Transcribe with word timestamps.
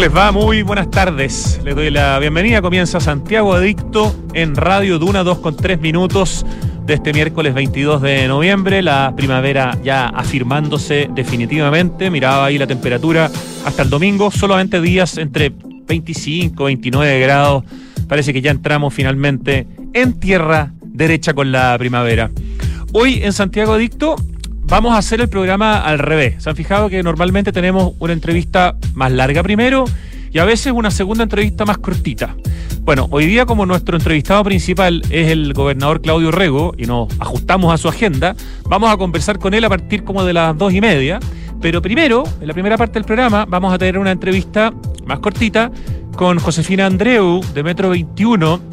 ¿Cómo 0.00 0.08
les 0.08 0.16
va? 0.16 0.32
Muy 0.32 0.62
buenas 0.62 0.90
tardes. 0.90 1.60
Les 1.62 1.76
doy 1.76 1.90
la 1.90 2.18
bienvenida. 2.18 2.62
Comienza 2.62 3.00
Santiago 3.00 3.52
Adicto 3.52 4.16
en 4.32 4.56
Radio 4.56 4.98
Duna 4.98 5.22
2 5.22 5.40
con 5.40 5.54
3 5.54 5.78
minutos 5.78 6.46
de 6.86 6.94
este 6.94 7.12
miércoles 7.12 7.52
22 7.52 8.00
de 8.00 8.26
noviembre. 8.26 8.80
La 8.80 9.12
primavera 9.14 9.76
ya 9.84 10.06
afirmándose 10.06 11.10
definitivamente. 11.14 12.08
Miraba 12.08 12.46
ahí 12.46 12.56
la 12.56 12.66
temperatura 12.66 13.30
hasta 13.66 13.82
el 13.82 13.90
domingo. 13.90 14.30
Solamente 14.30 14.80
días 14.80 15.18
entre 15.18 15.52
25 15.86 16.64
29 16.64 17.20
grados. 17.20 17.64
Parece 18.08 18.32
que 18.32 18.40
ya 18.40 18.52
entramos 18.52 18.94
finalmente 18.94 19.66
en 19.92 20.18
tierra 20.18 20.72
derecha 20.82 21.34
con 21.34 21.52
la 21.52 21.76
primavera. 21.76 22.30
Hoy 22.92 23.20
en 23.22 23.34
Santiago 23.34 23.74
Adicto 23.74 24.16
vamos 24.70 24.94
a 24.94 24.98
hacer 24.98 25.20
el 25.20 25.28
programa 25.28 25.80
al 25.80 25.98
revés. 25.98 26.44
Se 26.44 26.48
han 26.48 26.54
fijado 26.54 26.88
que 26.88 27.02
normalmente 27.02 27.50
tenemos 27.50 27.92
una 27.98 28.12
entrevista 28.12 28.76
más 28.94 29.10
larga 29.10 29.42
primero 29.42 29.84
y 30.30 30.38
a 30.38 30.44
veces 30.44 30.72
una 30.72 30.92
segunda 30.92 31.24
entrevista 31.24 31.64
más 31.64 31.78
cortita. 31.78 32.36
Bueno, 32.82 33.08
hoy 33.10 33.26
día 33.26 33.46
como 33.46 33.66
nuestro 33.66 33.96
entrevistado 33.96 34.44
principal 34.44 35.02
es 35.10 35.28
el 35.28 35.52
gobernador 35.54 36.00
Claudio 36.00 36.30
Rego 36.30 36.72
y 36.78 36.86
nos 36.86 37.08
ajustamos 37.18 37.74
a 37.74 37.78
su 37.78 37.88
agenda, 37.88 38.36
vamos 38.64 38.90
a 38.92 38.96
conversar 38.96 39.40
con 39.40 39.54
él 39.54 39.64
a 39.64 39.68
partir 39.68 40.04
como 40.04 40.24
de 40.24 40.32
las 40.32 40.56
dos 40.56 40.72
y 40.72 40.80
media. 40.80 41.18
Pero 41.60 41.82
primero, 41.82 42.24
en 42.40 42.46
la 42.46 42.54
primera 42.54 42.78
parte 42.78 42.94
del 42.94 43.04
programa, 43.04 43.44
vamos 43.44 43.74
a 43.74 43.78
tener 43.78 43.98
una 43.98 44.12
entrevista 44.12 44.72
más 45.04 45.18
cortita 45.18 45.70
con 46.16 46.38
Josefina 46.38 46.86
Andreu 46.86 47.42
de 47.52 47.62
Metro 47.62 47.90
21 47.90 48.69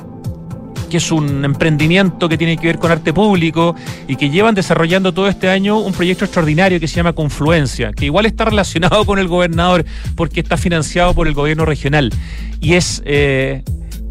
que 0.87 0.97
es 0.97 1.11
un 1.11 1.45
emprendimiento 1.45 2.29
que 2.29 2.37
tiene 2.37 2.57
que 2.57 2.67
ver 2.67 2.79
con 2.79 2.91
arte 2.91 3.13
público 3.13 3.75
y 4.07 4.15
que 4.15 4.29
llevan 4.29 4.55
desarrollando 4.55 5.13
todo 5.13 5.27
este 5.27 5.49
año 5.49 5.77
un 5.79 5.93
proyecto 5.93 6.25
extraordinario 6.25 6.79
que 6.79 6.87
se 6.87 6.95
llama 6.95 7.13
Confluencia, 7.13 7.93
que 7.93 8.05
igual 8.05 8.25
está 8.25 8.45
relacionado 8.45 9.05
con 9.05 9.19
el 9.19 9.27
gobernador 9.27 9.85
porque 10.15 10.39
está 10.39 10.57
financiado 10.57 11.13
por 11.13 11.27
el 11.27 11.33
gobierno 11.33 11.65
regional. 11.65 12.11
Y 12.59 12.73
es 12.73 13.01
eh, 13.05 13.63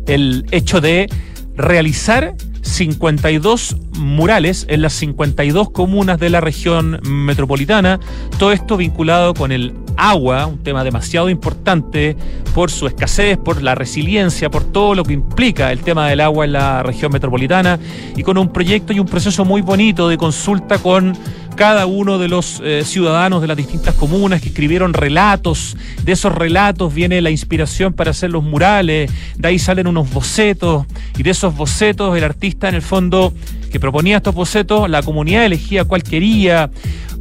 el 0.06 0.46
hecho 0.50 0.80
de 0.80 1.08
realizar 1.56 2.34
52 2.66 3.76
murales 3.98 4.66
en 4.68 4.82
las 4.82 4.92
52 4.94 5.70
comunas 5.70 6.18
de 6.18 6.30
la 6.30 6.40
región 6.40 7.00
metropolitana, 7.02 8.00
todo 8.38 8.52
esto 8.52 8.76
vinculado 8.76 9.34
con 9.34 9.52
el 9.52 9.72
agua, 9.96 10.46
un 10.46 10.58
tema 10.58 10.84
demasiado 10.84 11.30
importante 11.30 12.16
por 12.54 12.70
su 12.70 12.86
escasez, 12.86 13.38
por 13.38 13.62
la 13.62 13.74
resiliencia, 13.74 14.50
por 14.50 14.64
todo 14.64 14.94
lo 14.94 15.04
que 15.04 15.14
implica 15.14 15.72
el 15.72 15.80
tema 15.80 16.08
del 16.08 16.20
agua 16.20 16.44
en 16.44 16.52
la 16.52 16.82
región 16.82 17.12
metropolitana 17.12 17.78
y 18.16 18.22
con 18.22 18.36
un 18.36 18.52
proyecto 18.52 18.92
y 18.92 18.98
un 18.98 19.06
proceso 19.06 19.44
muy 19.44 19.62
bonito 19.62 20.08
de 20.08 20.18
consulta 20.18 20.78
con 20.78 21.16
cada 21.56 21.86
uno 21.86 22.18
de 22.18 22.28
los 22.28 22.60
eh, 22.62 22.82
ciudadanos 22.84 23.40
de 23.40 23.48
las 23.48 23.56
distintas 23.56 23.94
comunas 23.94 24.42
que 24.42 24.48
escribieron 24.48 24.92
relatos. 24.92 25.76
De 26.04 26.12
esos 26.12 26.32
relatos 26.32 26.94
viene 26.94 27.20
la 27.22 27.30
inspiración 27.30 27.94
para 27.94 28.10
hacer 28.10 28.30
los 28.30 28.44
murales, 28.44 29.10
de 29.36 29.48
ahí 29.48 29.58
salen 29.58 29.86
unos 29.86 30.12
bocetos 30.12 30.84
y 31.16 31.22
de 31.22 31.30
esos 31.30 31.56
bocetos 31.56 32.16
el 32.16 32.24
artista 32.24 32.55
en 32.62 32.74
el 32.74 32.82
fondo 32.82 33.32
que 33.70 33.78
proponía 33.78 34.18
estos 34.18 34.34
bocetos, 34.34 34.88
la 34.88 35.02
comunidad 35.02 35.44
elegía 35.44 35.84
cuál 35.84 36.02
quería. 36.02 36.70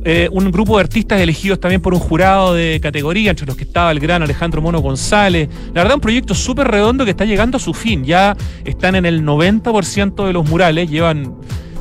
Eh, 0.07 0.29
un 0.31 0.51
grupo 0.51 0.77
de 0.77 0.83
artistas 0.83 1.19
elegidos 1.19 1.59
también 1.59 1.81
por 1.81 1.93
un 1.93 1.99
jurado 1.99 2.53
de 2.53 2.79
categoría, 2.79 3.31
entre 3.31 3.47
los 3.47 3.55
que 3.55 3.63
estaba 3.63 3.91
el 3.91 3.99
gran 3.99 4.21
Alejandro 4.21 4.61
Mono 4.61 4.79
González. 4.79 5.49
La 5.73 5.81
verdad, 5.81 5.95
un 5.95 6.01
proyecto 6.01 6.35
súper 6.35 6.67
redondo 6.67 7.05
que 7.05 7.11
está 7.11 7.25
llegando 7.25 7.57
a 7.57 7.59
su 7.59 7.73
fin. 7.73 8.05
Ya 8.05 8.37
están 8.63 8.93
en 8.95 9.05
el 9.05 9.23
90% 9.23 10.27
de 10.27 10.33
los 10.33 10.47
murales, 10.47 10.91
llevan 10.91 11.33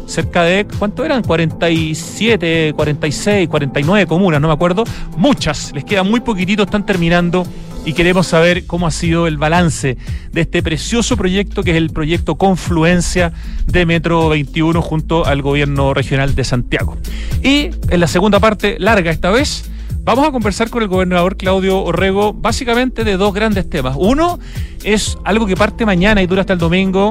cerca 0.07 0.43
de, 0.43 0.67
¿cuánto 0.79 1.05
eran? 1.05 1.23
47, 1.23 2.73
46, 2.75 3.49
49 3.49 4.07
comunas, 4.07 4.41
no 4.41 4.49
me 4.49 4.55
acuerdo. 4.55 4.85
Muchas, 5.17 5.73
les 5.75 5.85
queda 5.85 6.03
muy 6.03 6.21
poquitito, 6.21 6.63
están 6.63 6.87
terminando 6.87 7.47
y 7.85 7.93
queremos 7.93 8.27
saber 8.27 8.67
cómo 8.67 8.87
ha 8.87 8.91
sido 8.91 9.27
el 9.27 9.37
balance 9.37 9.99
de 10.33 10.41
este 10.41 10.63
precioso 10.63 11.17
proyecto 11.17 11.63
que 11.63 11.73
es 11.73 11.77
el 11.77 11.91
proyecto 11.91 12.37
Confluencia 12.37 13.33
de 13.67 13.85
Metro 13.85 14.29
21 14.31 14.81
junto 14.81 15.27
al 15.27 15.43
gobierno 15.43 15.93
regional 15.93 16.35
de 16.35 16.45
Santiago. 16.45 16.97
Y 17.43 17.71
en 17.91 18.01
la 18.01 18.07
segunda 18.07 18.41
parte, 18.41 18.77
larga 18.79 19.11
esta 19.11 19.31
vez, 19.31 19.71
vamos 20.03 20.27
a 20.27 20.33
conversar 20.33 20.71
con 20.71 20.83
el 20.83 20.89
gobernador 20.89 21.37
Claudio 21.37 21.83
Orrego 21.83 22.33
básicamente 22.33 23.05
de 23.05 23.17
dos 23.17 23.35
grandes 23.35 23.69
temas. 23.69 23.97
Uno 23.99 24.39
es 24.83 25.19
algo 25.25 25.47
que 25.47 25.57
parte 25.57 25.85
mañana 25.85 26.23
y 26.23 26.27
dura 26.27 26.41
hasta 26.41 26.55
el 26.55 26.59
domingo, 26.59 27.11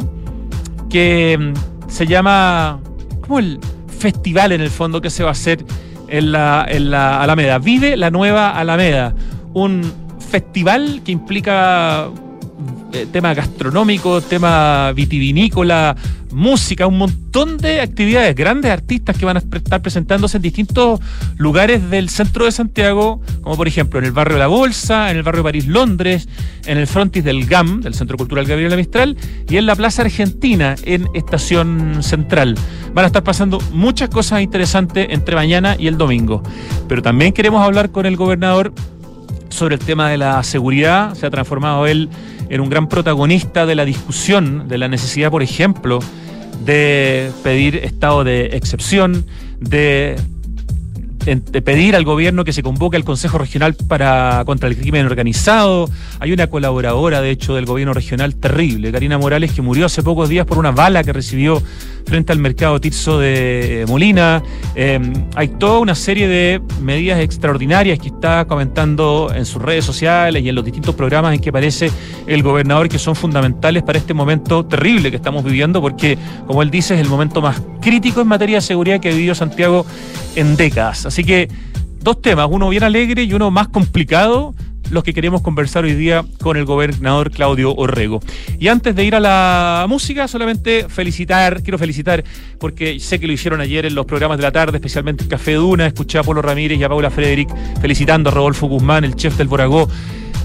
que 0.89 1.37
mm, 1.39 1.89
se 1.89 2.07
llama 2.07 2.79
como 3.21 3.39
el 3.39 3.59
festival 3.99 4.51
en 4.51 4.61
el 4.61 4.69
fondo 4.69 5.01
que 5.01 5.11
se 5.11 5.23
va 5.23 5.29
a 5.29 5.33
hacer 5.33 5.63
en 6.07 6.31
la, 6.31 6.65
en 6.67 6.89
la 6.89 7.21
Alameda. 7.21 7.59
Vive 7.59 7.95
la 7.95 8.09
nueva 8.09 8.51
Alameda, 8.51 9.15
un 9.53 10.02
festival 10.33 11.03
que 11.05 11.11
implica 11.11 12.09
eh, 12.91 13.05
tema 13.11 13.35
gastronómico, 13.35 14.19
tema 14.19 14.91
vitivinícola, 14.93 15.95
música, 16.31 16.87
un 16.87 16.97
montón 16.97 17.57
de 17.57 17.81
actividades, 17.81 18.35
grandes 18.35 18.71
artistas 18.71 19.15
que 19.15 19.25
van 19.25 19.37
a 19.37 19.41
estar 19.41 19.83
presentándose 19.83 20.37
en 20.37 20.41
distintos 20.41 20.99
lugares 21.37 21.87
del 21.91 22.09
centro 22.09 22.45
de 22.45 22.51
Santiago, 22.51 23.21
como 23.43 23.55
por 23.57 23.67
ejemplo 23.67 23.99
en 23.99 24.05
el 24.05 24.11
barrio 24.11 24.39
La 24.39 24.47
Bolsa, 24.47 25.11
en 25.11 25.17
el 25.17 25.23
barrio 25.23 25.43
París 25.43 25.67
Londres, 25.67 26.27
en 26.65 26.79
el 26.79 26.87
frontis 26.87 27.23
del 27.23 27.45
GAM, 27.45 27.81
del 27.81 27.93
Centro 27.93 28.17
Cultural 28.17 28.47
Gabriela 28.47 28.75
Mistral, 28.75 29.15
y 29.47 29.57
en 29.57 29.67
la 29.67 29.75
Plaza 29.75 30.01
Argentina, 30.01 30.73
en 30.83 31.07
Estación 31.13 32.01
Central. 32.01 32.55
Van 32.95 33.03
a 33.03 33.07
estar 33.07 33.23
pasando 33.23 33.59
muchas 33.71 34.09
cosas 34.09 34.41
interesantes 34.41 35.05
entre 35.11 35.35
mañana 35.35 35.75
y 35.77 35.85
el 35.85 35.97
domingo. 35.99 36.41
Pero 36.87 37.03
también 37.03 37.33
queremos 37.33 37.63
hablar 37.63 37.91
con 37.91 38.07
el 38.07 38.15
gobernador 38.15 38.73
sobre 39.53 39.75
el 39.75 39.81
tema 39.81 40.09
de 40.09 40.17
la 40.17 40.43
seguridad. 40.43 41.13
Se 41.15 41.25
ha 41.25 41.29
transformado 41.29 41.85
él 41.85 42.09
en 42.49 42.59
un 42.59 42.69
gran 42.69 42.89
protagonista 42.89 43.65
de 43.65 43.75
la 43.75 43.85
discusión 43.85 44.67
de 44.67 44.77
la 44.77 44.87
necesidad, 44.87 45.31
por 45.31 45.43
ejemplo, 45.43 45.99
de 46.65 47.31
pedir 47.43 47.77
estado 47.77 48.23
de 48.23 48.47
excepción, 48.57 49.25
de 49.59 50.15
pedir 51.23 51.95
al 51.95 52.03
gobierno 52.03 52.43
que 52.43 52.53
se 52.53 52.63
convoque 52.63 52.97
al 52.97 53.03
Consejo 53.03 53.37
Regional 53.37 53.75
para 53.87 54.43
contra 54.45 54.69
el 54.69 54.77
crimen 54.77 55.05
organizado. 55.05 55.89
Hay 56.19 56.31
una 56.31 56.47
colaboradora, 56.47 57.21
de 57.21 57.31
hecho, 57.31 57.55
del 57.55 57.65
gobierno 57.65 57.93
regional 57.93 58.35
terrible, 58.35 58.91
Karina 58.91 59.17
Morales, 59.17 59.51
que 59.51 59.61
murió 59.61 59.85
hace 59.85 60.03
pocos 60.03 60.29
días 60.29 60.45
por 60.45 60.57
una 60.57 60.71
bala 60.71 61.03
que 61.03 61.13
recibió 61.13 61.61
frente 62.05 62.31
al 62.31 62.39
mercado 62.39 62.79
Tirso 62.79 63.19
de 63.19 63.81
eh, 63.81 63.85
Molina. 63.85 64.43
Em, 64.75 65.13
hay 65.35 65.47
toda 65.47 65.79
una 65.79 65.95
serie 65.95 66.27
de 66.27 66.61
medidas 66.81 67.19
extraordinarias 67.19 67.99
que 67.99 68.07
está 68.07 68.45
comentando 68.45 69.31
en 69.33 69.45
sus 69.45 69.61
redes 69.61 69.85
sociales 69.85 70.43
y 70.43 70.49
en 70.49 70.55
los 70.55 70.65
distintos 70.65 70.95
programas 70.95 71.33
en 71.33 71.39
que 71.39 71.49
aparece 71.49 71.91
el 72.27 72.43
gobernador 72.43 72.89
que 72.89 72.99
son 72.99 73.15
fundamentales 73.15 73.83
para 73.83 73.97
este 73.97 74.13
momento 74.13 74.65
terrible 74.65 75.09
que 75.09 75.17
estamos 75.17 75.43
viviendo, 75.43 75.81
porque, 75.81 76.17
como 76.45 76.61
él 76.61 76.69
dice, 76.69 76.95
es 76.95 77.01
el 77.01 77.09
momento 77.09 77.41
más 77.41 77.61
crítico 77.81 78.21
en 78.21 78.27
materia 78.27 78.57
de 78.57 78.61
seguridad 78.61 78.99
que 78.99 79.09
ha 79.09 79.13
vivido 79.13 79.35
Santiago 79.35 79.85
en 80.35 80.55
décadas. 80.55 81.05
Así 81.05 81.23
que 81.23 81.49
dos 82.01 82.21
temas, 82.21 82.47
uno 82.49 82.69
bien 82.69 82.83
alegre 82.83 83.23
y 83.23 83.33
uno 83.33 83.51
más 83.51 83.67
complicado, 83.67 84.53
los 84.89 85.03
que 85.03 85.13
queremos 85.13 85.41
conversar 85.41 85.85
hoy 85.85 85.93
día 85.93 86.23
con 86.41 86.57
el 86.57 86.65
gobernador 86.65 87.31
Claudio 87.31 87.73
Orrego. 87.75 88.19
Y 88.59 88.67
antes 88.67 88.95
de 88.95 89.03
ir 89.05 89.15
a 89.15 89.19
la 89.19 89.85
música, 89.89 90.27
solamente 90.27 90.87
felicitar, 90.89 91.63
quiero 91.63 91.77
felicitar, 91.77 92.23
porque 92.59 92.99
sé 92.99 93.19
que 93.19 93.27
lo 93.27 93.33
hicieron 93.33 93.61
ayer 93.61 93.85
en 93.85 93.95
los 93.95 94.05
programas 94.05 94.37
de 94.37 94.43
la 94.43 94.51
tarde, 94.51 94.77
especialmente 94.77 95.23
el 95.23 95.29
Café 95.29 95.53
Duna, 95.53 95.87
escuché 95.87 96.19
a 96.19 96.23
Polo 96.23 96.41
Ramírez 96.41 96.79
y 96.79 96.83
a 96.83 96.89
Paula 96.89 97.09
Frederick 97.09 97.49
felicitando 97.81 98.29
a 98.29 98.33
Rodolfo 98.33 98.67
Guzmán, 98.67 99.03
el 99.03 99.15
chef 99.15 99.37
del 99.37 99.47
Boragó 99.47 99.89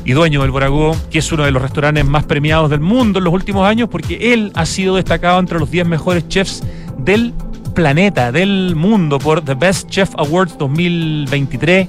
y 0.04 0.12
dueño 0.12 0.40
del 0.40 0.50
Boragó, 0.50 0.96
que 1.10 1.18
es 1.18 1.32
uno 1.32 1.44
de 1.44 1.50
los 1.50 1.60
restaurantes 1.60 2.06
más 2.06 2.24
premiados 2.24 2.70
del 2.70 2.80
mundo 2.80 3.18
en 3.18 3.24
los 3.24 3.34
últimos 3.34 3.66
años, 3.66 3.90
porque 3.90 4.32
él 4.32 4.52
ha 4.54 4.64
sido 4.64 4.96
destacado 4.96 5.38
entre 5.38 5.58
los 5.58 5.70
10 5.70 5.86
mejores 5.86 6.26
chefs 6.28 6.62
del 6.96 7.34
planeta, 7.78 8.32
del 8.32 8.74
mundo, 8.74 9.20
por 9.20 9.40
The 9.44 9.54
Best 9.54 9.88
Chef 9.88 10.10
Awards 10.16 10.58
2023 10.58 11.86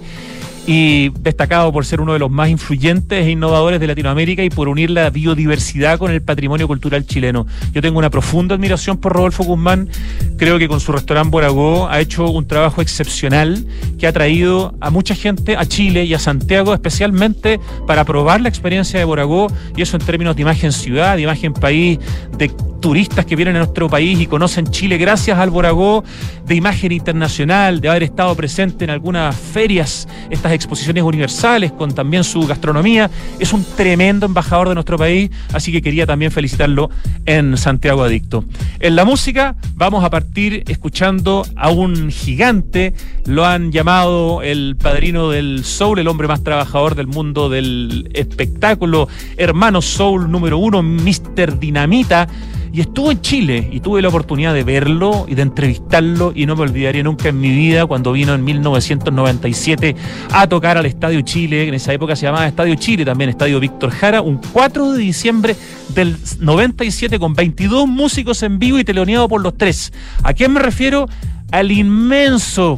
y 0.71 1.09
destacado 1.21 1.71
por 1.73 1.83
ser 1.83 1.99
uno 1.99 2.13
de 2.13 2.19
los 2.19 2.29
más 2.29 2.47
influyentes 2.47 3.25
e 3.25 3.31
innovadores 3.31 3.79
de 3.79 3.87
Latinoamérica 3.87 4.43
y 4.43 4.51
por 4.51 4.67
unir 4.67 4.91
la 4.91 5.09
biodiversidad 5.09 5.97
con 5.97 6.11
el 6.11 6.21
patrimonio 6.21 6.67
cultural 6.67 7.07
chileno. 7.07 7.47
Yo 7.73 7.81
tengo 7.81 7.97
una 7.97 8.11
profunda 8.11 8.53
admiración 8.53 8.97
por 8.97 9.13
Rodolfo 9.13 9.43
Guzmán, 9.43 9.89
creo 10.37 10.59
que 10.59 10.67
con 10.67 10.79
su 10.79 10.91
restaurante 10.91 11.31
Boragó 11.31 11.89
ha 11.89 11.99
hecho 11.99 12.29
un 12.29 12.45
trabajo 12.45 12.83
excepcional 12.83 13.65
que 13.97 14.05
ha 14.05 14.13
traído 14.13 14.75
a 14.79 14.91
mucha 14.91 15.15
gente 15.15 15.57
a 15.57 15.65
Chile 15.65 16.03
y 16.03 16.13
a 16.13 16.19
Santiago 16.19 16.75
especialmente 16.75 17.59
para 17.87 18.05
probar 18.05 18.39
la 18.39 18.49
experiencia 18.49 18.99
de 18.99 19.05
Boragó 19.05 19.47
y 19.75 19.81
eso 19.81 19.97
en 19.97 20.05
términos 20.05 20.35
de 20.35 20.43
imagen 20.43 20.71
ciudad, 20.71 21.15
de 21.15 21.23
imagen 21.23 21.51
país, 21.51 21.97
de 22.37 22.51
turistas 22.79 23.25
que 23.25 23.35
vienen 23.35 23.55
a 23.55 23.59
nuestro 23.59 23.89
país 23.89 24.19
y 24.19 24.27
conocen 24.27 24.67
Chile 24.67 24.97
gracias 24.97 25.37
al 25.37 25.49
Boragó 25.49 26.03
de 26.45 26.55
imagen 26.55 26.91
internacional, 26.91 27.81
de 27.81 27.89
haber 27.89 28.03
estado 28.03 28.35
presente 28.35 28.85
en 28.85 28.89
algunas 28.89 29.35
ferias, 29.35 30.07
estas 30.29 30.53
exposiciones 30.59 31.03
universales 31.03 31.71
con 31.71 31.93
también 31.93 32.23
su 32.23 32.45
gastronomía. 32.45 33.09
Es 33.39 33.53
un 33.53 33.63
tremendo 33.75 34.25
embajador 34.25 34.69
de 34.69 34.75
nuestro 34.75 34.97
país, 34.97 35.31
así 35.53 35.71
que 35.71 35.81
quería 35.81 36.05
también 36.05 36.31
felicitarlo 36.31 36.89
en 37.25 37.57
Santiago 37.57 38.03
Adicto. 38.03 38.43
En 38.79 38.95
la 38.95 39.05
música 39.05 39.55
vamos 39.75 40.03
a 40.03 40.09
partir 40.09 40.63
escuchando 40.67 41.45
a 41.55 41.69
un 41.69 42.11
gigante, 42.11 42.93
lo 43.25 43.45
han 43.45 43.71
llamado 43.71 44.41
el 44.41 44.75
padrino 44.75 45.29
del 45.29 45.63
soul, 45.63 45.99
el 45.99 46.07
hombre 46.07 46.27
más 46.27 46.43
trabajador 46.43 46.95
del 46.95 47.07
mundo 47.07 47.49
del 47.49 48.09
espectáculo, 48.13 49.07
hermano 49.37 49.81
soul 49.81 50.29
número 50.29 50.57
uno, 50.57 50.83
Mr. 50.83 51.57
Dinamita 51.57 52.27
y 52.71 52.81
estuvo 52.81 53.11
en 53.11 53.21
Chile 53.21 53.69
y 53.71 53.79
tuve 53.79 54.01
la 54.01 54.09
oportunidad 54.09 54.53
de 54.53 54.63
verlo 54.63 55.25
y 55.27 55.35
de 55.35 55.41
entrevistarlo 55.41 56.31
y 56.35 56.45
no 56.45 56.55
me 56.55 56.63
olvidaré 56.63 57.03
nunca 57.03 57.29
en 57.29 57.39
mi 57.39 57.49
vida 57.49 57.85
cuando 57.85 58.11
vino 58.11 58.33
en 58.33 58.43
1997 58.43 59.95
a 60.31 60.47
tocar 60.47 60.77
al 60.77 60.85
Estadio 60.85 61.21
Chile, 61.21 61.67
en 61.67 61.73
esa 61.73 61.93
época 61.93 62.15
se 62.15 62.25
llamaba 62.25 62.47
Estadio 62.47 62.75
Chile, 62.75 63.05
también 63.05 63.29
Estadio 63.29 63.59
Víctor 63.59 63.91
Jara, 63.91 64.21
un 64.21 64.39
4 64.51 64.93
de 64.93 64.99
diciembre 64.99 65.55
del 65.89 66.17
97 66.39 67.19
con 67.19 67.33
22 67.33 67.87
músicos 67.87 68.43
en 68.43 68.59
vivo 68.59 68.79
y 68.79 68.83
teleoneado 68.83 69.27
por 69.27 69.41
los 69.41 69.57
tres. 69.57 69.91
¿A 70.23 70.33
quién 70.33 70.53
me 70.53 70.59
refiero? 70.59 71.07
Al 71.51 71.71
inmenso 71.71 72.77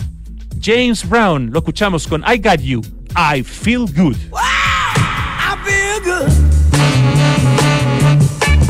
James 0.62 1.08
Brown. 1.08 1.52
Lo 1.52 1.60
escuchamos 1.60 2.08
con 2.08 2.24
I 2.24 2.38
Got 2.38 2.62
You, 2.62 2.82
I 3.16 3.44
Feel 3.44 3.86
Good. 3.94 4.18
I 4.34 5.56
feel 5.66 6.02
good. 6.04 6.41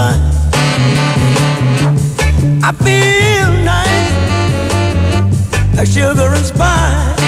I 0.00 0.12
feel 2.84 3.50
nice, 3.64 4.14
like 5.76 5.88
sugar 5.88 6.32
and 6.34 6.46
spice. 6.46 7.27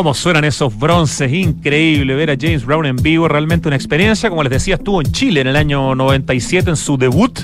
Cómo 0.00 0.14
suenan 0.14 0.44
esos 0.44 0.78
bronces, 0.78 1.30
increíble 1.30 2.14
ver 2.14 2.30
a 2.30 2.36
James 2.40 2.64
Brown 2.64 2.86
en 2.86 2.96
vivo, 2.96 3.28
realmente 3.28 3.68
una 3.68 3.76
experiencia, 3.76 4.30
como 4.30 4.42
les 4.42 4.50
decía, 4.50 4.76
estuvo 4.76 5.02
en 5.02 5.12
Chile 5.12 5.42
en 5.42 5.46
el 5.46 5.56
año 5.56 5.94
97 5.94 6.70
en 6.70 6.76
su 6.76 6.96
debut, 6.96 7.40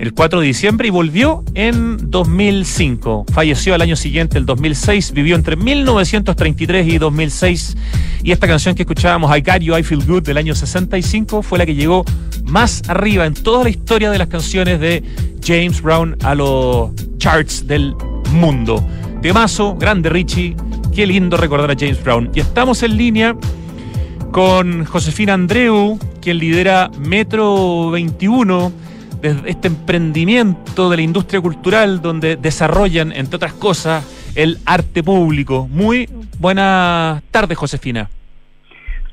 el 0.00 0.12
4 0.12 0.40
de 0.40 0.46
diciembre, 0.48 0.88
y 0.88 0.90
volvió 0.90 1.44
en 1.54 2.10
2005. 2.10 3.26
Falleció 3.32 3.76
al 3.76 3.82
año 3.82 3.94
siguiente, 3.94 4.36
el 4.36 4.46
2006, 4.46 5.12
vivió 5.12 5.36
entre 5.36 5.54
1933 5.54 6.88
y 6.88 6.98
2006, 6.98 7.76
y 8.24 8.32
esta 8.32 8.48
canción 8.48 8.74
que 8.74 8.82
escuchábamos, 8.82 9.30
I 9.36 9.40
Got 9.40 9.60
You, 9.60 9.76
I 9.76 9.84
Feel 9.84 10.04
Good, 10.04 10.24
del 10.24 10.38
año 10.38 10.56
65, 10.56 11.42
fue 11.42 11.56
la 11.56 11.66
que 11.66 11.76
llegó 11.76 12.04
más 12.42 12.82
arriba 12.88 13.26
en 13.26 13.34
toda 13.34 13.62
la 13.62 13.70
historia 13.70 14.10
de 14.10 14.18
las 14.18 14.26
canciones 14.26 14.80
de 14.80 15.04
James 15.40 15.80
Brown 15.80 16.16
a 16.24 16.34
los 16.34 16.90
charts 17.18 17.64
del 17.64 17.94
mundo. 18.32 18.84
Temazo, 19.22 19.76
grande 19.76 20.08
Richie 20.08 20.56
Qué 20.94 21.06
lindo 21.06 21.38
recordar 21.38 21.70
a 21.70 21.74
James 21.74 22.04
Brown. 22.04 22.30
Y 22.34 22.40
estamos 22.40 22.82
en 22.82 22.98
línea 22.98 23.34
con 24.30 24.84
Josefina 24.84 25.32
Andreu, 25.32 25.98
quien 26.20 26.36
lidera 26.36 26.90
Metro 26.98 27.90
21, 27.90 28.70
desde 29.22 29.48
este 29.48 29.68
emprendimiento 29.68 30.90
de 30.90 30.96
la 30.96 31.02
industria 31.02 31.40
cultural 31.40 32.02
donde 32.02 32.36
desarrollan, 32.36 33.10
entre 33.12 33.36
otras 33.36 33.54
cosas, 33.54 34.04
el 34.34 34.58
arte 34.66 35.02
público. 35.02 35.66
Muy 35.66 36.10
buenas 36.38 37.22
tardes, 37.30 37.56
Josefina. 37.56 38.10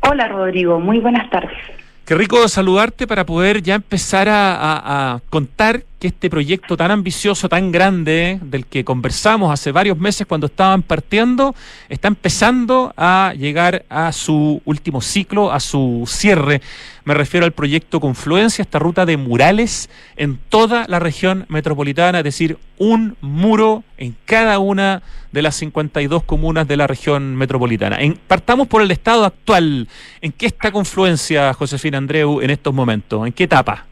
Hola, 0.02 0.28
Rodrigo. 0.28 0.82
Muy 0.82 1.00
buenas 1.00 1.30
tardes. 1.30 1.58
Qué 2.04 2.14
rico 2.14 2.46
saludarte 2.50 3.08
para 3.08 3.26
poder 3.26 3.62
ya 3.62 3.76
empezar 3.76 4.28
a, 4.30 5.22
contar 5.30 5.84
que 6.00 6.08
este 6.08 6.30
proyecto 6.30 6.78
tan 6.78 6.92
ambicioso, 6.92 7.50
tan 7.50 7.72
grande, 7.72 8.40
del 8.42 8.66
que 8.66 8.86
conversamos 8.86 9.52
hace 9.52 9.74
varios 9.74 9.98
meses 9.98 10.26
cuando 10.26 10.48
estaban 10.48 10.82
partiendo, 10.82 11.54
está 11.90 12.08
empezando 12.08 12.94
a 12.96 13.34
llegar 13.38 13.86
a 13.90 14.14
su 14.14 14.62
último 14.64 15.02
ciclo, 15.02 15.52
a 15.52 15.60
su 15.60 16.06
cierre. 16.08 16.62
Me 17.04 17.14
refiero 17.14 17.46
al 17.46 17.52
proyecto 17.52 18.00
Confluencia, 18.00 18.62
esta 18.62 18.80
ruta 18.80 19.06
de 19.06 19.18
murales 19.18 19.90
en 20.16 20.40
toda 20.48 20.86
la 20.88 21.00
región 21.00 21.46
metropolitana, 21.50 22.20
es 22.20 22.24
decir, 22.24 22.58
un 22.78 23.18
muro 23.20 23.84
en 23.98 24.16
cada 24.26 24.60
una 24.60 25.04
de 25.34 25.42
las 25.42 25.56
52 25.56 26.24
comunas 26.24 26.68
de 26.68 26.78
la 26.78 26.88
región 26.88 27.36
metropolitana. 27.36 27.98
partamos 28.28 28.68
por 28.68 28.82
el 28.82 28.92
estado 28.92 29.26
actual. 29.26 29.90
¿En 30.22 30.32
qué 30.32 30.46
está 30.46 30.72
Confluencia, 30.72 31.54
Josefina 31.54 31.98
Andreu, 31.98 32.42
en 32.42 32.52
estos 32.52 32.74
momentos? 32.74 33.28
¿En 33.28 33.34
qué 33.34 33.44
etapa? 33.44 33.89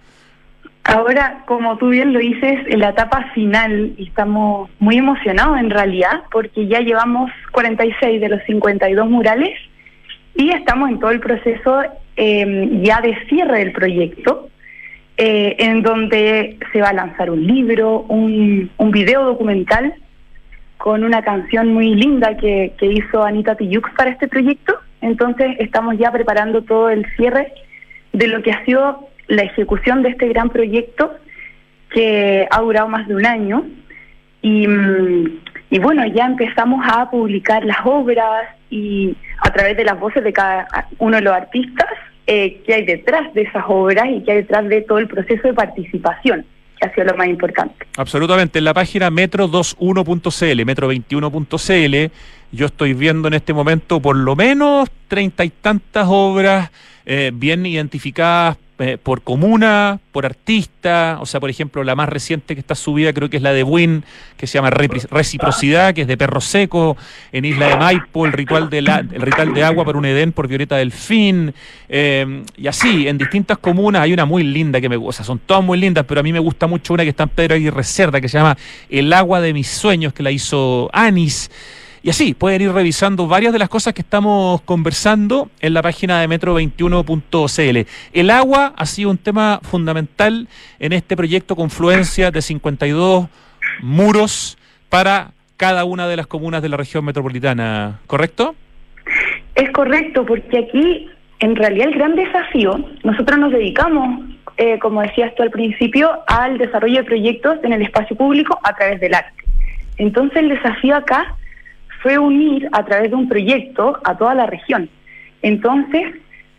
Ahora, 0.87 1.43
como 1.45 1.77
tú 1.77 1.89
bien 1.89 2.13
lo 2.13 2.19
dices, 2.19 2.61
en 2.67 2.79
la 2.79 2.89
etapa 2.89 3.29
final 3.33 3.93
estamos 3.97 4.69
muy 4.79 4.97
emocionados 4.97 5.59
en 5.59 5.69
realidad 5.69 6.23
porque 6.31 6.65
ya 6.65 6.79
llevamos 6.79 7.29
46 7.51 8.21
de 8.21 8.29
los 8.29 8.41
52 8.43 9.09
murales 9.09 9.49
y 10.33 10.49
estamos 10.51 10.89
en 10.89 10.99
todo 10.99 11.11
el 11.11 11.19
proceso 11.19 11.81
em, 12.15 12.83
ya 12.83 13.01
de 13.01 13.17
cierre 13.27 13.59
del 13.59 13.73
proyecto, 13.73 14.47
eh, 15.17 15.57
en 15.59 15.81
donde 15.81 16.57
se 16.71 16.79
va 16.79 16.89
a 16.89 16.93
lanzar 16.93 17.31
un 17.31 17.45
libro, 17.45 18.05
un, 18.07 18.71
un 18.77 18.91
video 18.91 19.25
documental 19.25 19.93
con 20.77 21.03
una 21.03 21.21
canción 21.21 21.73
muy 21.73 21.95
linda 21.95 22.37
que, 22.37 22.71
que 22.77 22.85
hizo 22.85 23.23
Anita 23.23 23.55
Tiyux 23.55 23.91
para 23.97 24.11
este 24.11 24.29
proyecto. 24.29 24.79
Entonces 25.01 25.57
estamos 25.59 25.97
ya 25.97 26.13
preparando 26.13 26.61
todo 26.61 26.89
el 26.89 27.05
cierre 27.17 27.51
de 28.13 28.27
lo 28.27 28.41
que 28.41 28.53
ha 28.53 28.63
sido 28.63 29.09
la 29.27 29.43
ejecución 29.43 30.03
de 30.03 30.09
este 30.09 30.27
gran 30.27 30.49
proyecto 30.49 31.15
que 31.89 32.47
ha 32.49 32.61
durado 32.61 32.87
más 32.87 33.07
de 33.07 33.15
un 33.15 33.25
año. 33.25 33.65
Y, 34.41 34.67
mm, 34.67 35.39
y 35.69 35.79
bueno, 35.79 36.05
ya 36.07 36.25
empezamos 36.25 36.85
a 36.87 37.09
publicar 37.09 37.65
las 37.65 37.79
obras 37.85 38.47
y 38.69 39.15
a 39.39 39.51
través 39.51 39.77
de 39.77 39.83
las 39.83 39.99
voces 39.99 40.23
de 40.23 40.33
cada 40.33 40.67
uno 40.99 41.17
de 41.17 41.23
los 41.23 41.33
artistas 41.33 41.87
eh, 42.25 42.61
que 42.65 42.73
hay 42.73 42.85
detrás 42.85 43.33
de 43.33 43.43
esas 43.43 43.63
obras 43.67 44.05
y 44.09 44.21
que 44.23 44.31
hay 44.31 44.37
detrás 44.39 44.67
de 44.67 44.81
todo 44.81 44.97
el 44.97 45.07
proceso 45.07 45.47
de 45.47 45.53
participación 45.53 46.45
que 46.79 46.87
ha 46.87 46.93
sido 46.93 47.07
lo 47.07 47.17
más 47.17 47.27
importante. 47.27 47.87
Absolutamente. 47.97 48.59
En 48.59 48.65
la 48.65 48.73
página 48.73 49.09
metro21.cl, 49.09 50.61
metro21.cl, 50.61 52.11
yo 52.51 52.67
estoy 52.67 52.93
viendo 52.93 53.27
en 53.27 53.33
este 53.33 53.53
momento 53.53 54.01
por 54.01 54.15
lo 54.15 54.35
menos 54.35 54.89
treinta 55.07 55.43
y 55.45 55.49
tantas 55.49 56.07
obras 56.09 56.71
eh, 57.05 57.31
bien 57.33 57.65
identificadas 57.65 58.57
eh, 58.79 58.99
por 59.01 59.23
comuna, 59.23 59.99
por 60.11 60.27
artista, 60.27 61.17
o 61.19 61.25
sea, 61.25 61.39
por 61.39 61.49
ejemplo, 61.49 61.83
la 61.83 61.95
más 61.95 62.07
reciente 62.07 62.53
que 62.53 62.59
está 62.59 62.75
subida 62.75 63.11
creo 63.11 63.27
que 63.27 63.37
es 63.37 63.41
la 63.41 63.51
de 63.51 63.63
Win, 63.63 64.03
que 64.37 64.45
se 64.45 64.53
llama 64.53 64.69
Reciprocidad, 64.69 65.95
que 65.95 66.01
es 66.01 66.07
de 66.07 66.15
Perro 66.15 66.41
Seco, 66.41 66.95
en 67.31 67.45
Isla 67.45 67.69
de 67.69 67.77
Maipo, 67.77 68.27
el 68.27 68.33
ritual 68.33 68.69
de, 68.69 68.83
la, 68.83 68.99
el 68.99 69.19
ritual 69.19 69.55
de 69.55 69.63
agua 69.63 69.83
por 69.83 69.97
un 69.97 70.05
Edén 70.05 70.31
por 70.31 70.47
Violeta 70.47 70.75
Delfín, 70.75 71.55
eh, 71.89 72.43
y 72.55 72.67
así, 72.67 73.07
en 73.07 73.17
distintas 73.17 73.57
comunas. 73.57 74.03
Hay 74.03 74.13
una 74.13 74.25
muy 74.25 74.43
linda 74.43 74.79
que 74.79 74.89
me 74.89 74.97
gusta, 74.97 75.23
son 75.23 75.39
todas 75.39 75.63
muy 75.63 75.79
lindas, 75.79 76.05
pero 76.07 76.19
a 76.19 76.23
mí 76.23 76.31
me 76.31 76.39
gusta 76.39 76.67
mucho 76.67 76.93
una 76.93 77.01
que 77.01 77.09
está 77.09 77.23
en 77.23 77.29
Pedro 77.29 77.55
Aguirre 77.55 77.83
Cerda, 77.83 78.21
que 78.21 78.29
se 78.29 78.37
llama 78.37 78.55
El 78.91 79.11
agua 79.11 79.41
de 79.41 79.53
mis 79.53 79.69
sueños, 79.69 80.13
que 80.13 80.21
la 80.21 80.29
hizo 80.29 80.87
Anis. 80.93 81.49
Y 82.07 82.09
así, 82.09 82.33
pueden 82.33 82.61
ir 82.61 82.71
revisando 82.71 83.27
varias 83.27 83.51
de 83.51 83.59
las 83.59 83.67
cosas 83.67 83.93
que 83.93 83.99
estamos 83.99 84.61
conversando 84.61 85.49
en 85.59 85.73
la 85.73 85.81
página 85.81 86.21
de 86.21 86.29
metro21.cl. 86.29 87.85
El 88.13 88.29
agua 88.29 88.73
ha 88.77 88.85
sido 88.85 89.09
un 89.09 89.17
tema 89.17 89.59
fundamental 89.61 90.47
en 90.79 90.93
este 90.93 91.17
proyecto 91.17 91.57
Confluencia 91.57 92.31
de 92.31 92.41
52 92.41 93.27
muros 93.81 94.57
para 94.87 95.31
cada 95.57 95.83
una 95.83 96.07
de 96.07 96.15
las 96.15 96.27
comunas 96.27 96.61
de 96.61 96.69
la 96.69 96.77
región 96.77 97.03
metropolitana, 97.03 97.99
¿correcto? 98.07 98.55
Es 99.55 99.69
correcto, 99.71 100.25
porque 100.25 100.59
aquí 100.59 101.09
en 101.39 101.57
realidad 101.57 101.89
el 101.89 101.95
gran 101.95 102.15
desafío, 102.15 102.85
nosotros 103.03 103.37
nos 103.37 103.51
dedicamos, 103.51 104.21
eh, 104.55 104.79
como 104.79 105.01
decías 105.01 105.35
tú 105.35 105.43
al 105.43 105.51
principio, 105.51 106.09
al 106.27 106.57
desarrollo 106.57 106.99
de 106.99 107.03
proyectos 107.03 107.57
en 107.63 107.73
el 107.73 107.81
espacio 107.81 108.15
público 108.15 108.57
a 108.63 108.73
través 108.77 109.01
del 109.01 109.13
arte. 109.13 109.43
Entonces 109.97 110.37
el 110.37 110.47
desafío 110.47 110.95
acá 110.95 111.35
fue 112.01 112.17
unir 112.17 112.69
a 112.71 112.85
través 112.85 113.09
de 113.09 113.15
un 113.15 113.27
proyecto 113.27 113.99
a 114.03 114.17
toda 114.17 114.33
la 114.33 114.45
región. 114.45 114.89
Entonces, 115.41 116.05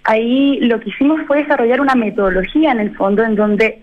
ahí 0.05 0.59
lo 0.61 0.81
que 0.81 0.91
hicimos 0.91 1.21
fue 1.27 1.43
desarrollar 1.43 1.81
una 1.81 1.95
metodología 1.95 2.73
en 2.73 2.81
el 2.81 2.97
fondo 2.97 3.23
en 3.25 3.37
donde 3.37 3.83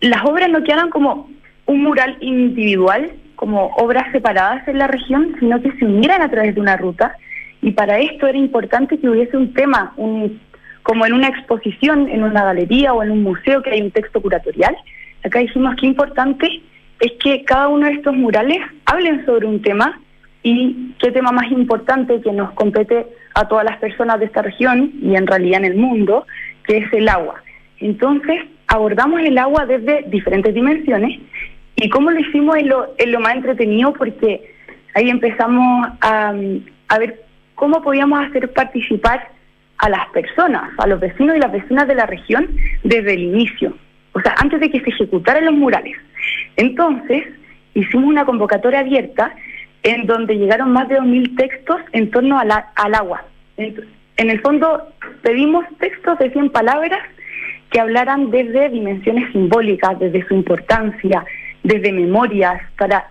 las 0.00 0.24
obras 0.24 0.48
no 0.48 0.62
quedaran 0.62 0.90
como 0.90 1.28
un 1.66 1.82
mural 1.82 2.16
individual, 2.20 3.12
como 3.36 3.66
obras 3.76 4.10
separadas 4.12 4.66
en 4.68 4.78
la 4.78 4.86
región, 4.86 5.36
sino 5.38 5.60
que 5.62 5.72
se 5.72 5.84
unieran 5.84 6.22
a 6.22 6.30
través 6.30 6.54
de 6.54 6.60
una 6.60 6.76
ruta. 6.76 7.16
Y 7.62 7.72
para 7.72 7.98
esto 7.98 8.26
era 8.26 8.38
importante 8.38 8.98
que 8.98 9.08
hubiese 9.08 9.36
un 9.36 9.52
tema, 9.52 9.92
un, 9.96 10.40
como 10.82 11.04
en 11.06 11.12
una 11.12 11.28
exposición, 11.28 12.08
en 12.08 12.22
una 12.22 12.44
galería 12.44 12.92
o 12.92 13.02
en 13.02 13.10
un 13.10 13.22
museo 13.22 13.62
que 13.62 13.70
hay 13.70 13.82
un 13.82 13.90
texto 13.90 14.20
curatorial. 14.20 14.76
Acá 15.24 15.40
dijimos 15.40 15.76
que 15.76 15.86
importante 15.86 16.62
es 17.00 17.12
que 17.22 17.44
cada 17.44 17.68
uno 17.68 17.86
de 17.86 17.94
estos 17.94 18.14
murales 18.14 18.58
hablen 18.86 19.24
sobre 19.26 19.46
un 19.46 19.60
tema 19.62 20.00
y 20.42 20.94
qué 20.98 21.10
tema 21.10 21.32
más 21.32 21.50
importante 21.50 22.20
que 22.20 22.32
nos 22.32 22.52
compete 22.52 23.06
a 23.34 23.46
todas 23.46 23.64
las 23.64 23.78
personas 23.78 24.18
de 24.18 24.26
esta 24.26 24.42
región 24.42 24.92
y 25.02 25.14
en 25.14 25.26
realidad 25.26 25.60
en 25.60 25.72
el 25.72 25.76
mundo, 25.76 26.26
que 26.64 26.78
es 26.78 26.92
el 26.92 27.08
agua. 27.08 27.42
Entonces, 27.78 28.42
abordamos 28.66 29.20
el 29.20 29.36
agua 29.38 29.66
desde 29.66 30.04
diferentes 30.08 30.54
dimensiones 30.54 31.20
y 31.76 31.88
cómo 31.88 32.10
lo 32.10 32.20
hicimos 32.20 32.56
es 32.56 32.66
lo, 32.66 32.94
lo 33.06 33.20
más 33.20 33.34
entretenido 33.34 33.92
porque 33.92 34.52
ahí 34.94 35.10
empezamos 35.10 35.88
a, 36.00 36.34
a 36.88 36.98
ver 36.98 37.22
cómo 37.54 37.82
podíamos 37.82 38.26
hacer 38.26 38.52
participar 38.52 39.28
a 39.78 39.88
las 39.88 40.08
personas, 40.08 40.70
a 40.78 40.86
los 40.86 41.00
vecinos 41.00 41.36
y 41.36 41.40
las 41.40 41.52
vecinas 41.52 41.88
de 41.88 41.94
la 41.94 42.06
región 42.06 42.48
desde 42.84 43.14
el 43.14 43.20
inicio, 43.20 43.74
o 44.12 44.20
sea, 44.20 44.34
antes 44.38 44.60
de 44.60 44.70
que 44.70 44.80
se 44.80 44.90
ejecutaran 44.90 45.44
los 45.44 45.54
murales. 45.54 45.96
Entonces, 46.56 47.24
hicimos 47.74 48.06
una 48.06 48.24
convocatoria 48.26 48.80
abierta 48.80 49.34
en 49.82 50.06
donde 50.06 50.36
llegaron 50.36 50.72
más 50.72 50.88
de 50.88 50.98
2.000 50.98 51.36
textos 51.36 51.80
en 51.92 52.10
torno 52.10 52.38
al 52.38 52.94
agua. 52.94 53.24
En, 53.56 53.76
el 54.16 54.40
fondo 54.40 54.88
pedimos 55.22 55.64
textos 55.78 56.18
de 56.18 56.30
100 56.30 56.50
palabras 56.50 57.00
que 57.70 57.80
hablaran 57.80 58.30
desde 58.30 58.68
dimensiones 58.68 59.30
simbólicas, 59.32 59.98
desde 59.98 60.26
su 60.26 60.34
importancia, 60.34 61.24
desde 61.62 61.92
memorias, 61.92 62.60
para 62.76 63.06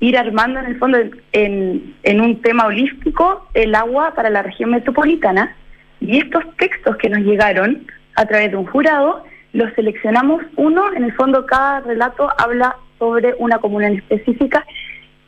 ir 0.00 0.18
armando 0.18 0.60
en 0.60 0.66
el 0.66 0.78
fondo 0.78 0.98
en, 1.32 1.94
en 2.02 2.20
un 2.20 2.40
tema 2.42 2.66
holístico 2.66 3.46
el 3.54 3.74
agua 3.74 4.14
para 4.14 4.30
la 4.30 4.42
región 4.42 4.70
metropolitana. 4.70 5.56
Y 6.00 6.18
estos 6.18 6.44
textos 6.56 6.96
que 6.96 7.08
nos 7.08 7.20
llegaron 7.20 7.86
a 8.16 8.26
través 8.26 8.50
de 8.50 8.56
un 8.56 8.66
jurado, 8.66 9.24
los 9.52 9.72
seleccionamos 9.74 10.42
uno, 10.56 10.92
en 10.94 11.04
el 11.04 11.12
fondo 11.12 11.46
cada 11.46 11.80
relato 11.80 12.28
habla 12.38 12.76
sobre 12.98 13.34
una 13.38 13.58
comuna 13.58 13.88
específica 13.88 14.64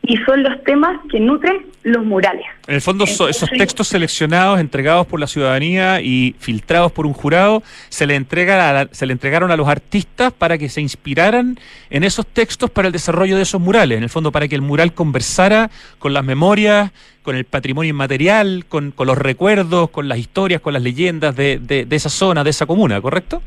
y 0.04 0.16
son 0.18 0.42
los 0.42 0.62
temas 0.64 0.98
que 1.10 1.20
nutren 1.20 1.66
los 1.84 2.04
murales. 2.04 2.44
En 2.66 2.74
el 2.74 2.80
fondo, 2.80 3.04
esos 3.04 3.50
textos 3.50 3.88
seleccionados, 3.88 4.58
entregados 4.58 5.06
por 5.06 5.20
la 5.20 5.28
ciudadanía 5.28 6.00
y 6.00 6.34
filtrados 6.40 6.90
por 6.90 7.06
un 7.06 7.12
jurado, 7.12 7.62
se 7.88 8.06
le, 8.06 8.16
entrega 8.16 8.88
se 8.90 9.06
le 9.06 9.12
entregaron 9.12 9.52
a 9.52 9.56
los 9.56 9.68
artistas 9.68 10.32
para 10.32 10.58
que 10.58 10.68
se 10.68 10.80
inspiraran 10.80 11.58
en 11.90 12.02
esos 12.02 12.26
textos 12.26 12.68
para 12.68 12.88
el 12.88 12.92
desarrollo 12.92 13.36
de 13.36 13.42
esos 13.42 13.60
murales. 13.60 13.96
En 13.96 14.02
el 14.02 14.10
fondo, 14.10 14.32
para 14.32 14.48
que 14.48 14.56
el 14.56 14.62
mural 14.62 14.92
conversara 14.92 15.70
con 16.00 16.12
las 16.12 16.24
memorias, 16.24 16.90
con 17.22 17.36
el 17.36 17.44
patrimonio 17.44 17.90
inmaterial, 17.90 18.64
con, 18.68 18.90
con 18.90 19.06
los 19.06 19.16
recuerdos, 19.16 19.90
con 19.90 20.08
las 20.08 20.18
historias, 20.18 20.60
con 20.60 20.72
las 20.72 20.82
leyendas 20.82 21.36
de, 21.36 21.58
de, 21.58 21.84
de 21.84 21.96
esa 21.96 22.08
zona, 22.08 22.42
de 22.42 22.50
esa 22.50 22.66
comuna, 22.66 23.00
¿correcto? 23.00 23.40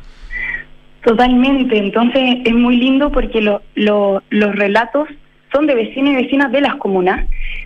Totalmente. 1.04 1.78
Entonces, 1.78 2.38
es 2.46 2.54
muy 2.54 2.78
lindo 2.78 3.12
porque 3.12 3.42
lo, 3.42 3.62
lo, 3.76 4.24
los 4.30 4.56
relatos 4.56 5.10
son 5.52 5.68
de 5.68 5.76
vecinos 5.76 6.14
y 6.14 6.24
vecinas 6.24 6.52
de 6.52 6.62
las 6.62 6.76
comunas. 6.76 7.26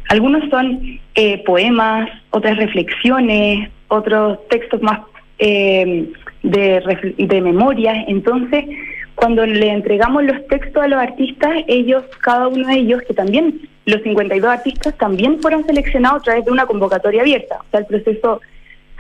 Algunos 0.10 0.50
son 0.50 1.00
eh, 1.16 1.44
poemas, 1.44 2.10
otras 2.32 2.58
reflexiones, 2.58 3.70
otros 3.88 4.40
textos 4.50 4.82
más 4.82 5.02
eh, 5.40 6.10
de, 6.44 7.16
de 7.18 7.42
memoria. 7.42 8.06
Entonces, 8.08 8.66
cuando 9.20 9.46
le 9.46 9.70
entregamos 9.70 10.24
los 10.24 10.48
textos 10.48 10.82
a 10.82 10.88
los 10.88 11.00
artistas, 11.00 11.50
ellos, 11.68 12.04
cada 12.22 12.48
uno 12.48 12.68
de 12.68 12.76
ellos, 12.76 13.02
que 13.08 13.14
también, 13.14 13.68
los 13.86 14.02
52 14.04 14.50
artistas, 14.50 14.98
también 14.98 15.42
fueron 15.42 15.66
seleccionados 15.66 16.22
a 16.22 16.24
través 16.24 16.46
de 16.46 16.52
una 16.52 16.66
convocatoria 16.66 17.22
abierta. 17.22 17.58
O 17.60 17.66
sea, 17.72 17.82
el 17.82 17.86
proceso 17.86 18.40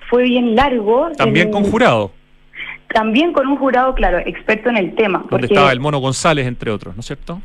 fue 0.09 0.23
bien 0.23 0.55
largo. 0.55 1.09
También 1.15 1.51
con 1.51 1.63
jurado. 1.63 2.11
También 2.93 3.31
con 3.33 3.47
un 3.47 3.57
jurado, 3.57 3.93
claro, 3.93 4.17
experto 4.19 4.69
en 4.69 4.77
el 4.77 4.95
tema. 4.95 5.23
Donde 5.29 5.47
estaba 5.47 5.71
el 5.71 5.79
Mono 5.79 5.99
González, 5.99 6.47
entre 6.47 6.71
otros, 6.71 6.95
¿no 6.95 7.01
es 7.01 7.05
cierto? 7.05 7.41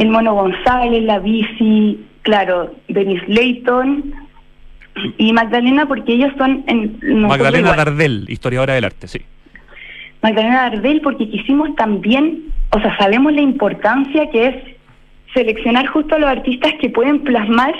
El 0.00 0.08
Mono 0.08 0.32
González, 0.32 1.02
la 1.02 1.18
Bici, 1.18 2.00
claro, 2.22 2.74
Denis 2.88 3.20
Layton 3.28 4.14
y 5.18 5.30
Magdalena, 5.34 5.86
porque 5.86 6.14
ellos 6.14 6.32
son... 6.38 6.64
En, 6.68 7.20
Magdalena 7.20 7.76
Dardel, 7.76 8.24
historiadora 8.26 8.74
del 8.74 8.84
arte, 8.86 9.08
sí. 9.08 9.20
Magdalena 10.22 10.70
Dardel, 10.70 11.02
porque 11.02 11.28
quisimos 11.28 11.76
también, 11.76 12.44
o 12.70 12.80
sea, 12.80 12.96
sabemos 12.96 13.34
la 13.34 13.42
importancia 13.42 14.30
que 14.30 14.46
es 14.46 14.54
seleccionar 15.34 15.86
justo 15.88 16.14
a 16.14 16.18
los 16.18 16.30
artistas 16.30 16.72
que 16.80 16.88
pueden 16.88 17.22
plasmar 17.22 17.74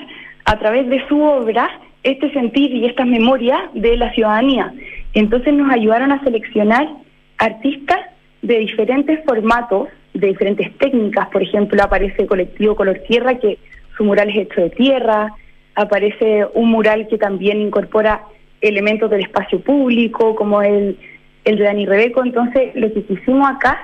a 0.44 0.58
través 0.58 0.90
de 0.90 1.02
su 1.08 1.22
obra 1.22 1.70
este 2.02 2.30
sentir 2.34 2.70
y 2.70 2.84
estas 2.84 3.06
memorias 3.06 3.62
de 3.72 3.96
la 3.96 4.12
ciudadanía. 4.12 4.74
Entonces 5.14 5.54
nos 5.54 5.72
ayudaron 5.72 6.12
a 6.12 6.22
seleccionar 6.22 6.86
artistas 7.38 7.98
de 8.42 8.58
diferentes 8.58 9.20
formatos 9.24 9.88
de 10.14 10.28
diferentes 10.28 10.76
técnicas. 10.78 11.28
Por 11.28 11.42
ejemplo, 11.42 11.82
aparece 11.82 12.26
Colectivo 12.26 12.76
Color 12.76 13.00
Tierra, 13.08 13.38
que 13.38 13.58
su 13.96 14.04
mural 14.04 14.30
es 14.30 14.36
hecho 14.36 14.62
de 14.62 14.70
tierra. 14.70 15.34
Aparece 15.74 16.46
un 16.54 16.70
mural 16.70 17.06
que 17.08 17.18
también 17.18 17.60
incorpora 17.60 18.22
elementos 18.60 19.10
del 19.10 19.22
espacio 19.22 19.60
público, 19.60 20.34
como 20.34 20.62
el, 20.62 20.98
el 21.44 21.56
de 21.56 21.64
Dani 21.64 21.86
Rebeco. 21.86 22.24
Entonces, 22.24 22.74
lo 22.74 22.92
que 22.92 23.04
hicimos 23.08 23.48
acá 23.48 23.80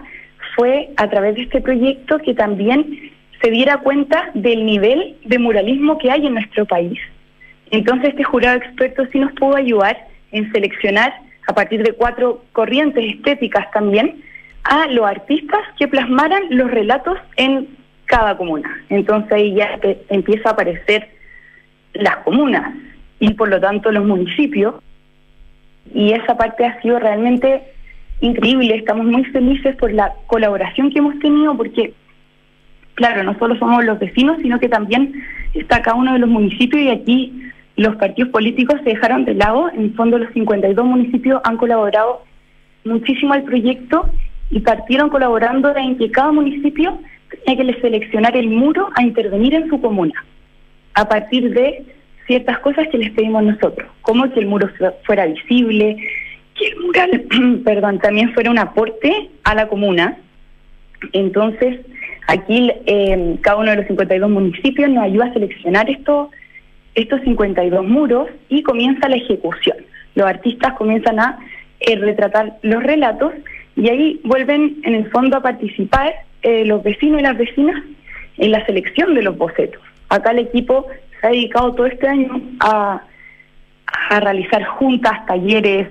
fue 0.57 0.91
a 0.97 1.09
través 1.09 1.37
de 1.37 1.43
este 1.43 1.61
proyecto 1.61 2.19
que 2.19 2.35
también 2.35 3.13
se 3.43 3.51
diera 3.51 3.79
cuenta 3.79 4.31
del 4.35 4.65
nivel 4.65 5.17
de 5.25 5.39
muralismo 5.39 5.99
que 5.99 6.11
hay 6.11 6.27
en 6.27 6.35
nuestro 6.35 6.65
país. 6.65 6.99
Entonces 7.71 8.11
este 8.11 8.25
jurado 8.25 8.57
experto 8.57 9.05
sí 9.13 9.19
nos 9.19 9.33
pudo 9.33 9.57
ayudar 9.57 9.97
en 10.33 10.51
seleccionar 10.53 11.13
a 11.49 11.55
partir 11.55 11.83
de 11.83 11.93
cuatro 11.93 12.45
corrientes 12.53 13.05
estéticas 13.15 13.71
también 13.73 14.23
a 14.69 14.87
los 14.89 15.07
artistas 15.07 15.61
que 15.79 15.87
plasmaran 15.87 16.43
los 16.51 16.71
relatos 16.71 17.19
en 17.37 17.69
cada 18.07 18.37
comuna. 18.37 18.69
Entonces 18.89 19.33
ahí 19.33 19.55
ya 19.55 19.79
empieza 20.09 20.49
a 20.49 20.53
aparecer 20.53 21.09
las 21.95 22.17
comunas 22.19 22.75
y 23.21 23.35
por 23.35 23.49
lo 23.49 23.61
tanto 23.61 23.93
los 23.93 24.05
municipios. 24.05 24.75
Y 25.95 26.13
esa 26.13 26.37
parte 26.37 26.65
ha 26.65 26.81
sido 26.83 26.99
realmente 26.99 27.63
increíble. 28.21 28.75
Estamos 28.75 29.07
muy 29.07 29.25
felices 29.27 29.77
por 29.77 29.93
la 29.93 30.13
colaboración 30.27 30.91
que 30.91 30.99
hemos 30.99 31.19
tenido 31.21 31.57
porque, 31.57 31.95
claro, 32.95 33.23
no 33.23 33.39
solo 33.39 33.57
somos 33.59 33.85
los 33.85 33.99
vecinos, 34.01 34.39
sino 34.43 34.59
que 34.59 34.69
también 34.69 35.15
está 35.55 35.81
cada 35.81 35.97
uno 35.97 36.13
de 36.15 36.19
los 36.19 36.29
municipios 36.29 36.83
y 36.83 36.91
aquí 36.91 37.43
los 37.77 37.95
partidos 37.97 38.33
políticos 38.33 38.81
se 38.83 38.91
dejaron 38.91 39.25
de 39.25 39.35
lado. 39.35 39.71
En 39.71 39.85
el 39.85 39.95
fondo 39.95 40.19
los 40.19 40.33
52 40.33 40.85
municipios 40.85 41.41
han 41.45 41.57
colaborado 41.57 42.23
muchísimo 42.85 43.33
al 43.33 43.45
proyecto 43.45 44.11
y 44.51 44.61
partieron 44.61 45.09
colaborando 45.11 45.75
en 45.77 45.99
que 45.99 46.11
cada 46.11 46.33
municipio 46.33 46.99
tenía 47.45 47.65
que 47.75 47.81
seleccionar 47.81 48.37
el 48.37 48.49
muro 48.49 48.89
a 48.95 49.03
intervenir 49.03 49.55
en 49.55 49.69
su 49.69 49.81
comuna, 49.81 50.25
a 50.95 51.09
partir 51.09 51.53
de 51.53 51.85
ciertas 52.27 52.59
cosas 52.61 52.89
que 52.89 52.99
les 52.99 53.11
pedimos 53.11 53.43
nosotros, 53.43 53.89
como 54.03 54.31
que 54.33 54.41
el 54.41 54.47
muro 54.47 54.69
fuera 55.05 55.27
visible, 55.27 55.97
que 56.55 56.69
el 56.69 56.81
mural, 56.81 57.25
perdón, 57.65 57.99
también 57.99 58.33
fuera 58.35 58.51
un 58.51 58.59
aporte 58.59 59.31
a 59.45 59.55
la 59.55 59.69
comuna. 59.69 60.17
Entonces, 61.13 61.81
aquí 62.27 62.71
eh, 62.87 63.37
cada 63.43 63.59
uno 63.59 63.71
de 63.71 63.77
los 63.77 63.87
52 63.87 64.31
municipios 64.31 64.91
nos 64.91 65.05
ayuda 65.05 65.27
a 65.27 65.33
seleccionar 65.33 65.91
estos, 65.91 66.31
estos 66.95 67.21
52 67.23 67.87
muros 67.87 68.29
y 68.49 68.63
comienza 68.63 69.09
la 69.09 69.17
ejecución. 69.17 69.77
Los 70.15 70.27
artistas 70.27 70.73
comienzan 70.75 71.21
a 71.21 71.39
eh, 71.81 71.97
retratar 71.97 72.57
los 72.63 72.83
relatos 72.83 73.33
y 73.77 73.89
ahí 73.89 74.21
vuelven 74.25 74.79
en 74.85 74.95
el 74.95 75.11
fondo 75.11 75.37
a 75.37 75.43
participar 75.43 76.15
eh, 76.43 76.65
los 76.65 76.83
vecinos 76.83 77.21
y 77.21 77.23
las 77.23 77.37
vecinas 77.37 77.83
en 78.39 78.51
la 78.51 78.65
selección 78.67 79.15
de 79.15 79.23
los 79.23 79.37
bocetos. 79.37 79.83
Acá 80.09 80.31
el 80.31 80.41
equipo 80.41 80.87
se 81.21 81.27
ha 81.27 81.31
dedicado 81.31 81.75
todo 81.75 81.87
este 81.87 82.09
año 82.09 82.41
a, 82.61 83.03
a 84.11 84.21
realizar 84.21 84.65
juntas, 84.65 85.27
talleres, 85.27 85.89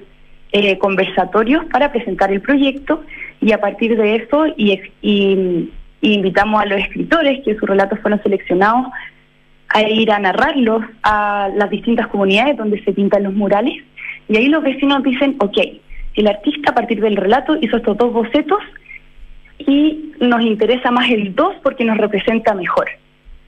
eh, 0.52 0.78
conversatorios 0.78 1.66
para 1.66 1.92
presentar 1.92 2.32
el 2.32 2.42
proyecto 2.42 3.04
y 3.42 3.52
a 3.52 3.60
partir 3.60 3.98
de 3.98 4.16
eso 4.16 4.46
y, 4.56 4.80
y, 5.02 5.70
invitamos 6.02 6.62
a 6.62 6.66
los 6.66 6.80
escritores 6.80 7.44
que 7.44 7.56
sus 7.56 7.68
relatos 7.68 8.00
fueron 8.00 8.22
seleccionados 8.24 8.86
a 9.70 9.82
ir 9.82 10.12
a 10.12 10.20
narrarlos 10.20 10.84
a 11.04 11.50
las 11.56 11.70
distintas 11.70 12.08
comunidades 12.08 12.56
donde 12.56 12.82
se 12.84 12.94
pintan 12.94 13.24
los 13.24 13.34
murales 13.34 13.84
y 14.30 14.38
ahí 14.38 14.48
los 14.48 14.64
vecinos 14.64 15.04
dicen, 15.04 15.36
ok, 15.40 15.58
el 16.16 16.28
artista 16.28 16.72
a 16.72 16.76
partir 16.76 17.02
del 17.02 17.18
relato 17.18 17.58
hizo 17.62 17.78
estos 17.78 17.98
dos 17.98 18.14
bocetos 18.14 18.60
y 19.58 20.12
nos 20.20 20.42
interesa 20.42 20.92
más 20.92 21.10
el 21.10 21.36
dos 21.36 21.56
porque 21.64 21.86
nos 21.86 21.98
representa 21.98 22.54
mejor. 22.54 22.88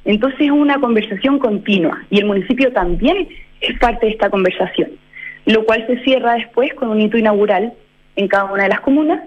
Entonces 0.05 0.41
es 0.41 0.51
una 0.51 0.79
conversación 0.79 1.39
continua 1.39 2.01
y 2.09 2.19
el 2.19 2.25
municipio 2.25 2.71
también 2.71 3.27
es 3.61 3.77
parte 3.79 4.05
de 4.05 4.13
esta 4.13 4.29
conversación, 4.29 4.91
lo 5.45 5.65
cual 5.65 5.85
se 5.87 5.97
cierra 6.03 6.35
después 6.35 6.73
con 6.75 6.89
un 6.89 7.01
hito 7.01 7.17
inaugural 7.17 7.73
en 8.15 8.27
cada 8.27 8.45
una 8.45 8.63
de 8.63 8.69
las 8.69 8.81
comunas, 8.81 9.21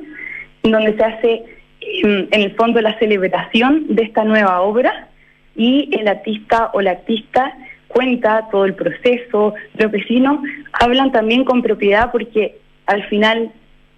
donde 0.63 0.97
se 0.97 1.05
hace 1.05 1.45
em, 1.81 2.29
en 2.31 2.41
el 2.41 2.55
fondo 2.57 2.81
la 2.81 2.99
celebración 2.99 3.87
de 3.89 4.03
esta 4.03 4.25
nueva 4.25 4.61
obra 4.63 5.09
y 5.57 5.91
el 5.93 6.09
artista 6.09 6.71
o 6.73 6.81
la 6.81 6.93
artista 6.93 7.55
cuenta 7.89 8.49
todo 8.51 8.65
el 8.65 8.75
proceso, 8.75 9.55
los 9.77 9.91
vecinos 9.91 10.39
hablan 10.73 11.13
también 11.13 11.45
con 11.45 11.61
propiedad 11.61 12.11
porque 12.13 12.57
al 12.91 13.05
final 13.09 13.53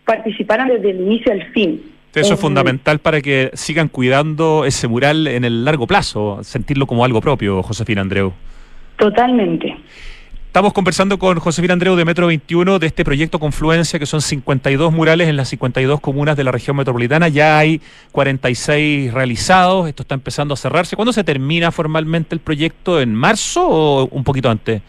participaron 0.04 0.68
desde 0.68 0.90
el 0.90 1.00
inicio 1.00 1.32
al 1.32 1.50
fin. 1.52 1.82
Eso 2.14 2.34
es 2.34 2.40
fundamental 2.40 2.98
para 2.98 3.22
que 3.22 3.50
sigan 3.54 3.88
cuidando 3.88 4.66
ese 4.66 4.86
mural 4.86 5.26
en 5.26 5.44
el 5.44 5.64
largo 5.64 5.86
plazo, 5.86 6.40
sentirlo 6.44 6.86
como 6.86 7.06
algo 7.06 7.22
propio, 7.22 7.62
Josefina 7.62 8.02
Andreu. 8.02 8.34
Totalmente. 8.98 9.74
Estamos 10.46 10.74
conversando 10.74 11.18
con 11.18 11.38
Josefina 11.38 11.72
Andreu 11.72 11.96
de 11.96 12.04
Metro 12.04 12.26
21 12.26 12.78
de 12.78 12.86
este 12.86 13.02
proyecto 13.06 13.38
Confluencia, 13.38 13.98
que 13.98 14.04
son 14.04 14.20
52 14.20 14.92
murales 14.92 15.28
en 15.28 15.38
las 15.38 15.48
52 15.48 15.98
comunas 16.02 16.36
de 16.36 16.44
la 16.44 16.52
región 16.52 16.76
metropolitana. 16.76 17.28
Ya 17.28 17.56
hay 17.56 17.80
46 18.12 19.14
realizados, 19.14 19.88
esto 19.88 20.02
está 20.02 20.14
empezando 20.14 20.52
a 20.52 20.58
cerrarse. 20.58 20.96
¿Cuándo 20.96 21.14
se 21.14 21.24
termina 21.24 21.72
formalmente 21.72 22.34
el 22.34 22.42
proyecto? 22.42 23.00
¿En 23.00 23.14
marzo 23.14 23.66
o 23.66 24.08
un 24.08 24.24
poquito 24.24 24.50
antes? 24.50 24.82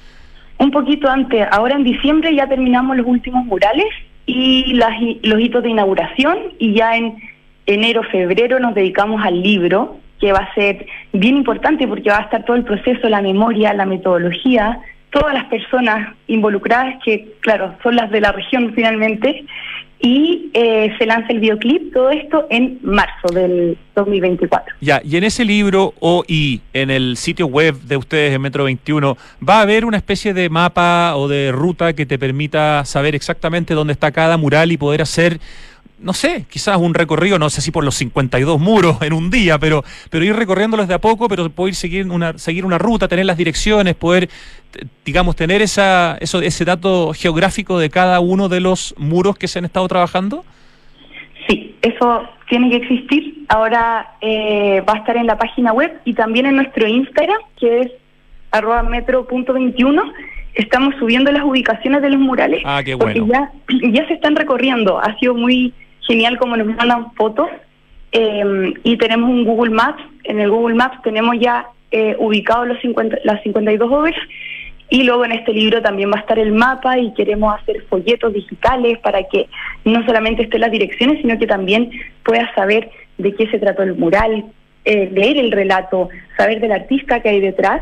Un 0.58 0.72
poquito 0.72 1.10
antes. 1.10 1.48
Ahora 1.52 1.76
en 1.76 1.84
diciembre 1.84 2.34
ya 2.36 2.48
terminamos 2.48 2.96
los 2.98 3.06
últimos 3.06 3.46
murales 3.46 3.88
y 4.26 4.74
las, 4.74 4.94
los 5.24 5.40
hitos 5.40 5.64
de 5.64 5.70
inauguración 5.70 6.38
y 6.60 6.74
ya 6.74 6.96
en 6.96 7.18
enero, 7.66 8.04
febrero 8.04 8.60
nos 8.60 8.76
dedicamos 8.76 9.24
al 9.24 9.42
libro, 9.42 9.98
que 10.20 10.32
va 10.32 10.40
a 10.40 10.54
ser 10.54 10.86
bien 11.12 11.38
importante 11.38 11.88
porque 11.88 12.10
va 12.10 12.20
a 12.20 12.24
estar 12.24 12.46
todo 12.46 12.56
el 12.56 12.64
proceso, 12.64 13.10
la 13.10 13.22
memoria, 13.22 13.74
la 13.74 13.86
metodología, 13.86 14.80
todas 15.12 15.34
las 15.34 15.46
personas 15.46 16.16
involucradas, 16.28 16.96
que 17.04 17.34
claro, 17.42 17.76
son 17.84 17.96
las 17.96 18.10
de 18.10 18.22
la 18.22 18.32
región 18.32 18.74
finalmente, 18.74 19.46
y 20.04 20.52
eh, 20.54 20.94
se 21.00 21.06
lanza 21.06 21.32
el 21.32 21.40
videoclip, 21.40 21.94
todo 21.94 22.10
esto 22.10 22.46
en 22.50 22.78
marzo 22.84 23.30
del 23.34 23.78
2024. 23.96 24.76
Ya, 24.82 25.02
y 25.02 25.16
en 25.16 25.24
ese 25.24 25.46
libro 25.46 25.94
o 26.02 26.26
y 26.28 26.60
en 26.74 26.92
el 26.92 27.16
sitio 27.16 27.48
web 27.48 27.80
de 27.84 27.96
ustedes 27.96 28.36
en 28.36 28.42
Metro 28.42 28.66
21, 28.66 29.18
¿va 29.48 29.60
a 29.60 29.62
haber 29.62 29.86
una 29.86 29.96
especie 29.96 30.34
de 30.34 30.50
mapa 30.50 31.16
o 31.16 31.30
de 31.30 31.54
ruta 31.54 31.94
que 31.94 32.06
te 32.06 32.20
permita 32.20 32.84
saber 32.84 33.16
exactamente 33.16 33.76
dónde 33.76 33.94
está 33.94 34.12
cada 34.12 34.36
mural 34.36 34.74
y 34.74 34.78
poder 34.78 35.02
hacer 35.02 35.40
no 36.04 36.14
sé, 36.14 36.46
quizás 36.50 36.78
un 36.78 36.94
recorrido, 36.94 37.40
no 37.40 37.50
sé 37.50 37.62
si 37.62 37.72
por 37.72 37.84
los 37.84 37.96
52 37.96 38.60
muros 38.60 39.02
en 39.02 39.14
un 39.14 39.30
día, 39.30 39.58
pero, 39.58 39.84
pero 40.10 40.26
ir 40.26 40.36
recorriéndolos 40.36 40.88
de 40.88 40.94
a 40.94 41.00
poco, 41.00 41.30
pero 41.30 41.50
poder 41.50 41.76
seguir 41.76 42.06
una, 42.08 42.38
seguir 42.38 42.66
una 42.66 42.78
ruta, 42.78 43.08
tener 43.08 43.26
las 43.26 43.38
direcciones, 43.38 43.96
poder, 43.96 44.30
digamos, 45.06 45.36
tener 45.36 45.62
esa, 45.62 46.18
eso, 46.20 46.42
ese 46.42 46.66
dato 46.66 47.14
geográfico 47.14 47.80
de 47.80 47.90
cada 47.90 48.20
uno 48.20 48.50
de 48.50 48.60
los 48.60 48.94
muros 48.98 49.38
que 49.38 49.48
se 49.48 49.60
han 49.60 49.66
estado 49.66 49.88
trabajando? 49.88 50.44
Sí, 51.48 51.76
eso 51.82 52.24
tiene 52.50 52.70
que 52.70 52.78
existir. 52.78 53.46
Ahora 53.48 54.16
eh, 54.22 54.82
va 54.88 54.94
a 54.94 54.98
estar 54.98 55.16
en 55.18 55.28
la 55.28 55.38
página 55.38 55.72
web 55.72 55.92
y 56.04 56.14
también 56.14 56.46
en 56.46 56.58
nuestro 56.58 56.88
Instagram, 56.88 57.40
que 57.58 57.82
es 57.82 57.92
arroba 58.52 58.84
metro.21. 58.84 60.14
Estamos 60.54 60.94
subiendo 61.00 61.32
las 61.32 61.44
ubicaciones 61.44 62.02
de 62.02 62.12
los 62.12 62.20
murales. 62.20 62.62
Ah, 62.66 62.82
qué 62.84 62.94
bueno. 62.94 63.26
ya, 63.28 63.52
ya 63.92 64.08
se 64.08 64.14
están 64.14 64.36
recorriendo. 64.36 65.00
Ha 65.00 65.18
sido 65.18 65.34
muy 65.34 65.74
genial 66.08 66.38
como 66.38 66.58
nos 66.58 66.68
mandan 66.68 67.14
fotos 67.14 67.50
eh, 68.12 68.74
y 68.84 68.98
tenemos 68.98 69.30
un 69.30 69.44
Google 69.44 69.72
Maps. 69.72 70.04
En 70.24 70.40
el 70.40 70.50
Google 70.50 70.76
Maps 70.76 71.02
tenemos 71.02 71.36
ya 71.40 71.68
eh, 71.92 72.16
ubicados 72.20 72.68
los 72.68 72.80
50, 72.82 73.18
las 73.24 73.42
52 73.44 73.92
obras 73.92 74.16
y 74.90 75.04
luego 75.04 75.26
en 75.26 75.32
este 75.32 75.54
libro 75.54 75.82
también 75.82 76.12
va 76.12 76.18
a 76.18 76.20
estar 76.20 76.38
el 76.38 76.52
mapa 76.52 77.00
y 77.00 77.14
queremos 77.14 77.56
hacer 77.56 77.84
folletos 77.90 78.34
digitales 78.34 79.00
para 79.00 79.24
que 79.24 79.48
no 79.86 80.06
solamente 80.06 80.44
estén 80.44 80.62
las 80.62 80.72
direcciones, 80.72 81.20
sino 81.22 81.40
que 81.40 81.48
también 81.48 81.90
puedas 82.24 82.54
saber 82.54 82.92
de 83.18 83.34
qué 83.34 83.48
se 83.48 83.58
trató 83.58 83.82
el 83.82 83.96
mural, 83.96 84.46
eh, 84.86 85.10
leer 85.12 85.38
el 85.38 85.52
relato, 85.52 86.10
saber 86.38 86.60
del 86.60 86.74
artista 86.74 87.22
que 87.22 87.30
hay 87.30 87.40
detrás. 87.40 87.82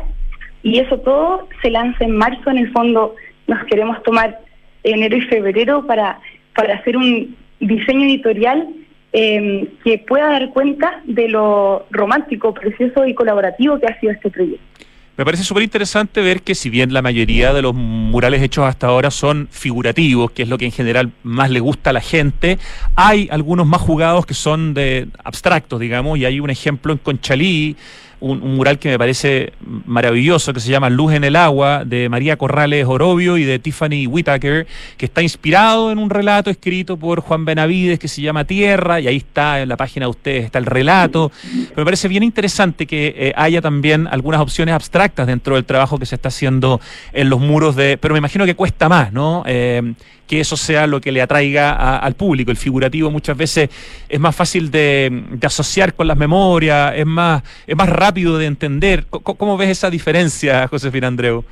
Y 0.62 0.78
eso 0.78 1.00
todo 1.00 1.48
se 1.60 1.70
lanza 1.70 2.04
en 2.04 2.16
marzo. 2.16 2.50
En 2.50 2.58
el 2.58 2.72
fondo 2.72 3.14
nos 3.46 3.62
queremos 3.64 4.02
tomar 4.04 4.38
enero 4.82 5.16
y 5.16 5.22
febrero 5.22 5.86
para, 5.86 6.18
para 6.54 6.76
hacer 6.76 6.96
un, 6.96 7.36
diseño 7.62 8.04
editorial 8.04 8.68
em, 9.12 9.66
que 9.84 9.98
pueda 9.98 10.28
dar 10.28 10.50
cuenta 10.50 11.00
de 11.04 11.28
lo 11.28 11.86
romántico, 11.90 12.52
precioso 12.52 13.06
y 13.06 13.14
colaborativo 13.14 13.78
que 13.78 13.86
ha 13.86 13.98
sido 14.00 14.12
este 14.12 14.30
proyecto. 14.30 14.72
Me 15.14 15.26
parece 15.26 15.44
súper 15.44 15.62
interesante 15.62 16.22
ver 16.22 16.40
que 16.40 16.54
si 16.54 16.70
bien 16.70 16.94
la 16.94 17.02
mayoría 17.02 17.52
de 17.52 17.60
los 17.60 17.74
murales 17.74 18.40
hechos 18.40 18.64
hasta 18.64 18.86
ahora 18.86 19.10
son 19.10 19.46
figurativos, 19.50 20.30
que 20.30 20.42
es 20.42 20.48
lo 20.48 20.56
que 20.56 20.64
en 20.64 20.72
general 20.72 21.12
más 21.22 21.50
le 21.50 21.60
gusta 21.60 21.90
a 21.90 21.92
la 21.92 22.00
gente, 22.00 22.58
hay 22.96 23.28
algunos 23.30 23.66
más 23.66 23.82
jugados 23.82 24.24
que 24.24 24.32
son 24.32 24.72
de 24.72 25.08
abstractos, 25.22 25.78
digamos, 25.80 26.18
y 26.18 26.24
hay 26.24 26.40
un 26.40 26.48
ejemplo 26.48 26.94
en 26.94 26.98
Conchalí, 26.98 27.76
un, 28.22 28.56
mural 28.56 28.78
que 28.78 28.88
me 28.88 28.98
parece 28.98 29.52
maravilloso, 29.60 30.52
que 30.52 30.60
se 30.60 30.70
llama 30.70 30.88
Luz 30.88 31.12
en 31.14 31.24
el 31.24 31.36
Agua, 31.36 31.84
de 31.84 32.08
María 32.08 32.36
Corrales 32.36 32.86
Orobio 32.86 33.36
y 33.36 33.44
de 33.44 33.58
Tiffany 33.58 34.06
Whitaker, 34.06 34.66
que 34.96 35.06
está 35.06 35.22
inspirado 35.22 35.90
en 35.90 35.98
un 35.98 36.08
relato 36.08 36.48
escrito 36.48 36.96
por 36.96 37.20
Juan 37.20 37.44
Benavides 37.44 37.98
que 37.98 38.08
se 38.08 38.22
llama 38.22 38.44
Tierra, 38.44 39.00
y 39.00 39.08
ahí 39.08 39.16
está 39.16 39.60
en 39.60 39.68
la 39.68 39.76
página 39.76 40.06
de 40.06 40.10
ustedes, 40.10 40.44
está 40.44 40.58
el 40.58 40.66
relato. 40.66 41.32
me 41.76 41.84
parece 41.84 42.08
bien 42.08 42.22
interesante 42.22 42.86
que 42.86 43.14
eh, 43.16 43.32
haya 43.36 43.60
también 43.60 44.06
algunas 44.06 44.40
opciones 44.40 44.74
abstractas 44.74 45.26
dentro 45.26 45.56
del 45.56 45.64
trabajo 45.64 45.98
que 45.98 46.06
se 46.06 46.14
está 46.14 46.28
haciendo 46.28 46.80
en 47.12 47.28
los 47.28 47.40
muros 47.40 47.76
de... 47.76 47.98
Pero 47.98 48.14
me 48.14 48.18
imagino 48.18 48.46
que 48.46 48.54
cuesta 48.54 48.88
más, 48.88 49.12
¿no? 49.12 49.42
Eh, 49.46 49.94
que 50.32 50.40
eso 50.40 50.56
sea 50.56 50.86
lo 50.86 50.98
que 50.98 51.12
le 51.12 51.20
atraiga 51.20 51.98
al 51.98 52.14
público. 52.14 52.50
El 52.50 52.56
figurativo 52.56 53.10
muchas 53.10 53.36
veces 53.36 53.68
es 54.08 54.18
más 54.18 54.34
fácil 54.34 54.70
de, 54.70 55.24
asociar 55.42 55.92
con 55.92 56.06
las 56.06 56.16
memorias, 56.16 56.94
es 56.96 57.04
más, 57.04 57.42
es 57.66 57.76
más 57.76 57.88
rápido 57.90 58.11
de 58.12 58.46
entender. 58.46 59.04
¿Cómo, 59.10 59.56
ves 59.56 59.70
esa 59.70 59.90
diferencia, 59.90 60.68
Josefina 60.68 61.08
Andreu? 61.08 61.44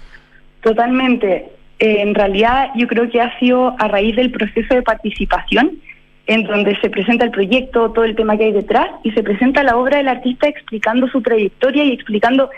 Totalmente. 0.62 1.48
Eh, 1.78 2.02
en 2.02 2.14
realidad 2.14 2.70
yo 2.76 2.86
creo 2.86 3.08
que 3.08 3.20
ha 3.20 3.38
sido 3.38 3.74
a 3.78 3.88
raíz 3.88 4.14
del 4.16 4.30
proceso 4.30 4.74
de 4.74 4.82
participación 4.82 5.78
en 6.26 6.44
donde 6.44 6.78
se 6.80 6.90
presenta 6.90 7.24
el 7.24 7.30
proyecto, 7.30 7.90
todo 7.90 8.04
el 8.04 8.14
tema 8.14 8.36
que 8.36 8.44
hay 8.44 8.52
detrás, 8.52 8.88
y 9.02 9.10
se 9.12 9.22
presenta 9.22 9.64
la 9.64 9.76
obra 9.76 9.98
del 9.98 10.08
artista 10.08 10.46
explicando 10.46 11.08
su 11.08 11.22
trayectoria 11.22 11.82
y 11.84 11.92
explicando 11.92 12.50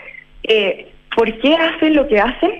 eh, 0.43 0.91
por 1.15 1.35
qué 1.39 1.55
hacen 1.55 1.95
lo 1.95 2.07
que 2.07 2.19
hacen, 2.19 2.51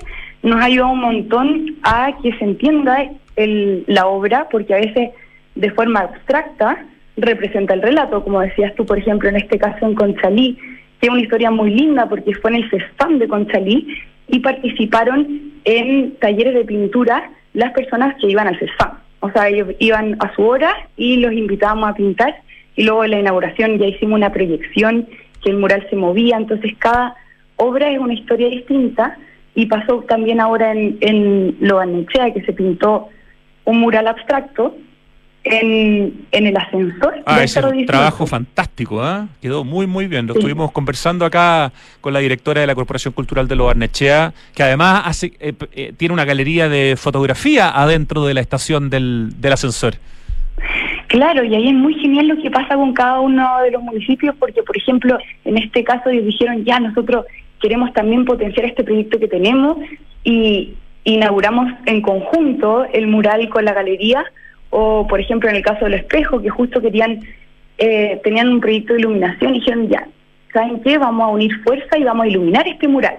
nos 0.42 0.60
ha 0.60 0.66
ayudado 0.66 0.94
un 0.94 1.02
montón 1.02 1.76
a 1.84 2.14
que 2.24 2.34
se 2.34 2.44
entienda 2.44 3.06
el, 3.36 3.84
la 3.88 4.08
obra, 4.08 4.48
porque 4.50 4.74
a 4.74 4.78
veces 4.78 5.12
de 5.56 5.70
forma 5.72 6.00
abstracta 6.00 6.84
representa 7.18 7.74
el 7.74 7.82
relato, 7.82 8.24
como 8.24 8.42
decías 8.42 8.74
tú, 8.76 8.86
por 8.86 8.98
ejemplo, 8.98 9.30
en 9.30 9.36
este 9.36 9.60
caso 9.60 9.86
en 9.86 9.96
Conchalí, 9.96 10.58
que 11.04 11.08
es 11.08 11.12
una 11.12 11.22
historia 11.22 11.52
muy 11.52 11.70
linda 11.70 12.08
porque 12.08 12.34
fue 12.36 12.52
en 12.52 12.64
el 12.64 12.70
CESFAM 12.70 13.20
de 13.20 13.28
Conchalí 13.28 13.94
y 14.30 14.40
participaron 14.40 15.52
en 15.66 16.16
talleres 16.16 16.54
de 16.54 16.64
pintura 16.64 17.30
las 17.54 17.74
personas 17.74 18.16
que 18.22 18.28
iban 18.28 18.48
al 18.48 18.58
CESFAM. 18.58 19.00
O 19.20 19.30
sea, 19.30 19.50
ellos 19.50 19.68
iban 19.80 20.16
a 20.22 20.34
su 20.34 20.44
hora 20.44 20.88
y 20.96 21.18
los 21.18 21.34
invitábamos 21.34 21.90
a 21.90 21.94
pintar 21.94 22.34
y 22.78 22.86
luego 22.86 23.04
en 23.04 23.12
la 23.12 23.20
inauguración 23.20 23.80
ya 23.80 23.88
hicimos 23.88 24.16
una 24.16 24.32
proyección 24.32 25.06
que 25.44 25.50
el 25.50 25.58
mural 25.58 25.86
se 25.90 25.98
movía, 25.98 26.38
entonces 26.38 26.72
cada 26.80 27.18
obra 27.58 27.92
es 27.92 28.00
una 28.00 28.14
historia 28.14 28.48
distinta 28.48 29.18
y 29.56 29.66
pasó 29.66 30.06
también 30.08 30.40
ahora 30.40 30.72
en, 30.72 31.00
en 31.02 31.58
Loanechea 31.60 32.34
que 32.34 32.46
se 32.46 32.54
pintó 32.54 33.10
un 33.66 33.82
mural 33.82 34.08
abstracto 34.08 34.78
en, 35.44 36.26
en 36.32 36.48
el 36.48 36.56
ascensor. 36.58 37.16
Ah, 37.26 37.44
ese 37.44 37.62
trabajo 37.86 38.26
fantástico, 38.26 39.06
¿eh? 39.06 39.26
quedó 39.42 39.64
muy, 39.64 39.88
muy 39.88 40.08
bien. 40.08 40.28
Lo 40.28 40.34
estuvimos 40.34 40.72
conversando 40.72 41.26
acá 41.26 41.72
con 42.02 42.14
la 42.14 42.20
directora 42.20 42.62
de 42.62 42.68
la 42.68 42.76
Corporación 42.76 43.14
Cultural 43.14 43.48
de 43.48 43.56
Loarnechea, 43.56 44.34
que 44.56 44.64
además 44.64 45.04
hace, 45.06 45.34
eh, 45.40 45.54
eh, 45.74 45.94
tiene 45.98 46.14
una 46.14 46.26
galería 46.26 46.70
de 46.70 46.96
fotografía 46.98 47.70
adentro 47.70 48.26
de 48.26 48.34
la 48.34 48.42
estación 48.42 48.90
del, 48.90 49.30
del 49.40 49.54
ascensor. 49.54 49.96
Claro, 51.08 51.44
y 51.44 51.54
ahí 51.54 51.68
es 51.68 51.76
muy 51.76 51.94
genial 51.96 52.28
lo 52.28 52.42
que 52.42 52.50
pasa 52.50 52.76
con 52.76 52.94
cada 52.94 53.20
uno 53.20 53.62
de 53.62 53.72
los 53.72 53.84
municipios, 53.84 54.36
porque, 54.40 54.64
por 54.64 54.78
ejemplo, 54.78 55.18
en 55.46 55.58
este 55.58 55.84
caso 55.84 56.10
ellos 56.10 56.26
dijeron, 56.26 56.64
ya, 56.64 56.80
nosotros 56.80 57.26
queremos 57.62 57.94
también 57.94 58.26
potenciar 58.26 58.66
este 58.66 58.84
proyecto 58.84 59.20
que 59.20 59.28
tenemos 59.28 59.78
y 60.24 60.74
inauguramos 61.04 61.72
en 61.86 62.02
conjunto 62.02 62.86
el 62.86 63.08
mural 63.08 63.48
con 63.50 63.66
la 63.66 63.74
galería 63.74 64.26
o 64.76 65.08
por 65.08 65.20
ejemplo 65.20 65.50
en 65.50 65.56
el 65.58 65.64
caso 65.64 65.86
del 65.86 65.94
espejo 65.94 66.42
que 66.42 66.50
justo 66.50 66.82
querían 66.82 67.22
eh, 67.78 68.20
tenían 68.24 68.50
un 68.50 68.60
proyecto 68.60 68.94
de 68.94 69.00
iluminación 69.00 69.56
y 69.56 69.60
dijeron 69.60 69.88
ya 69.88 70.08
saben 70.52 70.82
qué 70.82 70.98
vamos 70.98 71.24
a 71.24 71.28
unir 71.28 71.52
fuerza 71.64 71.98
y 71.98 72.04
vamos 72.04 72.26
a 72.26 72.30
iluminar 72.30 72.68
este 72.68 72.88
mural 72.88 73.18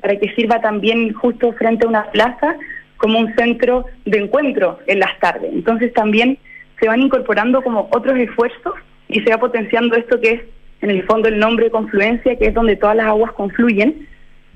para 0.00 0.16
que 0.16 0.32
sirva 0.34 0.60
también 0.60 1.12
justo 1.12 1.52
frente 1.54 1.86
a 1.86 1.88
una 1.88 2.04
plaza 2.10 2.56
como 2.96 3.18
un 3.18 3.34
centro 3.34 3.86
de 4.04 4.18
encuentro 4.18 4.78
en 4.86 5.00
las 5.00 5.18
tardes 5.18 5.52
entonces 5.52 5.92
también 5.92 6.38
se 6.80 6.86
van 6.86 7.00
incorporando 7.00 7.62
como 7.62 7.88
otros 7.90 8.16
esfuerzos 8.18 8.74
y 9.08 9.20
se 9.20 9.30
va 9.30 9.38
potenciando 9.38 9.96
esto 9.96 10.20
que 10.20 10.32
es 10.32 10.42
en 10.82 10.90
el 10.90 11.04
fondo 11.04 11.28
el 11.28 11.38
nombre 11.38 11.66
de 11.66 11.70
confluencia 11.70 12.36
que 12.36 12.46
es 12.46 12.54
donde 12.54 12.76
todas 12.76 12.96
las 12.96 13.06
aguas 13.06 13.32
confluyen. 13.32 14.08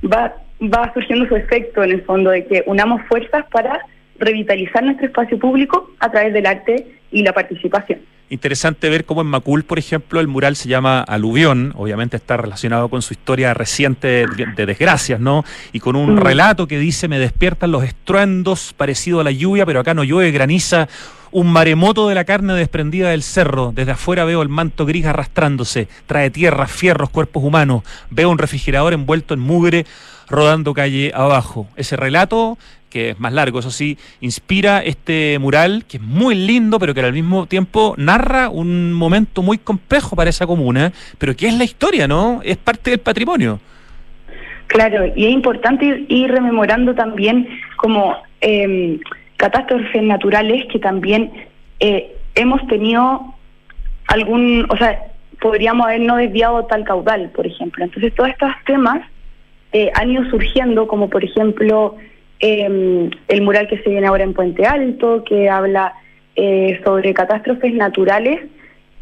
Va 0.05 0.35
va 0.63 0.93
surgiendo 0.95 1.27
su 1.29 1.37
efecto 1.37 1.85
en 1.85 1.91
el 1.91 2.03
fondo 2.03 2.31
de 2.31 2.47
que 2.47 2.65
unamos 2.67 3.03
fuerzas 3.09 3.45
para 3.53 3.81
revitalizar 4.19 4.83
nuestro 4.83 5.07
espacio 5.07 5.39
público 5.39 5.91
a 6.01 6.11
través 6.11 6.33
del 6.33 6.47
arte 6.47 6.87
y 7.11 7.23
la 7.23 7.33
participación. 7.33 8.01
Interesante 8.29 8.91
ver 8.91 9.05
cómo 9.05 9.21
en 9.21 9.29
Macul, 9.29 9.63
por 9.63 9.79
ejemplo, 9.79 10.19
el 10.19 10.27
mural 10.27 10.57
se 10.57 10.69
llama 10.69 11.01
Aluvión, 11.01 11.73
obviamente 11.77 12.17
está 12.17 12.37
relacionado 12.37 12.89
con 12.89 13.01
su 13.01 13.15
historia 13.15 13.55
reciente 13.55 14.27
de, 14.27 14.67
desgracias, 14.67 15.21
¿no? 15.21 15.45
Y 15.73 15.79
con 15.79 15.95
un 15.95 16.17
mm. 16.17 16.19
relato 16.19 16.67
que 16.67 16.77
dice, 16.77 17.07
me 17.07 17.21
despiertan 17.21 17.71
los 17.71 17.85
estruendos 17.85 18.73
parecido 18.73 19.21
a 19.21 19.25
la 19.25 19.31
lluvia, 19.31 19.65
pero 19.65 19.79
acá 19.79 19.95
no 19.95 20.03
llueve, 20.03 20.33
graniza, 20.33 20.89
un 21.31 21.53
maremoto 21.53 22.09
de 22.09 22.17
la 22.17 22.25
carne 22.25 22.55
desprendida 22.55 23.11
del 23.11 23.23
cerro. 23.23 23.71
Desde 23.73 23.93
afuera 23.93 24.25
veo 24.25 24.43
el 24.43 24.49
manto 24.49 24.87
gris 24.87 25.07
arrastrándose. 25.07 25.87
Trae 26.07 26.31
tierra, 26.31 26.67
fierros, 26.67 27.11
cuerpos 27.11 27.45
humanos. 27.45 27.85
Veo 28.11 28.31
un 28.31 28.39
refrigerador 28.39 28.93
envuelto 28.93 29.35
en 29.35 29.41
mugre 29.41 29.87
rodando 30.29 30.75
calle 30.75 31.13
abajo. 31.15 31.69
Ese 31.77 31.95
relato, 31.97 32.59
que 32.97 33.11
es 33.11 33.21
más 33.21 33.31
largo, 33.31 33.59
eso 33.59 33.71
sí, 33.71 33.99
inspira 34.23 34.83
este 34.83 35.39
mural, 35.39 35.85
que 35.87 35.99
es 35.99 36.03
muy 36.03 36.35
lindo, 36.35 36.79
pero 36.79 36.95
que 36.95 37.01
al 37.01 37.13
mismo 37.13 37.45
tiempo 37.45 37.95
narra 37.99 38.49
un 38.49 38.95
momento 38.95 39.43
muy 39.43 39.59
complejo 39.59 40.17
para 40.17 40.31
esa 40.31 40.47
comuna, 40.47 40.93
pero 41.19 41.37
que 41.37 41.47
es 41.47 41.59
la 41.59 41.65
historia, 41.65 42.09
¿no? 42.09 42.41
Es 42.43 42.57
parte 42.57 42.93
del 42.93 43.01
patrimonio. 43.01 43.61
Claro, 44.69 45.13
y 45.15 45.27
es 45.27 45.31
importante 45.31 46.07
ir, 46.09 46.31
rememorando 46.31 46.95
también 46.95 47.47
como 47.77 48.17
eh, 48.41 48.99
catástrofes 49.37 50.03
naturales 50.03 50.65
que 50.73 50.79
también 50.79 51.31
eh, 51.81 52.17
hemos 52.35 52.67
tenido 52.67 53.35
algún, 54.07 54.67
o 54.71 54.77
sea, 54.79 55.03
podríamos 55.43 55.87
haber 55.87 56.01
no 56.01 56.17
desviado 56.17 56.65
tal 56.65 56.83
caudal, 56.85 57.31
por 57.35 57.47
ejemplo. 57.47 57.85
Entonces, 57.85 58.15
todos 58.15 58.31
estos 58.31 58.53
temas 58.65 59.03
eh, 59.73 59.91
han 59.95 60.13
ido 60.13 60.25
surgiendo, 60.31 60.89
como 60.89 61.11
por 61.11 61.23
ejemplo 61.23 61.97
em, 62.40 63.11
el 63.29 63.42
mural 63.42 63.68
que 63.68 63.79
se 63.79 63.90
viene 63.90 64.07
ahora 64.07 64.25
en 64.25 64.35
Puente 64.35 64.66
Alto, 64.66 65.25
que 65.25 65.49
habla 65.49 65.94
eh, 66.35 66.81
sobre 66.85 67.14
catástrofes 67.14 67.72
naturales 67.75 68.40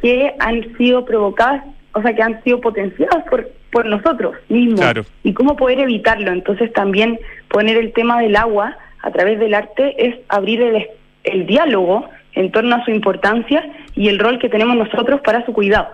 que 0.00 0.34
han 0.38 0.76
sido 0.76 1.04
provocadas, 1.04 1.64
o 1.92 2.02
sea, 2.02 2.14
que 2.14 2.22
han 2.22 2.42
sido 2.44 2.60
potenciadas 2.60 3.24
por, 3.28 3.50
por 3.72 3.86
nosotros 3.86 4.36
mismos. 4.48 4.84
Y 5.22 5.32
cómo 5.32 5.56
poder 5.56 5.80
evitarlo. 5.80 6.30
Entonces 6.30 6.72
también 6.72 7.18
poner 7.48 7.76
el 7.76 7.92
tema 7.92 8.20
del 8.20 8.36
agua 8.36 8.76
a 9.02 9.10
través 9.10 9.38
del 9.38 9.54
arte 9.54 9.94
es 9.98 10.16
abrir 10.28 10.62
el, 10.62 10.86
el 11.24 11.46
diálogo 11.46 12.08
en 12.34 12.52
torno 12.52 12.76
a 12.76 12.84
su 12.84 12.90
importancia 12.90 13.64
y 13.94 14.08
el 14.08 14.18
rol 14.18 14.38
que 14.38 14.48
tenemos 14.48 14.76
nosotros 14.76 15.20
para 15.22 15.44
su 15.46 15.52
cuidado. 15.52 15.88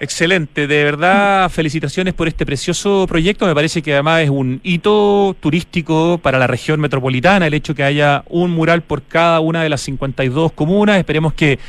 Excelente, 0.00 0.66
de 0.66 0.82
verdad 0.82 1.48
felicitaciones 1.50 2.14
por 2.14 2.26
este 2.26 2.44
precioso 2.44 3.06
proyecto. 3.08 3.46
Me 3.46 3.54
parece 3.54 3.80
que 3.80 3.92
además 3.92 4.22
es 4.22 4.30
un 4.30 4.60
hito 4.64 5.36
turístico 5.38 6.18
para 6.18 6.38
la 6.38 6.48
región 6.48 6.80
metropolitana, 6.80 7.46
el 7.46 7.54
hecho 7.54 7.76
que 7.76 7.84
haya 7.84 8.24
un 8.28 8.50
mural 8.50 8.82
por 8.82 9.04
cada 9.04 9.38
una 9.38 9.62
de 9.62 9.68
las 9.68 9.82
52 9.82 10.52
comunas. 10.52 10.98
Esperemos 10.98 11.32
que 11.32 11.60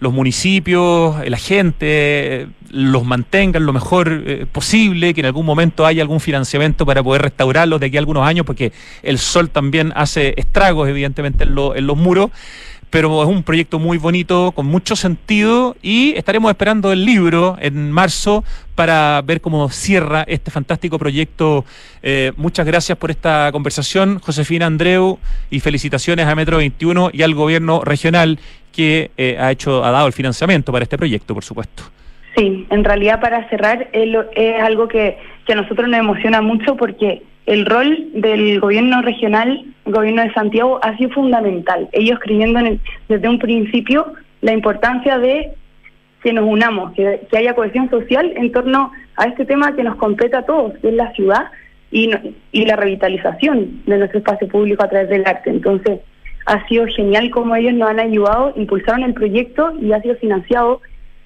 los 0.00 0.14
municipios, 0.14 1.16
la 1.28 1.36
gente 1.36 2.48
los 2.70 3.04
mantengan 3.04 3.64
lo 3.64 3.72
mejor 3.72 4.24
eh, 4.26 4.46
posible, 4.50 5.14
que 5.14 5.20
en 5.20 5.26
algún 5.26 5.46
momento 5.46 5.86
haya 5.86 6.02
algún 6.02 6.20
financiamiento 6.20 6.84
para 6.84 7.02
poder 7.02 7.22
restaurarlos 7.22 7.80
de 7.80 7.86
aquí 7.86 7.96
a 7.96 8.00
algunos 8.00 8.26
años, 8.26 8.46
porque 8.46 8.72
el 9.02 9.18
sol 9.18 9.50
también 9.50 9.92
hace 9.94 10.34
estragos 10.36 10.88
evidentemente 10.88 11.44
en, 11.44 11.50
en 11.50 11.86
los 11.86 11.96
muros 11.96 12.30
pero 12.94 13.20
es 13.24 13.28
un 13.28 13.42
proyecto 13.42 13.80
muy 13.80 13.98
bonito, 13.98 14.52
con 14.52 14.66
mucho 14.66 14.94
sentido 14.94 15.74
y 15.82 16.14
estaremos 16.16 16.48
esperando 16.48 16.92
el 16.92 17.04
libro 17.04 17.56
en 17.60 17.90
marzo 17.90 18.44
para 18.76 19.20
ver 19.22 19.40
cómo 19.40 19.68
cierra 19.68 20.22
este 20.28 20.52
fantástico 20.52 20.96
proyecto. 20.96 21.64
Eh, 22.04 22.30
muchas 22.36 22.64
gracias 22.64 22.96
por 22.96 23.10
esta 23.10 23.50
conversación, 23.50 24.20
Josefina 24.20 24.66
Andreu, 24.66 25.18
y 25.50 25.58
felicitaciones 25.58 26.28
a 26.28 26.36
Metro 26.36 26.58
21 26.58 27.10
y 27.12 27.22
al 27.22 27.34
gobierno 27.34 27.82
regional 27.82 28.38
que 28.70 29.10
eh, 29.16 29.38
ha 29.40 29.50
hecho, 29.50 29.84
ha 29.84 29.90
dado 29.90 30.06
el 30.06 30.12
financiamiento 30.12 30.70
para 30.70 30.84
este 30.84 30.96
proyecto, 30.96 31.34
por 31.34 31.42
supuesto. 31.42 31.82
Sí, 32.36 32.64
en 32.70 32.84
realidad 32.84 33.20
para 33.20 33.48
cerrar 33.48 33.88
es 33.92 34.62
algo 34.62 34.86
que, 34.86 35.18
que 35.44 35.52
a 35.52 35.56
nosotros 35.56 35.88
nos 35.88 35.98
emociona 35.98 36.40
mucho 36.42 36.76
porque 36.76 37.24
el 37.46 37.66
rol 37.66 38.08
del 38.14 38.60
gobierno 38.60 39.02
regional, 39.02 39.64
el 39.84 39.92
gobierno 39.92 40.22
de 40.22 40.32
Santiago, 40.32 40.80
ha 40.82 40.96
sido 40.96 41.10
fundamental. 41.10 41.88
Ellos 41.92 42.18
creyendo 42.20 42.58
en 42.60 42.80
desde 43.08 43.28
un 43.28 43.38
principio 43.38 44.14
la 44.40 44.52
importancia 44.52 45.18
de 45.18 45.52
que 46.22 46.32
nos 46.32 46.44
unamos, 46.44 46.92
que, 46.94 47.20
haya 47.36 47.54
cohesión 47.54 47.90
social 47.90 48.32
en 48.36 48.50
torno 48.50 48.90
a 49.16 49.26
este 49.26 49.44
tema 49.44 49.76
que 49.76 49.84
nos 49.84 49.96
compete 49.96 50.36
a 50.36 50.46
todos, 50.46 50.72
que 50.78 50.88
es 50.88 50.94
la 50.94 51.12
ciudad 51.12 51.50
y, 51.90 52.10
y 52.50 52.64
la 52.64 52.76
revitalización 52.76 53.82
de 53.84 53.98
nuestro 53.98 54.20
espacio 54.20 54.48
público 54.48 54.82
a 54.82 54.88
través 54.88 55.10
del 55.10 55.26
arte. 55.26 55.50
Entonces, 55.50 56.00
ha 56.46 56.66
sido 56.66 56.86
genial 56.86 57.30
como 57.30 57.54
ellos 57.56 57.74
nos 57.74 57.90
han 57.90 58.00
ayudado, 58.00 58.54
impulsaron 58.56 59.02
el 59.02 59.14
proyecto 59.14 59.72
y 59.80 59.92
ha 59.92 60.00
sido 60.00 60.16
financiado 60.16 60.80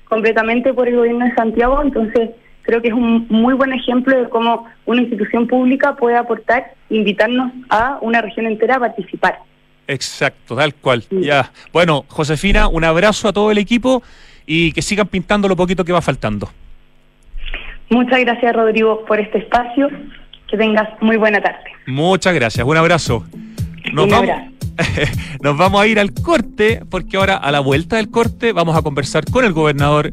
completamente 0.04 0.72
por 0.74 0.88
el 0.88 0.96
gobierno 0.96 1.26
de 1.26 1.34
Santiago. 1.34 1.80
Entonces, 1.82 2.30
creo 2.68 2.82
que 2.82 2.88
es 2.88 2.94
un 2.94 3.26
muy 3.30 3.54
buen 3.54 3.72
ejemplo 3.72 4.14
de 4.14 4.28
cómo 4.28 4.66
una 4.84 5.00
institución 5.00 5.46
pública 5.46 5.96
puede 5.96 6.18
aportar, 6.18 6.74
invitarnos 6.90 7.50
a 7.70 7.96
una 8.02 8.20
región 8.20 8.44
entera 8.44 8.76
a 8.76 8.80
participar. 8.80 9.38
Exacto, 9.86 10.54
tal 10.54 10.74
cual. 10.74 11.02
Ya. 11.10 11.50
Bueno, 11.72 12.04
Josefina, 12.08 12.68
un 12.68 12.84
abrazo 12.84 13.28
a 13.28 13.32
todo 13.32 13.50
el 13.50 13.56
equipo 13.56 14.02
y 14.46 14.72
que 14.72 14.82
sigan 14.82 15.06
pintando 15.06 15.48
lo 15.48 15.56
poquito 15.56 15.82
que 15.82 15.92
va 15.92 16.02
faltando. 16.02 16.50
Muchas 17.88 18.20
gracias, 18.20 18.54
Rodrigo, 18.54 19.02
por 19.06 19.18
este 19.18 19.38
espacio. 19.38 19.88
Que 20.46 20.58
tengas 20.58 20.90
muy 21.00 21.16
buena 21.16 21.40
tarde. 21.40 21.72
Muchas 21.86 22.34
gracias. 22.34 22.66
Un 22.66 22.76
abrazo. 22.76 23.24
Nos, 23.94 24.10
vamos, 24.10 24.30
nos 25.42 25.56
vamos 25.56 25.80
a 25.80 25.86
ir 25.86 25.98
al 25.98 26.12
corte, 26.12 26.82
porque 26.90 27.16
ahora 27.16 27.38
a 27.38 27.50
la 27.50 27.60
vuelta 27.60 27.96
del 27.96 28.10
corte 28.10 28.52
vamos 28.52 28.76
a 28.76 28.82
conversar 28.82 29.24
con 29.24 29.46
el 29.46 29.54
gobernador 29.54 30.12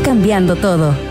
cambiando 0.03 0.55
todo. 0.55 1.10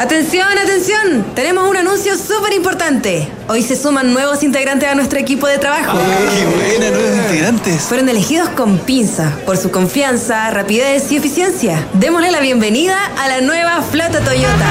Atención, 0.00 0.48
atención, 0.56 1.26
tenemos 1.34 1.68
un 1.68 1.76
anuncio 1.76 2.16
súper 2.16 2.54
importante. 2.54 3.28
Hoy 3.48 3.62
se 3.62 3.76
suman 3.76 4.14
nuevos 4.14 4.42
integrantes 4.42 4.88
a 4.88 4.94
nuestro 4.94 5.18
equipo 5.18 5.46
de 5.46 5.58
trabajo. 5.58 5.98
¡Qué 5.98 6.46
buena, 6.46 6.90
nuevos 6.90 7.18
integrantes! 7.18 7.82
Fueron 7.82 8.08
elegidos 8.08 8.48
con 8.48 8.78
pinza 8.78 9.30
por 9.44 9.58
su 9.58 9.70
confianza, 9.70 10.50
rapidez 10.52 11.12
y 11.12 11.16
eficiencia. 11.16 11.86
Démosle 11.92 12.30
la 12.30 12.40
bienvenida 12.40 12.96
a 13.18 13.28
la 13.28 13.42
nueva 13.42 13.82
flota 13.82 14.20
Toyota. 14.20 14.66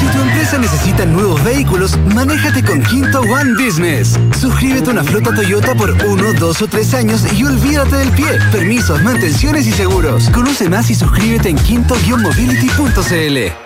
Si 0.00 0.06
tu 0.06 0.22
empresa 0.22 0.56
necesita 0.56 1.04
nuevos 1.04 1.44
vehículos, 1.44 1.98
manéjate 2.14 2.64
con 2.64 2.82
Quinto 2.82 3.20
One 3.20 3.62
Business. 3.62 4.18
Suscríbete 4.40 4.88
a 4.88 4.92
una 4.92 5.04
flota 5.04 5.34
Toyota 5.34 5.74
por 5.74 5.90
uno, 6.06 6.32
dos 6.32 6.62
o 6.62 6.66
tres 6.66 6.94
años 6.94 7.30
y 7.30 7.44
olvídate 7.44 7.96
del 7.96 8.10
pie. 8.12 8.38
Permisos, 8.50 9.02
mantenciones 9.02 9.66
y 9.66 9.72
seguros. 9.72 10.30
Conoce 10.30 10.70
más 10.70 10.88
y 10.88 10.94
suscríbete 10.94 11.50
en 11.50 11.58
quinto-mobility.cl. 11.58 13.65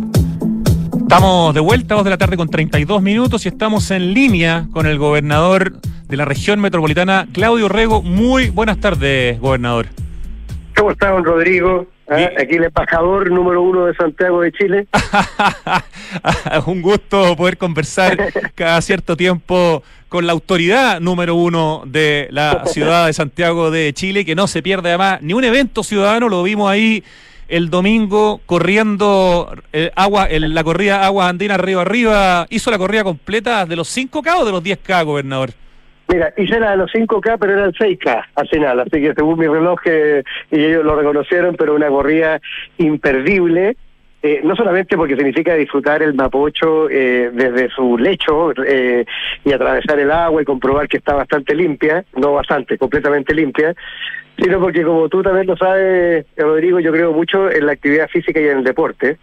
Estamos 1.11 1.53
de 1.53 1.59
vuelta, 1.59 1.95
2 1.95 2.05
de 2.05 2.09
la 2.09 2.17
tarde 2.17 2.37
con 2.37 2.47
32 2.47 3.01
minutos 3.01 3.43
y 3.43 3.49
estamos 3.49 3.91
en 3.91 4.13
línea 4.13 4.67
con 4.71 4.85
el 4.85 4.97
gobernador 4.97 5.73
de 6.07 6.15
la 6.15 6.23
región 6.23 6.61
metropolitana, 6.61 7.27
Claudio 7.33 7.67
Rego. 7.67 8.01
Muy 8.01 8.49
buenas 8.49 8.79
tardes, 8.79 9.37
gobernador. 9.41 9.87
¿Cómo 10.73 10.91
está, 10.91 11.09
don 11.09 11.25
Rodrigo? 11.25 11.85
Ah, 12.09 12.29
aquí 12.39 12.55
el 12.55 12.63
embajador 12.63 13.29
número 13.29 13.61
uno 13.61 13.87
de 13.87 13.95
Santiago 13.95 14.39
de 14.39 14.53
Chile. 14.53 14.87
Un 16.65 16.81
gusto 16.81 17.35
poder 17.35 17.57
conversar 17.57 18.17
cada 18.55 18.81
cierto 18.81 19.17
tiempo 19.17 19.83
con 20.07 20.25
la 20.25 20.31
autoridad 20.31 21.01
número 21.01 21.35
uno 21.35 21.83
de 21.85 22.29
la 22.31 22.65
ciudad 22.67 23.07
de 23.07 23.11
Santiago 23.11 23.69
de 23.69 23.91
Chile, 23.91 24.23
que 24.23 24.33
no 24.33 24.47
se 24.47 24.63
pierde 24.63 24.87
además 24.87 25.21
ni 25.21 25.33
un 25.33 25.43
evento 25.43 25.83
ciudadano, 25.83 26.29
lo 26.29 26.41
vimos 26.41 26.71
ahí 26.71 27.03
el 27.51 27.69
domingo 27.69 28.39
corriendo 28.45 29.53
eh, 29.73 29.91
agua, 29.95 30.27
en 30.29 30.53
la 30.53 30.63
corrida 30.63 31.05
Aguas 31.05 31.29
Andinas 31.29 31.59
Río 31.59 31.81
Arriba, 31.81 32.47
hizo 32.49 32.71
la 32.71 32.77
corrida 32.77 33.03
completa 33.03 33.65
de 33.65 33.75
los 33.75 33.95
5K 33.95 34.39
o 34.39 34.45
de 34.45 34.51
los 34.51 34.63
10K, 34.63 35.05
gobernador. 35.05 35.49
Mira, 36.07 36.33
hice 36.37 36.59
la 36.59 36.71
de 36.71 36.77
los 36.77 36.91
5K, 36.91 37.37
pero 37.39 37.53
eran 37.53 37.73
6K 37.73 38.25
al 38.35 38.47
final, 38.47 38.79
así 38.79 39.01
que 39.01 39.13
según 39.13 39.37
mi 39.37 39.47
reloj, 39.47 39.79
eh, 39.85 40.23
y 40.49 40.63
ellos 40.63 40.83
lo 40.83 40.95
reconocieron, 40.95 41.55
pero 41.55 41.75
una 41.75 41.89
corrida 41.89 42.41
imperdible. 42.77 43.75
Eh, 44.23 44.41
no 44.43 44.55
solamente 44.55 44.95
porque 44.97 45.15
significa 45.15 45.55
disfrutar 45.55 46.03
el 46.03 46.13
Mapocho 46.13 46.87
eh, 46.91 47.31
desde 47.33 47.69
su 47.69 47.97
lecho 47.97 48.53
eh, 48.63 49.03
y 49.43 49.51
atravesar 49.51 49.97
el 49.99 50.11
agua 50.11 50.43
y 50.43 50.45
comprobar 50.45 50.87
que 50.87 50.97
está 50.97 51.15
bastante 51.15 51.55
limpia, 51.55 52.05
no 52.15 52.33
bastante, 52.33 52.77
completamente 52.77 53.33
limpia, 53.33 53.73
sino 54.41 54.59
porque 54.59 54.83
como 54.83 55.07
tú 55.07 55.21
también 55.21 55.45
lo 55.45 55.55
sabes, 55.55 56.25
Rodrigo, 56.35 56.79
yo 56.79 56.91
creo 56.91 57.13
mucho 57.13 57.51
en 57.51 57.67
la 57.67 57.73
actividad 57.73 58.09
física 58.09 58.39
y 58.39 58.47
en 58.47 58.59
el 58.59 58.63
deporte 58.63 59.19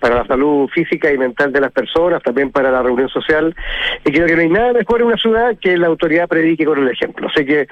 para 0.00 0.16
la 0.16 0.26
salud 0.26 0.68
física 0.68 1.12
y 1.12 1.18
mental 1.18 1.52
de 1.52 1.60
las 1.60 1.70
personas, 1.70 2.22
también 2.22 2.50
para 2.50 2.72
la 2.72 2.82
reunión 2.82 3.08
social, 3.08 3.54
y 4.04 4.10
creo 4.10 4.26
que 4.26 4.34
no 4.34 4.40
hay 4.40 4.48
nada 4.48 4.72
mejor 4.72 5.00
en 5.00 5.06
una 5.08 5.16
ciudad 5.16 5.56
que 5.60 5.76
la 5.76 5.86
autoridad 5.86 6.26
predique 6.26 6.64
con 6.64 6.78
el 6.80 6.88
ejemplo. 6.88 7.28
Así 7.28 7.44
que, 7.44 7.68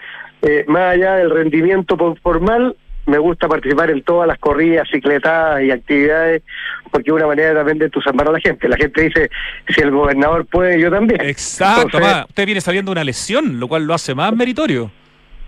más 0.68 0.94
allá 0.94 1.16
del 1.16 1.30
rendimiento 1.30 1.96
formal, 2.22 2.76
me 3.06 3.18
gusta 3.18 3.48
participar 3.48 3.90
en 3.90 4.02
todas 4.02 4.28
las 4.28 4.38
corridas, 4.38 4.86
cicletadas 4.92 5.62
y 5.62 5.72
actividades, 5.72 6.42
porque 6.92 7.10
es 7.10 7.14
una 7.14 7.26
manera 7.26 7.54
también 7.54 7.78
de 7.78 7.86
entusiasmar 7.86 8.28
a 8.28 8.32
la 8.32 8.38
gente. 8.38 8.68
La 8.68 8.76
gente 8.76 9.02
dice, 9.02 9.30
si 9.68 9.80
el 9.80 9.90
gobernador 9.90 10.46
puede, 10.46 10.78
yo 10.78 10.88
también. 10.88 11.20
Exacto, 11.22 11.98
usted 12.28 12.46
viene 12.46 12.60
sabiendo 12.60 12.92
una 12.92 13.02
lesión, 13.02 13.58
lo 13.58 13.66
cual 13.66 13.86
lo 13.86 13.94
hace 13.94 14.14
más 14.14 14.36
meritorio. 14.36 14.92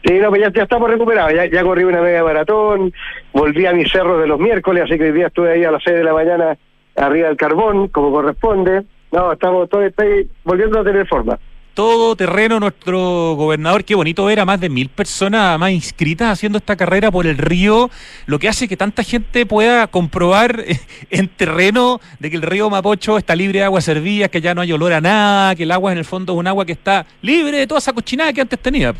Sí, 0.05 0.19
no, 0.19 0.31
pues 0.31 0.43
ya, 0.43 0.63
estamos 0.63 0.91
recuperados, 0.91 1.33
ya, 1.51 1.63
corrí 1.63 1.85
una 1.85 2.01
media 2.01 2.25
maratón, 2.25 2.93
volví 3.33 3.67
a 3.67 3.73
mis 3.73 3.91
cerros 3.91 4.21
de 4.21 4.27
los 4.27 4.39
miércoles, 4.39 4.85
así 4.85 4.99
que 4.99 5.05
hoy 5.05 5.13
día 5.13 5.29
estuve 5.29 5.53
ahí 5.53 5.65
a 5.65 5.71
las 5.71 5.83
6 5.85 5.97
de 5.97 6.05
la 6.05 6.13
mañana 6.13 6.59
arriba 6.97 7.29
del 7.29 7.37
carbón, 7.37 7.89
como 7.89 8.11
corresponde. 8.11 8.83
No, 9.13 9.33
estamos 9.33 9.69
todos, 9.69 9.85
estoy 9.85 10.29
volviendo 10.45 10.81
a 10.81 10.85
tener 10.85 11.07
forma 11.07 11.39
todo 11.75 12.17
terreno 12.17 12.61
nuestro 12.61 13.35
gobernador. 13.35 13.85
Qué 13.85 13.95
bonito 13.95 14.25
ver 14.27 14.41
a 14.41 14.45
más 14.45 14.61
de 14.61 14.69
mil 14.69 14.89
personas 14.89 15.59
más 15.59 15.71
inscritas 15.71 16.31
haciendo 16.31 16.59
esta 16.59 16.77
carrera 16.77 17.11
por 17.11 17.27
el 17.27 17.39
río, 17.39 17.91
lo 18.27 18.39
que 18.39 18.49
hace 18.49 18.69
que 18.69 18.77
tanta 18.77 19.03
gente 19.03 19.47
pueda 19.47 19.87
comprobar 19.87 20.65
en 21.11 21.29
terreno 21.29 22.01
de 22.19 22.31
que 22.31 22.37
el 22.37 22.43
río 22.43 22.69
Mapocho 22.71 23.19
está 23.19 23.35
libre 23.35 23.61
de 23.61 23.65
aguas 23.65 23.85
servidas, 23.85 24.29
que 24.29 24.41
ya 24.41 24.55
no 24.55 24.61
hay 24.61 24.73
olor 24.73 24.93
a 24.93 25.01
nada, 25.01 25.55
que 25.55 25.63
el 25.63 25.71
agua 25.71 25.93
en 25.93 25.99
el 25.99 26.05
fondo 26.05 26.35
es 26.35 26.39
un 26.39 26.47
agua 26.47 26.67
que 26.67 26.73
está 26.73 27.07
libre 27.23 27.59
de 27.59 27.67
toda 27.67 27.79
esa 27.79 27.93
cochinada 27.93 28.33
que 28.33 28.41
antes 28.41 28.59
tenía. 28.59 28.95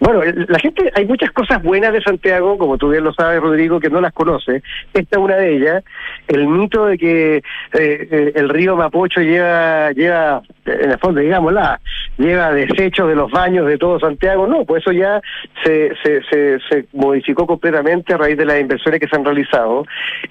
Bueno, 0.00 0.22
la 0.46 0.58
gente, 0.60 0.92
hay 0.94 1.06
muchas 1.06 1.32
cosas 1.32 1.62
buenas 1.62 1.92
de 1.92 2.00
Santiago, 2.00 2.56
como 2.56 2.78
tú 2.78 2.90
bien 2.90 3.02
lo 3.02 3.12
sabes, 3.12 3.40
Rodrigo, 3.40 3.80
que 3.80 3.90
no 3.90 4.00
las 4.00 4.12
conoce. 4.12 4.62
Esta 4.94 5.16
es 5.16 5.22
una 5.22 5.36
de 5.36 5.56
ellas. 5.56 5.84
El 6.28 6.46
mito 6.46 6.86
de 6.86 6.96
que 6.96 7.36
eh, 7.36 7.42
eh, 7.72 8.32
el 8.36 8.48
río 8.48 8.76
Mapocho 8.76 9.20
lleva, 9.20 9.90
lleva, 9.92 10.42
en 10.66 10.92
el 10.92 10.98
fondo, 10.98 11.20
digámosla, 11.20 11.80
lleva 12.16 12.52
desechos 12.52 13.08
de 13.08 13.16
los 13.16 13.30
baños 13.30 13.66
de 13.66 13.76
todo 13.76 13.98
Santiago. 13.98 14.46
No, 14.46 14.64
pues 14.64 14.82
eso 14.82 14.92
ya 14.92 15.20
se, 15.64 15.92
se, 16.02 16.22
se, 16.30 16.58
se 16.68 16.86
modificó 16.92 17.46
completamente 17.46 18.14
a 18.14 18.18
raíz 18.18 18.36
de 18.36 18.44
las 18.44 18.60
inversiones 18.60 19.00
que 19.00 19.08
se 19.08 19.16
han 19.16 19.24
realizado. 19.24 19.84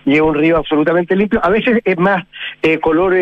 Y 0.05 0.15
es 0.15 0.21
un 0.21 0.33
río 0.33 0.57
absolutamente 0.57 1.13
limpio. 1.13 1.41
A 1.43 1.49
veces 1.49 1.81
es 1.83 1.97
más 1.97 2.25
eh, 2.61 2.79
color 2.79 3.13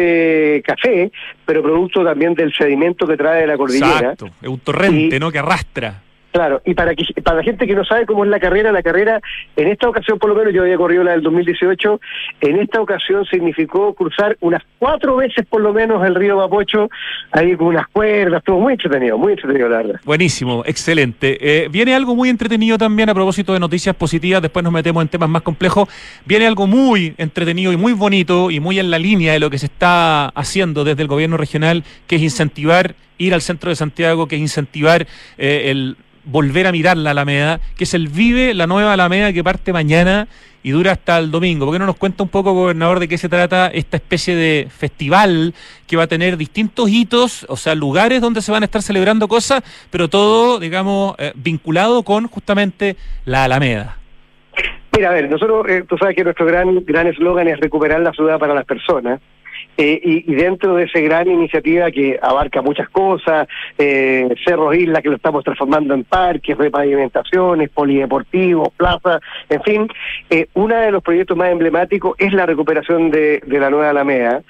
café, 0.64 1.12
pero 1.46 1.64
producto 1.64 2.04
también 2.04 2.36
del 2.36 2.54
sedimento 2.54 3.08
que 3.08 3.18
trae 3.18 3.42
de 3.42 3.48
la 3.48 3.58
cordillera. 3.58 4.12
Exacto, 4.12 4.30
es 4.42 4.48
un 4.48 4.60
torrente, 4.60 5.20
¿no? 5.20 5.32
Que 5.32 5.40
arrastra. 5.40 6.02
Claro, 6.36 6.62
y 6.66 6.74
para 6.74 6.94
que 6.96 7.06
para 7.24 7.38
la 7.38 7.44
gente 7.44 7.66
que 7.66 7.76
no 7.76 7.86
sabe 7.86 8.06
cómo 8.06 8.26
es 8.26 8.30
la 8.30 8.42
carrera, 8.42 8.70
la 8.74 8.84
carrera 8.84 9.22
en 9.56 9.70
esta 9.70 9.88
ocasión 9.88 10.20
por 10.20 10.30
lo 10.30 10.36
menos 10.36 10.54
yo 10.54 10.64
había 10.64 10.76
corrido 10.76 11.02
la 11.02 11.12
del 11.12 11.22
2018, 11.22 12.02
en 12.42 12.60
esta 12.60 12.82
ocasión 12.82 13.24
significó 13.24 13.94
cruzar 13.94 14.36
unas 14.42 14.62
cuatro 14.78 15.16
veces 15.16 15.46
por 15.50 15.62
lo 15.62 15.72
menos 15.72 16.06
el 16.06 16.14
río 16.14 16.36
Mapocho, 16.36 16.90
ahí 17.32 17.56
con 17.56 17.68
unas 17.68 17.88
cuerdas, 17.88 18.44
todo 18.44 18.60
muy 18.60 18.74
entretenido, 18.74 19.18
muy 19.18 19.32
entretenido 19.32 19.70
la 19.70 19.78
verdad. 19.78 20.02
Buenísimo, 20.04 20.64
excelente. 20.66 21.38
Eh, 21.40 21.70
viene 21.70 21.96
algo 21.96 22.14
muy 22.16 22.28
entretenido 22.28 22.78
también 22.78 23.10
a 23.10 23.14
propósito 23.14 23.54
de 23.54 23.62
noticias 23.62 23.96
positivas, 23.96 24.42
después 24.42 24.62
nos 24.62 24.74
metemos 24.74 25.02
en 25.04 25.08
temas 25.08 25.30
más 25.30 25.42
complejos, 25.42 25.88
viene 26.26 26.48
algo 26.48 26.68
muy 26.68 27.14
entretenido 27.18 27.72
y 27.72 27.78
muy 27.78 27.94
bonito 27.94 28.52
y 28.52 28.60
muy 28.60 28.78
en 28.78 28.92
la 28.92 29.00
línea 29.00 29.32
de 29.32 29.40
lo 29.40 29.50
que 29.50 29.58
se 29.58 29.68
está 29.68 30.26
haciendo 30.36 30.84
desde 30.84 31.02
el 31.02 31.08
gobierno 31.08 31.38
regional, 31.38 31.86
que 32.08 32.18
es 32.18 32.22
incentivar 32.22 32.94
ir 33.18 33.34
al 33.34 33.42
centro 33.42 33.70
de 33.70 33.76
Santiago, 33.76 34.28
que 34.28 34.36
es 34.36 34.42
incentivar 34.42 35.08
eh, 35.38 35.72
el 35.72 35.98
volver 36.26 36.68
a 36.68 36.72
mirar 36.72 36.98
la 36.98 37.12
Alameda, 37.12 37.60
que 37.78 37.84
es 37.84 37.94
el 37.94 38.08
Vive, 38.08 38.54
la 38.54 38.68
nueva 38.68 38.94
Alameda 38.94 39.32
que 39.34 39.44
parte 39.44 39.72
mañana 39.72 40.28
y 40.64 40.72
dura 40.72 40.94
hasta 40.94 41.20
el 41.20 41.30
domingo. 41.30 41.66
¿Por 41.66 41.76
qué 41.76 41.80
no 41.80 41.86
nos 41.86 41.96
cuenta 41.96 42.24
un 42.24 42.30
poco, 42.30 42.54
gobernador, 42.54 43.00
de 43.00 43.08
qué 43.08 43.20
se 43.20 43.30
trata 43.30 43.68
esta 43.68 43.98
especie 43.98 44.36
de 44.36 44.68
festival 44.76 45.54
que 45.86 45.96
va 45.96 46.04
a 46.04 46.08
tener 46.08 46.38
distintos 46.38 46.90
hitos, 46.90 47.46
o 47.50 47.56
sea, 47.56 47.76
lugares 47.76 48.20
donde 48.20 48.42
se 48.42 48.52
van 48.52 48.64
a 48.64 48.66
estar 48.66 48.82
celebrando 48.82 49.28
cosas, 49.28 49.64
pero 49.92 50.08
todo, 50.08 50.60
digamos, 50.60 51.16
eh, 51.20 51.34
vinculado 51.36 52.02
con 52.02 52.28
justamente 52.28 52.96
la 53.26 53.44
Alameda? 53.44 53.98
Mira, 54.96 55.10
a 55.10 55.14
ver, 55.14 55.30
nosotros, 55.30 55.68
eh, 55.70 55.84
tú 55.88 55.98
sabes 55.98 56.16
que 56.16 56.24
nuestro 56.24 56.46
gran 56.48 56.84
gran 56.86 57.06
eslogan 57.08 57.48
es 57.48 57.60
recuperar 57.60 58.00
la 58.00 58.12
ciudad 58.14 58.40
para 58.40 58.56
las 58.56 58.66
personas. 58.66 59.22
Eh, 59.78 60.00
y, 60.04 60.36
dentro 60.36 60.76
de 60.76 60.84
esa 60.84 61.00
gran 61.00 61.28
iniciativa 61.28 61.92
que 61.92 62.18
abarca 62.22 62.62
muchas 62.62 62.88
cosas, 62.90 63.48
eh, 63.78 64.34
Cerros 64.46 64.74
Isla 64.76 65.02
que 65.02 65.10
lo 65.10 65.18
estamos 65.18 65.44
transformando 65.44 65.94
en 65.94 66.06
parques, 66.06 66.58
repavimentaciones, 66.58 67.70
polideportivos, 67.70 68.70
plazas, 68.78 69.22
en 69.50 69.62
fin, 69.64 69.88
eh, 70.30 70.48
uno 70.54 70.76
de 70.76 70.92
los 70.92 71.04
proyectos 71.04 71.36
más 71.36 71.52
emblemáticos 71.52 72.16
es 72.20 72.32
la 72.32 72.46
recuperación 72.46 73.12
de, 73.12 73.42
de 73.46 73.60
la 73.60 73.70
Nueva 73.70 73.90
Alameda, 73.90 74.44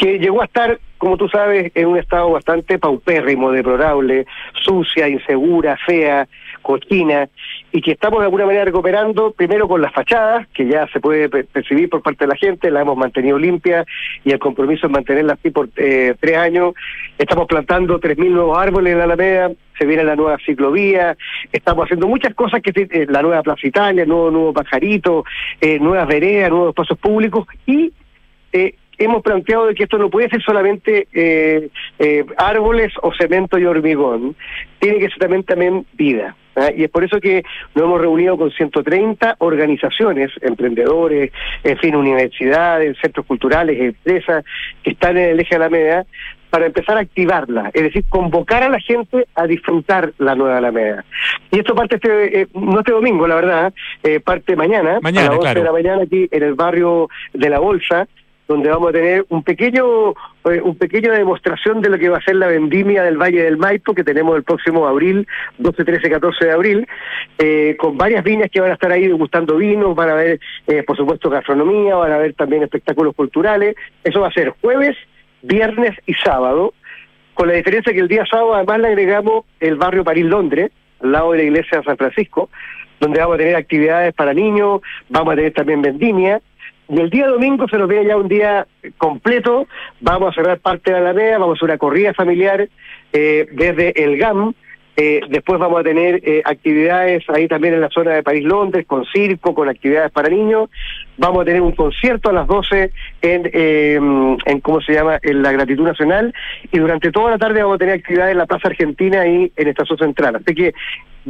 que 0.00 0.18
llegó 0.18 0.40
a 0.40 0.46
estar, 0.46 0.78
como 0.98 1.16
tú 1.18 1.28
sabes, 1.28 1.72
en 1.74 1.88
un 1.88 1.98
estado 1.98 2.30
bastante 2.30 2.78
paupérrimo, 2.78 3.50
deplorable, 3.50 4.24
sucia, 4.64 5.08
insegura, 5.08 5.76
fea, 5.84 6.26
cochina, 6.62 7.28
y 7.72 7.80
que 7.80 7.92
estamos 7.92 8.20
de 8.20 8.26
alguna 8.26 8.46
manera 8.46 8.64
recuperando, 8.64 9.32
primero 9.32 9.68
con 9.68 9.80
las 9.80 9.92
fachadas, 9.92 10.46
que 10.48 10.66
ya 10.66 10.86
se 10.88 11.00
puede 11.00 11.28
percibir 11.28 11.88
por 11.88 12.02
parte 12.02 12.24
de 12.24 12.28
la 12.28 12.36
gente, 12.36 12.70
la 12.70 12.80
hemos 12.80 12.96
mantenido 12.96 13.38
limpia 13.38 13.84
y 14.24 14.32
el 14.32 14.38
compromiso 14.38 14.86
es 14.86 14.92
mantenerla 14.92 15.34
así 15.34 15.50
por 15.50 15.68
eh, 15.76 16.14
tres 16.20 16.36
años. 16.36 16.74
Estamos 17.18 17.46
plantando 17.46 18.00
3.000 18.00 18.30
nuevos 18.30 18.58
árboles 18.58 18.92
en 18.92 18.98
la 18.98 19.04
Alameda, 19.04 19.50
se 19.80 19.86
viene 19.86 20.04
la 20.04 20.14
nueva 20.14 20.36
ciclovía, 20.44 21.16
estamos 21.52 21.84
haciendo 21.84 22.06
muchas 22.06 22.34
cosas 22.34 22.60
que 22.60 22.70
eh, 22.74 23.06
la 23.08 23.22
nueva 23.22 23.42
Plaza 23.42 23.66
Italia, 23.66 24.04
nuevo, 24.04 24.30
nuevo 24.30 24.52
pajarito, 24.52 25.24
eh, 25.60 25.78
nuevas 25.78 26.06
veredas, 26.06 26.50
nuevos 26.50 26.68
espacios 26.70 26.98
públicos 26.98 27.46
y 27.66 27.92
eh, 28.52 28.74
hemos 28.98 29.22
planteado 29.22 29.66
de 29.66 29.74
que 29.74 29.84
esto 29.84 29.96
no 29.96 30.10
puede 30.10 30.28
ser 30.28 30.42
solamente 30.42 31.08
eh, 31.12 31.70
árboles 32.36 32.92
o 33.00 33.12
cemento 33.14 33.58
y 33.58 33.64
hormigón, 33.64 34.36
tiene 34.78 34.98
que 34.98 35.08
ser 35.08 35.18
también, 35.18 35.44
también 35.44 35.86
vida. 35.94 36.36
¿Ah? 36.56 36.70
Y 36.76 36.84
es 36.84 36.90
por 36.90 37.04
eso 37.04 37.20
que 37.20 37.42
nos 37.74 37.84
hemos 37.84 38.00
reunido 38.00 38.36
con 38.36 38.50
130 38.50 39.36
organizaciones, 39.38 40.30
emprendedores, 40.40 41.32
en 41.64 41.78
fin, 41.78 41.96
universidades, 41.96 42.96
centros 43.00 43.26
culturales, 43.26 43.80
empresas 43.80 44.44
que 44.82 44.90
están 44.90 45.16
en 45.16 45.30
el 45.30 45.40
eje 45.40 45.50
de 45.50 45.56
Alameda, 45.56 46.06
para 46.50 46.66
empezar 46.66 46.96
a 46.96 47.00
activarla, 47.00 47.70
es 47.72 47.82
decir, 47.82 48.04
convocar 48.08 48.64
a 48.64 48.68
la 48.68 48.80
gente 48.80 49.28
a 49.36 49.46
disfrutar 49.46 50.12
la 50.18 50.34
nueva 50.34 50.58
Alameda. 50.58 51.04
Y 51.52 51.60
esto 51.60 51.76
parte 51.76 51.94
este, 51.94 52.42
eh, 52.42 52.48
no 52.54 52.80
este 52.80 52.90
domingo, 52.90 53.28
la 53.28 53.36
verdad, 53.36 53.72
parte 54.24 54.56
mañana, 54.56 54.98
mañana 55.00 55.28
a 55.28 55.30
las 55.30 55.38
11 55.38 55.54
de 55.54 55.64
la 55.64 55.72
mañana 55.72 56.02
aquí 56.02 56.28
en 56.28 56.42
el 56.42 56.54
barrio 56.54 57.08
de 57.32 57.48
La 57.48 57.60
Bolsa, 57.60 58.08
donde 58.50 58.68
vamos 58.68 58.88
a 58.88 58.92
tener 58.92 59.24
un 59.28 59.44
pequeño 59.44 60.10
eh, 60.10 60.60
un 60.60 60.74
pequeño 60.74 61.12
demostración 61.12 61.80
de 61.80 61.88
lo 61.88 61.96
que 62.00 62.08
va 62.08 62.18
a 62.18 62.20
ser 62.20 62.34
la 62.34 62.48
vendimia 62.48 63.04
del 63.04 63.16
Valle 63.16 63.44
del 63.44 63.56
Maipo 63.56 63.94
que 63.94 64.02
tenemos 64.02 64.36
el 64.36 64.42
próximo 64.42 64.88
abril, 64.88 65.24
12, 65.58 65.84
13, 65.84 66.10
14 66.10 66.44
de 66.46 66.50
abril, 66.50 66.88
eh, 67.38 67.76
con 67.78 67.96
varias 67.96 68.24
viñas 68.24 68.50
que 68.50 68.60
van 68.60 68.72
a 68.72 68.74
estar 68.74 68.90
ahí 68.90 69.06
degustando 69.06 69.56
vinos, 69.56 69.94
van 69.94 70.10
a 70.10 70.14
ver, 70.14 70.40
eh, 70.66 70.82
por 70.82 70.96
supuesto, 70.96 71.30
gastronomía, 71.30 71.94
van 71.94 72.10
a 72.10 72.18
ver 72.18 72.34
también 72.34 72.64
espectáculos 72.64 73.14
culturales. 73.14 73.76
Eso 74.02 74.20
va 74.20 74.26
a 74.26 74.32
ser 74.32 74.52
jueves, 74.60 74.96
viernes 75.42 75.96
y 76.06 76.14
sábado, 76.14 76.74
con 77.34 77.46
la 77.46 77.54
diferencia 77.54 77.92
que 77.92 78.00
el 78.00 78.08
día 78.08 78.26
sábado 78.26 78.56
además 78.56 78.80
le 78.80 78.88
agregamos 78.88 79.44
el 79.60 79.76
barrio 79.76 80.02
París 80.02 80.24
Londres, 80.24 80.72
al 81.00 81.12
lado 81.12 81.30
de 81.30 81.38
la 81.38 81.44
iglesia 81.44 81.78
de 81.78 81.84
San 81.84 81.96
Francisco, 81.96 82.50
donde 82.98 83.20
vamos 83.20 83.36
a 83.36 83.38
tener 83.38 83.54
actividades 83.54 84.12
para 84.12 84.34
niños, 84.34 84.80
vamos 85.08 85.34
a 85.34 85.36
tener 85.36 85.52
también 85.52 85.82
vendimia, 85.82 86.40
y 86.90 87.00
el 87.00 87.10
día 87.10 87.28
domingo 87.28 87.68
se 87.68 87.78
nos 87.78 87.88
viene 87.88 88.06
ya 88.06 88.16
un 88.16 88.28
día 88.28 88.66
completo, 88.98 89.66
vamos 90.00 90.30
a 90.30 90.34
cerrar 90.34 90.58
parte 90.58 90.90
de 90.92 91.00
la 91.00 91.10
Alameda, 91.10 91.38
vamos 91.38 91.54
a 91.54 91.58
hacer 91.58 91.70
una 91.70 91.78
corrida 91.78 92.12
familiar 92.14 92.68
eh, 93.12 93.46
desde 93.52 94.04
el 94.04 94.16
GAM, 94.18 94.54
Eh, 95.02 95.22
después 95.30 95.58
vamos 95.58 95.80
a 95.80 95.82
tener 95.82 96.20
eh, 96.24 96.42
actividades 96.44 97.24
ahí 97.30 97.48
también 97.48 97.72
en 97.72 97.80
la 97.80 97.88
zona 97.88 98.10
de 98.10 98.22
París-Londres, 98.22 98.84
con 98.86 99.06
circo, 99.06 99.54
con 99.54 99.66
actividades 99.66 100.10
para 100.12 100.28
niños. 100.28 100.68
Vamos 101.16 101.40
a 101.40 101.44
tener 101.46 101.62
un 101.62 101.72
concierto 101.72 102.28
a 102.28 102.34
las 102.34 102.46
12 102.46 102.90
en, 103.22 103.50
eh, 103.50 103.94
en 104.44 104.60
¿cómo 104.60 104.82
se 104.82 104.92
llama?, 104.92 105.18
en 105.22 105.42
la 105.42 105.52
Gratitud 105.52 105.84
Nacional. 105.84 106.34
Y 106.70 106.78
durante 106.78 107.10
toda 107.12 107.30
la 107.30 107.38
tarde 107.38 107.62
vamos 107.62 107.76
a 107.76 107.78
tener 107.78 107.94
actividades 107.94 108.32
en 108.32 108.38
la 108.38 108.46
Plaza 108.46 108.68
Argentina 108.68 109.26
y 109.26 109.50
en 109.56 109.68
Estación 109.68 109.96
Central. 109.96 110.36
Así 110.36 110.54
que 110.54 110.74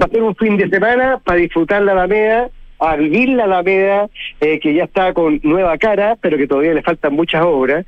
va 0.01 0.07
a 0.07 0.09
ser 0.09 0.22
un 0.22 0.34
fin 0.34 0.57
de 0.57 0.68
semana 0.68 1.20
para 1.22 1.39
disfrutar 1.39 1.82
la 1.82 1.93
Alameda 1.93 2.51
a 2.81 2.97
vivir 2.97 3.28
la 3.31 3.45
Alameda, 3.45 4.09
eh, 4.41 4.59
que 4.59 4.74
ya 4.74 4.85
está 4.85 5.12
con 5.12 5.41
nueva 5.43 5.76
cara, 5.78 6.16
pero 6.20 6.37
que 6.37 6.47
todavía 6.47 6.74
le 6.74 6.83
faltan 6.83 7.14
muchas 7.14 7.43
obras, 7.43 7.85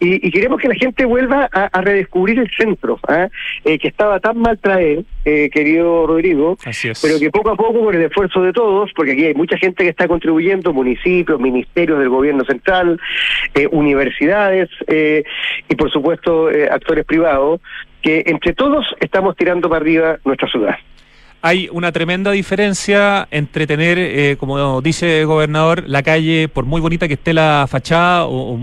y, 0.00 0.26
y 0.26 0.30
queremos 0.30 0.60
que 0.60 0.68
la 0.68 0.74
gente 0.74 1.04
vuelva 1.04 1.48
a, 1.50 1.64
a 1.66 1.80
redescubrir 1.80 2.38
el 2.38 2.50
centro, 2.50 2.98
¿ah? 3.08 3.28
eh, 3.64 3.78
que 3.78 3.88
estaba 3.88 4.20
tan 4.20 4.38
mal 4.38 4.58
traer, 4.58 5.04
eh, 5.24 5.48
querido 5.50 6.06
Rodrigo, 6.06 6.58
Así 6.64 6.88
es. 6.90 7.00
pero 7.00 7.18
que 7.18 7.30
poco 7.30 7.50
a 7.50 7.56
poco, 7.56 7.82
con 7.82 7.94
el 7.94 8.02
esfuerzo 8.02 8.42
de 8.42 8.52
todos, 8.52 8.90
porque 8.94 9.12
aquí 9.12 9.24
hay 9.24 9.34
mucha 9.34 9.56
gente 9.56 9.82
que 9.84 9.90
está 9.90 10.06
contribuyendo, 10.06 10.72
municipios, 10.72 11.40
ministerios 11.40 11.98
del 11.98 12.08
gobierno 12.10 12.44
central, 12.44 13.00
eh, 13.54 13.68
universidades 13.70 14.68
eh, 14.86 15.24
y 15.68 15.74
por 15.74 15.90
supuesto 15.90 16.50
eh, 16.50 16.68
actores 16.70 17.04
privados, 17.04 17.60
que 18.02 18.24
entre 18.26 18.52
todos 18.52 18.84
estamos 19.00 19.34
tirando 19.36 19.68
para 19.70 19.80
arriba 19.80 20.18
nuestra 20.24 20.48
ciudad. 20.48 20.76
Hay 21.46 21.68
una 21.70 21.92
tremenda 21.92 22.30
diferencia 22.30 23.28
entre 23.30 23.66
tener, 23.66 23.98
eh, 23.98 24.38
como 24.40 24.80
dice 24.80 25.20
el 25.20 25.26
gobernador, 25.26 25.84
la 25.86 26.02
calle, 26.02 26.48
por 26.48 26.64
muy 26.64 26.80
bonita 26.80 27.06
que 27.06 27.12
esté 27.12 27.34
la 27.34 27.66
fachada 27.68 28.24
o, 28.24 28.54
o 28.54 28.56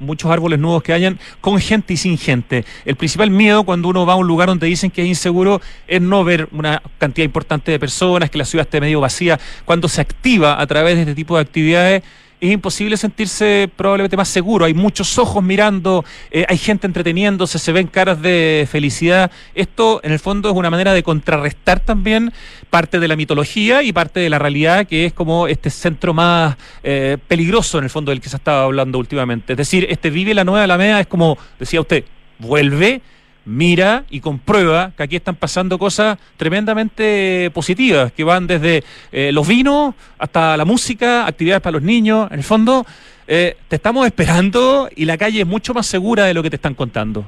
muchos 0.00 0.30
árboles 0.30 0.58
nuevos 0.58 0.82
que 0.82 0.92
hayan, 0.92 1.18
con 1.40 1.58
gente 1.58 1.94
y 1.94 1.96
sin 1.96 2.18
gente. 2.18 2.66
El 2.84 2.94
principal 2.96 3.30
miedo 3.30 3.64
cuando 3.64 3.88
uno 3.88 4.04
va 4.04 4.12
a 4.12 4.16
un 4.16 4.26
lugar 4.26 4.48
donde 4.48 4.66
dicen 4.66 4.90
que 4.90 5.00
es 5.00 5.08
inseguro 5.08 5.62
es 5.88 6.02
no 6.02 6.24
ver 6.24 6.46
una 6.52 6.82
cantidad 6.98 7.24
importante 7.24 7.72
de 7.72 7.78
personas, 7.78 8.28
que 8.28 8.36
la 8.36 8.44
ciudad 8.44 8.66
esté 8.66 8.82
medio 8.82 9.00
vacía. 9.00 9.40
Cuando 9.64 9.88
se 9.88 10.02
activa 10.02 10.60
a 10.60 10.66
través 10.66 10.96
de 10.96 11.00
este 11.00 11.14
tipo 11.14 11.36
de 11.36 11.40
actividades, 11.40 12.02
es 12.40 12.52
imposible 12.52 12.96
sentirse 12.96 13.70
probablemente 13.74 14.16
más 14.16 14.28
seguro. 14.28 14.66
Hay 14.66 14.74
muchos 14.74 15.18
ojos 15.18 15.42
mirando, 15.42 16.04
eh, 16.30 16.44
hay 16.48 16.58
gente 16.58 16.86
entreteniéndose, 16.86 17.58
se 17.58 17.72
ven 17.72 17.86
caras 17.86 18.20
de 18.20 18.68
felicidad. 18.70 19.30
Esto, 19.54 20.00
en 20.02 20.12
el 20.12 20.18
fondo, 20.18 20.50
es 20.50 20.54
una 20.54 20.70
manera 20.70 20.92
de 20.92 21.02
contrarrestar 21.02 21.80
también 21.80 22.32
parte 22.68 23.00
de 23.00 23.08
la 23.08 23.16
mitología 23.16 23.82
y 23.82 23.92
parte 23.92 24.20
de 24.20 24.28
la 24.28 24.38
realidad, 24.38 24.86
que 24.86 25.06
es 25.06 25.12
como 25.12 25.48
este 25.48 25.70
centro 25.70 26.12
más 26.12 26.56
eh, 26.82 27.16
peligroso, 27.26 27.78
en 27.78 27.84
el 27.84 27.90
fondo, 27.90 28.10
del 28.10 28.20
que 28.20 28.28
se 28.28 28.36
estaba 28.36 28.64
hablando 28.64 28.98
últimamente. 28.98 29.54
Es 29.54 29.56
decir, 29.56 29.86
este 29.88 30.10
Vive 30.10 30.34
la 30.34 30.44
Nueva 30.44 30.64
Alameda 30.64 31.00
es 31.00 31.06
como, 31.06 31.38
decía 31.58 31.80
usted, 31.80 32.04
vuelve, 32.38 33.00
mira 33.46 34.04
y 34.10 34.20
comprueba 34.20 34.92
que 34.96 35.02
aquí 35.04 35.16
están 35.16 35.36
pasando 35.36 35.78
cosas 35.78 36.18
tremendamente 36.36 37.50
positivas, 37.54 38.12
que 38.12 38.24
van 38.24 38.46
desde 38.46 38.82
eh, 39.12 39.32
los 39.32 39.48
vinos 39.48 39.94
hasta 40.18 40.56
la 40.56 40.64
música, 40.64 41.26
actividades 41.26 41.62
para 41.62 41.74
los 41.74 41.82
niños. 41.82 42.30
En 42.30 42.38
el 42.38 42.44
fondo, 42.44 42.84
eh, 43.26 43.56
te 43.68 43.76
estamos 43.76 44.04
esperando 44.06 44.88
y 44.94 45.04
la 45.04 45.16
calle 45.16 45.40
es 45.40 45.46
mucho 45.46 45.72
más 45.72 45.86
segura 45.86 46.24
de 46.24 46.34
lo 46.34 46.42
que 46.42 46.50
te 46.50 46.56
están 46.56 46.74
contando. 46.74 47.24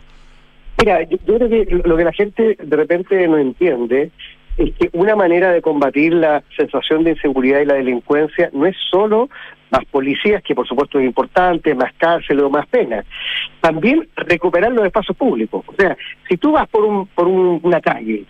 Mira, 0.79 1.03
yo, 1.05 1.16
yo 1.27 1.37
creo 1.37 1.49
que 1.49 1.83
lo 1.85 1.97
que 1.97 2.05
la 2.05 2.12
gente 2.12 2.57
de 2.61 2.77
repente 2.77 3.27
no 3.27 3.39
entiende 3.39 4.11
es 4.59 4.75
que 4.75 4.91
una 4.93 5.14
manera 5.14 5.53
de 5.53 5.62
combatir 5.62 6.12
la 6.12 6.43
sensación 6.57 7.05
de 7.05 7.11
inseguridad 7.11 7.61
y 7.61 7.64
la 7.64 7.75
delincuencia 7.75 8.51
no 8.53 8.66
es 8.66 8.77
solo 8.91 9.29
más 9.71 9.85
policías, 9.87 10.43
que 10.43 10.55
por 10.55 10.66
supuesto 10.66 10.99
es 10.99 11.07
importante, 11.07 11.75
más 11.75 11.93
cárcel 11.99 12.41
o 12.41 12.51
más 12.51 12.66
pena. 12.66 13.05
También 13.61 14.09
recuperar 14.16 14.73
los 14.73 14.85
espacios 14.87 15.16
públicos. 15.16 15.64
O 15.66 15.75
sea, 15.75 15.97
si 16.29 16.37
tú 16.37 16.53
vas 16.53 16.69
por, 16.69 16.85
un, 16.85 17.07
por 17.09 17.27
un- 17.27 17.61
una 17.62 17.81
calle 17.81 18.25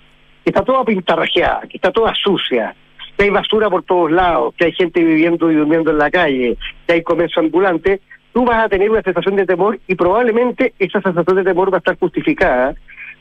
que 0.45 0.51
está 0.51 0.63
toda 0.63 0.85
pintarrajeada, 0.85 1.63
que 1.69 1.77
está 1.77 1.91
toda 1.91 2.15
sucia, 2.15 2.75
que 3.17 3.25
hay 3.25 3.31
basura 3.31 3.69
por 3.69 3.83
todos 3.83 4.11
lados, 4.11 4.55
que 4.57 4.67
hay 4.67 4.73
gente 4.73 5.03
viviendo 5.03 5.51
y 5.51 5.55
durmiendo 5.57 5.91
en 5.91 5.99
la 5.99 6.11
calle, 6.11 6.57
que 6.87 6.93
hay 6.95 7.03
comercio 7.03 7.43
ambulante, 7.43 8.01
tú 8.33 8.45
vas 8.45 8.65
a 8.65 8.69
tener 8.69 8.91
una 8.91 9.03
sensación 9.03 9.37
de 9.37 9.47
temor 9.47 9.79
y 9.89 9.95
probablemente 9.97 10.73
esa 10.79 11.01
sensación 11.03 11.37
de 11.37 11.45
temor 11.45 11.73
va 11.73 11.79
a 11.79 11.79
estar 11.79 11.99
justificada 11.99 12.75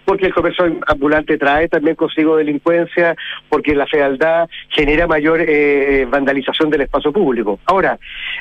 porque 0.07 0.27
el 0.27 0.33
comercio 0.33 0.63
ambulante 0.87 1.37
trae 1.37 1.67
también 1.67 1.97
consigo 1.97 2.37
delincuencia, 2.37 3.13
porque 3.49 3.75
la 3.75 3.85
fealdad 3.87 4.47
genera 4.69 5.05
mayor 5.05 5.41
eh, 5.45 6.07
vandalización 6.09 6.69
del 6.69 6.83
espacio 6.83 7.11
público. 7.11 7.59
Ahora, 7.65 7.99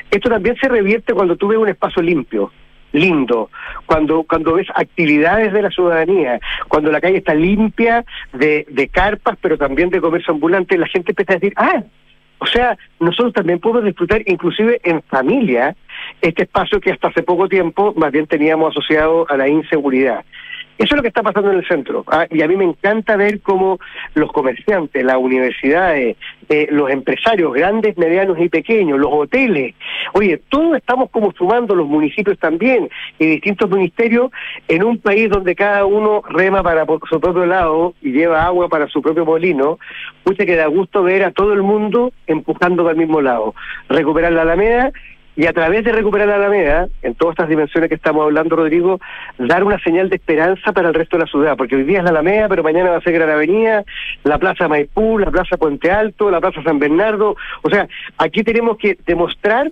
esto 0.09 0.29
también 0.29 0.55
se 0.61 0.69
revierte 0.69 1.13
cuando 1.13 1.35
tú 1.35 1.49
ves 1.49 1.57
un 1.57 1.67
espacio 1.67 2.01
limpio, 2.01 2.53
lindo, 2.93 3.49
cuando 3.85 4.23
cuando 4.23 4.53
ves 4.53 4.67
actividades 4.73 5.51
de 5.51 5.61
la 5.61 5.69
ciudadanía, 5.69 6.39
cuando 6.69 6.89
la 6.89 7.01
calle 7.01 7.17
está 7.17 7.33
limpia 7.33 8.05
de, 8.31 8.65
de 8.69 8.87
carpas, 8.87 9.37
pero 9.41 9.57
también 9.57 9.89
de 9.89 9.99
comercio 9.99 10.33
ambulante, 10.33 10.77
la 10.77 10.87
gente 10.87 11.11
empieza 11.11 11.33
a 11.33 11.35
decir, 11.35 11.53
ah, 11.57 11.83
o 12.39 12.45
sea, 12.45 12.77
nosotros 12.99 13.33
también 13.33 13.59
podemos 13.59 13.83
disfrutar, 13.83 14.21
inclusive 14.25 14.79
en 14.83 15.01
familia, 15.01 15.75
este 16.21 16.43
espacio 16.43 16.79
que 16.79 16.91
hasta 16.91 17.07
hace 17.07 17.23
poco 17.23 17.49
tiempo 17.49 17.93
más 17.97 18.11
bien 18.11 18.27
teníamos 18.27 18.69
asociado 18.69 19.25
a 19.29 19.35
la 19.35 19.47
inseguridad. 19.47 20.23
Eso 20.77 20.93
es 20.93 20.97
lo 20.97 21.01
que 21.01 21.07
está 21.07 21.23
pasando 21.23 21.51
en 21.51 21.57
el 21.57 21.67
centro. 21.67 22.03
ah, 22.07 22.27
y 22.29 22.41
a 22.41 22.47
mí 22.47 22.55
me 22.55 22.65
encanta 22.65 23.15
ver 23.15 23.41
cómo 23.41 23.79
los 24.13 24.31
comerciantes, 24.31 25.03
las 25.03 25.17
universidades, 25.17 26.17
eh, 26.49 26.67
los 26.71 26.89
empresarios 26.89 27.53
grandes, 27.53 27.97
medianos 27.97 28.39
y 28.39 28.47
pequeños, 28.49 28.99
los 28.99 29.11
hoteles, 29.11 29.75
oye, 30.13 30.39
todos 30.49 30.77
estamos 30.77 31.09
como 31.09 31.31
sumando, 31.33 31.75
los 31.75 31.87
municipios 31.87 32.37
también, 32.39 32.89
y 33.19 33.25
distintos 33.25 33.69
ministerios, 33.69 34.31
en 34.67 34.83
un 34.83 34.99
país 34.99 35.29
donde 35.29 35.55
cada 35.55 35.85
uno 35.85 36.21
rema 36.29 36.61
para 36.63 36.85
por 36.85 36.99
su 37.09 37.19
propio 37.19 37.45
lado 37.45 37.93
y 38.01 38.11
lleva 38.11 38.45
agua 38.45 38.69
para 38.69 38.87
su 38.87 39.01
propio 39.01 39.25
molino, 39.25 39.79
pucha 40.23 40.45
que 40.45 40.55
da 40.55 40.67
gusto 40.67 41.03
ver 41.03 41.23
a 41.23 41.31
todo 41.31 41.53
el 41.53 41.63
mundo 41.63 42.13
empujando 42.27 42.83
para 42.83 42.93
el 42.93 42.99
mismo 42.99 43.21
lado. 43.21 43.55
Recuperar 43.89 44.31
la 44.31 44.43
Alameda 44.43 44.91
y 45.37 45.45
a 45.45 45.53
través 45.53 45.85
de 45.85 45.91
recuperar 45.91 46.27
la 46.27 46.35
Alameda, 46.35 46.87
en 47.03 47.13
todas 47.13 47.33
estas 47.33 47.47
dimensiones 47.47 47.89
que 47.89 47.95
estamos 47.95 48.23
hablando, 48.23 48.55
Rodrigo, 48.55 48.99
dar 49.37 49.63
una 49.63 49.77
señal 49.79 50.09
de 50.09 50.15
esperanza 50.15 50.73
para 50.73 50.87
el 50.87 50.95
resto 50.95 51.15
de 51.15 51.25
la 51.25 51.29
ciudad, 51.29 51.55
porque 51.55 51.75
hoy 51.75 51.83
día 51.83 51.99
es 51.99 52.03
la 52.03 52.09
Alameda, 52.09 52.49
pero 52.49 52.63
mañana 52.63 52.89
va 52.89 52.97
a 52.97 53.01
ser 53.01 53.13
Gran 53.13 53.29
Avenida, 53.29 53.85
la 54.23 54.39
Plaza 54.39 54.67
Maipú, 54.67 55.19
la 55.19 55.29
Plaza 55.29 55.57
Puente 55.57 55.91
Alto, 55.91 56.31
la 56.31 56.41
Plaza 56.41 56.63
San 56.63 56.79
Bernardo. 56.79 57.35
O 57.61 57.69
sea, 57.69 57.87
aquí 58.17 58.41
tenemos 58.43 58.77
que 58.77 58.97
demostrar 59.05 59.71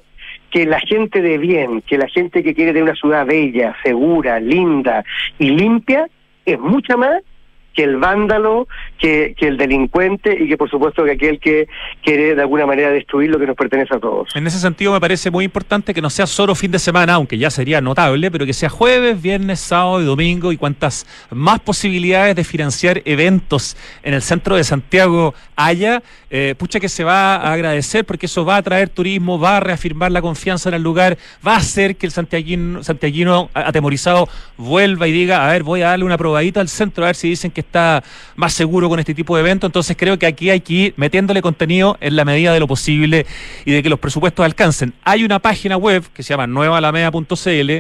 que 0.51 0.67
la 0.67 0.79
gente 0.79 1.23
de 1.23 1.39
bien, 1.39 1.81
que 1.81 1.97
la 1.97 2.07
gente 2.09 2.43
que 2.43 2.53
quiere 2.53 2.71
tener 2.71 2.83
una 2.83 2.95
ciudad 2.95 3.25
bella, 3.25 3.75
segura, 3.83 4.39
linda 4.39 5.03
y 5.39 5.49
limpia, 5.49 6.07
es 6.45 6.59
mucha 6.59 6.95
más 6.95 7.23
que 7.75 7.83
el 7.83 7.97
vándalo, 7.97 8.67
que, 8.97 9.35
que 9.37 9.47
el 9.47 9.57
delincuente 9.57 10.35
y 10.39 10.47
que 10.47 10.57
por 10.57 10.69
supuesto 10.69 11.03
que 11.03 11.11
aquel 11.11 11.39
que 11.39 11.67
quiere 12.03 12.35
de 12.35 12.41
alguna 12.41 12.65
manera 12.65 12.89
destruir 12.89 13.29
lo 13.29 13.37
que 13.37 13.45
nos 13.45 13.55
pertenece 13.55 13.95
a 13.95 13.99
todos. 13.99 14.29
En 14.35 14.47
ese 14.47 14.59
sentido 14.59 14.93
me 14.93 15.01
parece 15.01 15.29
muy 15.29 15.45
importante 15.45 15.93
que 15.93 16.01
no 16.01 16.09
sea 16.09 16.25
solo 16.25 16.55
fin 16.55 16.71
de 16.71 16.79
semana, 16.79 17.15
aunque 17.15 17.37
ya 17.37 17.49
sería 17.49 17.81
notable, 17.81 18.31
pero 18.31 18.45
que 18.45 18.53
sea 18.53 18.69
jueves, 18.69 19.21
viernes, 19.21 19.59
sábado 19.59 20.01
y 20.01 20.05
domingo 20.05 20.51
y 20.51 20.57
cuantas 20.57 21.05
más 21.29 21.59
posibilidades 21.59 22.35
de 22.35 22.43
financiar 22.43 23.01
eventos 23.05 23.75
en 24.03 24.13
el 24.13 24.21
centro 24.21 24.55
de 24.55 24.63
Santiago 24.63 25.33
haya, 25.55 26.01
eh, 26.29 26.55
pucha 26.57 26.79
que 26.79 26.89
se 26.89 27.03
va 27.03 27.35
a 27.35 27.53
agradecer 27.53 28.05
porque 28.05 28.25
eso 28.25 28.45
va 28.45 28.57
a 28.57 28.61
traer 28.61 28.89
turismo, 28.89 29.39
va 29.39 29.57
a 29.57 29.59
reafirmar 29.59 30.11
la 30.11 30.21
confianza 30.21 30.69
en 30.69 30.75
el 30.75 30.83
lugar, 30.83 31.17
va 31.45 31.55
a 31.55 31.57
hacer 31.57 31.95
que 31.95 32.05
el 32.05 32.11
santiaguino, 32.11 32.83
santiaguino 32.83 33.49
atemorizado 33.53 34.29
vuelva 34.57 35.07
y 35.07 35.11
diga, 35.11 35.47
a 35.47 35.51
ver, 35.51 35.63
voy 35.63 35.81
a 35.81 35.89
darle 35.89 36.05
una 36.05 36.17
probadita 36.17 36.61
al 36.61 36.69
centro 36.69 37.03
a 37.03 37.07
ver 37.07 37.15
si 37.15 37.29
dicen 37.29 37.51
que 37.51 37.64
está 37.65 38.03
más 38.35 38.53
seguro 38.53 38.89
con 38.89 38.99
este 38.99 39.13
tipo 39.13 39.35
de 39.35 39.41
eventos. 39.41 39.67
Entonces 39.67 39.95
creo 39.97 40.17
que 40.17 40.25
aquí 40.25 40.49
hay 40.49 40.61
que 40.61 40.73
ir 40.73 40.93
metiéndole 40.97 41.41
contenido 41.41 41.97
en 42.01 42.15
la 42.15 42.25
medida 42.25 42.53
de 42.53 42.59
lo 42.59 42.67
posible 42.67 43.25
y 43.65 43.71
de 43.71 43.83
que 43.83 43.89
los 43.89 43.99
presupuestos 43.99 44.45
alcancen. 44.45 44.93
Hay 45.03 45.23
una 45.23 45.39
página 45.39 45.77
web 45.77 46.03
que 46.13 46.23
se 46.23 46.29
llama 46.33 46.47
nuevaalameda.cl 46.47 47.71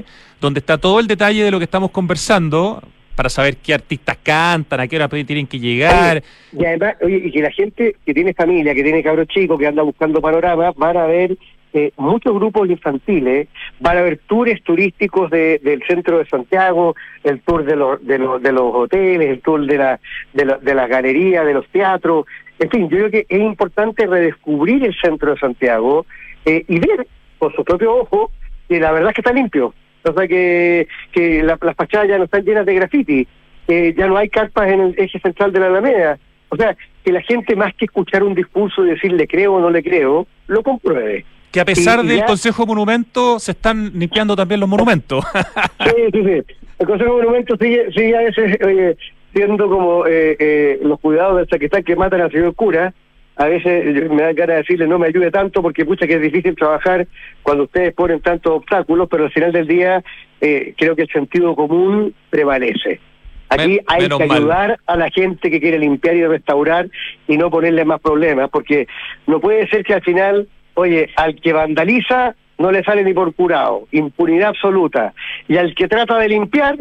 donde 0.41 0.59
está 0.59 0.77
todo 0.77 0.99
el 0.99 1.07
detalle 1.07 1.43
de 1.43 1.51
lo 1.51 1.59
que 1.59 1.65
estamos 1.65 1.91
conversando 1.91 2.81
para 3.15 3.29
saber 3.29 3.57
qué 3.57 3.73
artistas 3.73 4.17
cantan, 4.21 4.79
a 4.81 4.87
qué 4.87 4.97
hora 4.97 5.07
tienen 5.07 5.47
que 5.47 5.59
llegar. 5.59 6.21
Y 6.51 6.65
además, 6.65 6.95
oye, 7.01 7.21
y 7.23 7.31
que 7.31 7.41
la 7.41 7.51
gente 7.51 7.95
que 8.05 8.13
tiene 8.13 8.33
familia, 8.33 8.75
que 8.75 8.83
tiene 8.83 9.01
cabros 9.01 9.27
chicos, 9.27 9.57
que 9.57 9.67
anda 9.67 9.83
buscando 9.83 10.21
panorama, 10.21 10.73
van 10.75 10.97
a 10.97 11.05
ver 11.05 11.37
eh, 11.75 11.91
muchos 11.97 12.33
grupos 12.33 12.69
infantiles, 12.69 13.49
van 13.81 13.97
a 13.97 14.01
ver 14.01 14.19
tours 14.27 14.63
turísticos 14.63 15.29
de- 15.29 15.59
del 15.61 15.83
centro 15.85 16.17
de 16.19 16.25
Santiago, 16.25 16.95
el 17.23 17.41
tour 17.41 17.65
de 17.65 17.75
los, 17.75 18.05
de 18.05 18.17
los, 18.17 18.41
de 18.41 18.51
los 18.53 18.73
hoteles, 18.73 19.29
el 19.29 19.41
tour 19.41 19.65
de, 19.65 19.77
la, 19.77 19.99
de, 20.33 20.45
la- 20.45 20.57
de 20.57 20.73
las 20.73 20.87
galerías, 20.89 21.45
de 21.45 21.53
los 21.53 21.67
teatros. 21.67 22.25
En 22.59 22.69
fin, 22.69 22.83
yo 22.89 22.97
creo 22.97 23.11
que 23.11 23.25
es 23.27 23.39
importante 23.41 24.07
redescubrir 24.07 24.85
el 24.85 24.95
centro 24.95 25.31
de 25.33 25.37
Santiago 25.39 26.05
eh, 26.45 26.63
y 26.67 26.79
ver 26.79 27.05
con 27.37 27.51
su 27.53 27.63
propio 27.65 27.93
ojo 27.93 28.31
que 28.69 28.79
la 28.79 28.91
verdad 28.93 29.09
es 29.09 29.15
que 29.15 29.21
está 29.21 29.33
limpio. 29.33 29.73
O 30.03 30.13
sea, 30.13 30.27
que, 30.27 30.87
que 31.11 31.43
la- 31.43 31.57
las 31.61 31.75
fachadas 31.75 32.07
ya 32.07 32.17
no 32.17 32.23
están 32.23 32.45
llenas 32.45 32.65
de 32.65 32.75
graffiti, 32.75 33.27
que 33.67 33.93
ya 33.97 34.07
no 34.07 34.15
hay 34.15 34.29
carpas 34.29 34.69
en 34.69 34.79
el 34.79 34.95
eje 34.97 35.19
central 35.19 35.51
de 35.51 35.59
la 35.59 35.67
Alameda. 35.67 36.17
O 36.49 36.55
sea, 36.55 36.77
que 37.03 37.11
la 37.11 37.21
gente 37.21 37.55
más 37.55 37.73
que 37.75 37.85
escuchar 37.85 38.23
un 38.23 38.33
discurso 38.35 38.85
y 38.85 38.89
decir 38.91 39.11
le 39.11 39.27
creo 39.27 39.55
o 39.55 39.59
no 39.59 39.69
le 39.69 39.83
creo, 39.83 40.25
lo 40.47 40.63
compruebe. 40.63 41.25
Que 41.55 41.61
a 41.61 41.65
pesar 41.65 41.99
Y- 42.03 42.05
y 42.05 42.07
del 42.09 42.17
ya- 42.19 42.25
Consejo 42.25 42.65
Monumento 42.65 43.39
se 43.39 43.51
están 43.51 43.91
limpiando 43.97 44.35
también 44.35 44.59
los 44.59 44.67
monumentos. 44.67 45.23
Sí, 45.85 45.91
sí, 46.11 46.21
sí. 46.23 46.43
El 46.79 46.85
Consejo 46.85 47.15
de 47.15 47.21
Monumentos 47.23 47.57
sigue, 47.61 47.91
sigue 47.93 48.17
a 48.17 48.21
veces, 48.23 48.57
oye, 48.61 48.97
siendo 49.33 49.69
como 49.69 50.05
eh, 50.05 50.35
eh, 50.37 50.79
los 50.83 50.99
cuidados 50.99 51.37
del 51.37 51.47
sacristán 51.47 51.83
que 51.83 51.95
matan 51.95 52.19
al 52.19 52.31
señor 52.31 52.53
cura, 52.55 52.93
a 53.37 53.45
veces 53.45 54.09
me 54.11 54.21
da 54.23 54.33
ganas 54.33 54.47
de 54.47 54.61
decirle 54.63 54.85
no 54.87 54.99
me 54.99 55.07
ayude 55.07 55.31
tanto 55.31 55.61
porque 55.61 55.85
pucha 55.85 56.05
que 56.07 56.15
es 56.15 56.21
difícil 56.21 56.55
trabajar 56.55 57.07
cuando 57.41 57.63
ustedes 57.63 57.93
ponen 57.93 58.19
tantos 58.19 58.51
obstáculos, 58.51 59.07
pero 59.09 59.23
al 59.25 59.31
final 59.31 59.53
del 59.53 59.65
día 59.67 60.03
eh, 60.41 60.73
creo 60.77 60.93
que 60.97 61.03
el 61.03 61.09
sentido 61.09 61.55
común 61.55 62.13
prevalece. 62.29 62.99
Aquí 63.47 63.79
hay 63.87 64.07
que 64.09 64.23
ayudar 64.23 64.79
a 64.87 64.97
la 64.97 65.09
gente 65.11 65.49
que 65.51 65.61
quiere 65.61 65.79
limpiar 65.79 66.15
y 66.15 66.25
restaurar 66.25 66.89
y 67.27 67.37
no 67.37 67.49
ponerle 67.49 67.85
más 67.85 68.01
problemas, 68.01 68.49
porque 68.49 68.87
no 69.27 69.39
puede 69.39 69.67
ser 69.69 69.85
que 69.85 69.93
al 69.93 70.01
final, 70.01 70.47
oye, 70.75 71.09
al 71.15 71.35
que 71.41 71.53
vandaliza 71.53 72.35
no 72.57 72.71
le 72.71 72.83
sale 72.83 73.03
ni 73.03 73.13
por 73.13 73.33
curado, 73.33 73.87
impunidad 73.91 74.49
absoluta, 74.49 75.13
y 75.47 75.57
al 75.57 75.75
que 75.75 75.87
trata 75.87 76.17
de 76.17 76.29
limpiar 76.29 76.77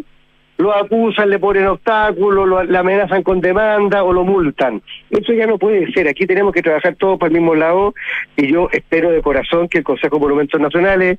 lo 0.56 0.74
acusan, 0.74 1.30
le 1.30 1.38
ponen 1.38 1.66
obstáculos, 1.66 2.46
lo, 2.48 2.78
amenazan 2.78 3.22
con 3.22 3.40
demanda 3.40 4.04
o 4.04 4.12
lo 4.12 4.24
multan. 4.24 4.82
Eso 5.10 5.32
ya 5.32 5.46
no 5.46 5.58
puede 5.58 5.90
ser. 5.92 6.08
Aquí 6.08 6.26
tenemos 6.26 6.52
que 6.52 6.62
trabajar 6.62 6.94
todos 6.96 7.18
para 7.18 7.28
el 7.28 7.34
mismo 7.34 7.54
lado 7.54 7.94
y 8.36 8.52
yo 8.52 8.68
espero 8.72 9.10
de 9.10 9.22
corazón 9.22 9.68
que 9.68 9.78
el 9.78 9.84
Consejo 9.84 10.16
de 10.16 10.22
Monumentos 10.22 10.60
Nacionales 10.60 11.18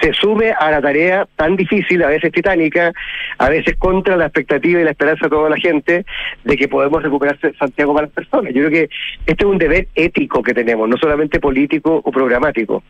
se 0.00 0.12
sume 0.12 0.52
a 0.52 0.70
la 0.70 0.80
tarea 0.80 1.26
tan 1.36 1.56
difícil, 1.56 2.02
a 2.02 2.08
veces 2.08 2.32
titánica, 2.32 2.92
a 3.38 3.48
veces 3.48 3.76
contra 3.76 4.16
la 4.16 4.26
expectativa 4.26 4.80
y 4.80 4.84
la 4.84 4.90
esperanza 4.90 5.26
de 5.26 5.30
toda 5.30 5.50
la 5.50 5.56
gente 5.56 6.04
de 6.44 6.56
que 6.56 6.68
podemos 6.68 7.02
recuperar 7.02 7.38
Santiago 7.58 7.92
para 7.92 8.06
las 8.06 8.14
personas. 8.14 8.54
Yo 8.54 8.66
creo 8.66 8.70
que 8.70 8.88
este 9.26 9.44
es 9.44 9.50
un 9.50 9.58
deber 9.58 9.88
ético 9.94 10.42
que 10.42 10.54
tenemos, 10.54 10.88
no 10.88 10.96
solamente 10.96 11.40
político 11.40 12.00
o 12.04 12.12
programático. 12.12 12.82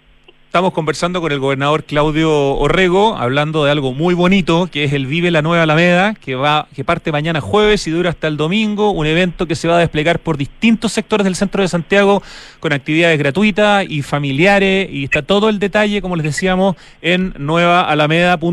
Estamos 0.47 0.73
conversando 0.73 1.21
con 1.21 1.33
el 1.33 1.39
gobernador 1.39 1.85
Claudio 1.85 2.55
Orrego, 2.55 3.17
hablando 3.19 3.65
de 3.65 3.71
algo 3.71 3.93
muy 3.93 4.15
bonito, 4.15 4.71
que 4.73 4.85
es 4.85 4.95
el 4.95 5.07
Vive 5.07 5.31
la 5.31 5.43
Nueva 5.43 5.65
Alameda, 5.65 6.15
que 6.15 6.35
va, 6.35 6.67
que 6.75 6.83
parte 6.83 7.13
mañana 7.13 7.43
jueves 7.43 7.87
y 7.87 7.91
dura 7.91 8.09
hasta 8.09 8.27
el 8.27 8.39
domingo, 8.39 8.91
un 8.93 9.07
evento 9.07 9.47
que 9.47 9.55
se 9.55 9.69
va 9.69 9.77
a 9.77 9.81
desplegar 9.81 10.19
por 10.19 10.39
distintos 10.39 10.93
sectores 10.93 11.25
del 11.25 11.37
centro 11.37 11.61
de 11.61 11.69
Santiago, 11.69 12.23
con 12.59 12.73
actividades 12.73 13.19
gratuitas 13.19 13.85
y 13.87 14.01
familiares, 14.01 14.89
y 14.91 15.05
está 15.05 15.21
todo 15.21 15.51
el 15.51 15.59
detalle, 15.59 16.01
como 16.01 16.17
les 16.17 16.25
decíamos, 16.25 16.77
en 17.03 17.35
nuevaalameda.cl. 17.37 18.47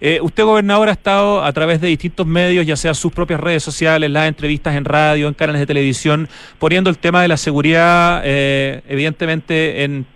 Eh, 0.00 0.18
usted, 0.20 0.44
gobernador, 0.44 0.90
ha 0.90 0.92
estado 0.92 1.42
a 1.42 1.50
través 1.54 1.80
de 1.80 1.88
distintos 1.88 2.26
medios, 2.26 2.66
ya 2.66 2.76
sea 2.76 2.92
sus 2.92 3.12
propias 3.12 3.40
redes 3.40 3.62
sociales, 3.62 4.10
las 4.10 4.28
entrevistas 4.28 4.74
en 4.74 4.84
radio, 4.84 5.28
en 5.28 5.32
canales 5.32 5.60
de 5.60 5.66
televisión, 5.66 6.28
poniendo 6.58 6.90
el 6.90 6.98
tema 6.98 7.22
de 7.22 7.28
la 7.28 7.38
seguridad, 7.38 8.20
eh, 8.24 8.82
evidentemente, 8.88 9.84
en 9.84 10.06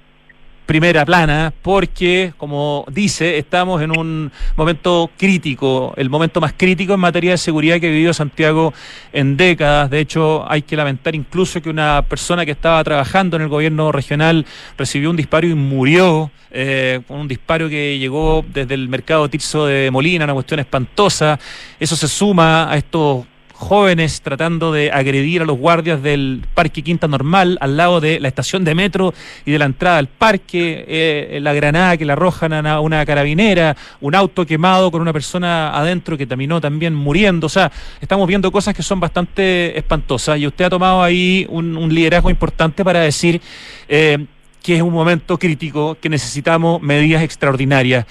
primera 0.69 1.07
plana 1.07 1.55
porque, 1.63 2.35
como 2.37 2.85
dice, 2.93 3.39
estamos 3.39 3.81
en 3.81 3.99
un 3.99 4.31
momento 4.55 5.11
crítico, 5.17 5.95
el 5.97 6.11
momento 6.11 6.43
más 6.43 6.53
crítico 6.55 6.93
en 6.93 7.01
materia 7.01 7.31
de 7.31 7.39
seguridad 7.39 7.81
que 7.81 7.87
ha 7.87 7.91
vivido 7.91 8.13
Santiago 8.13 8.75
en 9.15 9.39
décadas. 9.39 9.89
De 9.89 9.99
hecho, 9.99 10.45
hay 10.47 10.61
que 10.61 10.77
lamentar 10.77 11.15
incluso 11.15 11.63
que 11.63 11.71
una 11.71 12.05
persona 12.07 12.45
que 12.45 12.51
estaba 12.51 12.85
trabajando 12.85 13.37
en 13.39 13.45
el 13.45 13.49
gobierno 13.49 13.93
regional 13.93 14.45
recibió 14.77 15.09
un 15.09 15.17
disparo 15.17 15.47
y 15.47 15.55
murió, 15.55 16.31
eh, 16.51 17.01
un 17.09 17.27
disparo 17.29 17.71
que 17.71 17.99
llegó 17.99 18.45
desde 18.47 18.75
el 18.75 18.91
mercado 18.91 19.27
Tirso 19.31 19.65
de 19.65 19.91
Molina, 19.91 20.27
una 20.27 20.35
cuestión 20.35 20.61
espantosa. 20.61 21.41
Eso 21.81 21.97
se 21.97 22.09
suma 22.09 22.71
a 22.71 22.77
estos 22.77 23.25
jóvenes 23.59 24.21
tratando 24.21 24.73
de 24.73 24.93
agredir 24.93 25.43
a 25.43 25.45
los 25.45 25.59
guardias 25.59 26.01
del 26.01 26.45
Parque 26.55 26.83
Quinta 26.83 27.09
Normal 27.09 27.59
al 27.61 27.77
lado 27.77 28.01
de 28.01 28.21
la 28.21 28.29
estación 28.29 28.65
de 28.65 28.77
metro 28.77 29.13
y 29.45 29.51
de 29.51 29.59
la 29.59 29.65
entrada 29.65 29.99
al 29.99 30.07
parque, 30.07 30.85
eh, 30.87 31.39
la 31.43 31.53
granada 31.53 31.97
que 31.97 32.05
le 32.05 32.13
arrojan 32.13 32.53
a 32.53 32.81
una 32.81 33.05
carabinera, 33.05 33.77
un 34.01 34.15
auto 34.15 34.47
quemado 34.47 34.93
con 34.93 35.03
una 35.03 35.13
persona 35.13 35.77
adentro 35.77 36.17
que 36.17 36.25
terminó 36.25 36.61
también 36.61 36.95
muriendo. 36.95 37.49
O 37.49 37.51
sea, 37.51 37.73
estamos 38.01 38.29
viendo 38.29 38.53
cosas 38.53 38.77
que 38.77 38.83
son 38.85 39.01
bastante 39.01 39.77
espantosas 39.77 40.39
y 40.39 40.47
usted 40.47 40.67
ha 40.67 40.71
tomado 40.71 41.03
ahí 41.03 41.45
un, 41.51 41.93
liderazgo 41.93 42.31
importante 42.31 42.85
para 42.85 43.01
decir 43.01 43.41
eh, 43.89 44.25
que 44.63 44.77
es 44.77 44.83
un 44.83 44.93
momento 44.93 45.37
crítico, 45.37 45.97
que 46.01 46.09
necesitamos 46.09 46.81
medidas 46.81 47.23
extraordinarias. 47.23 48.07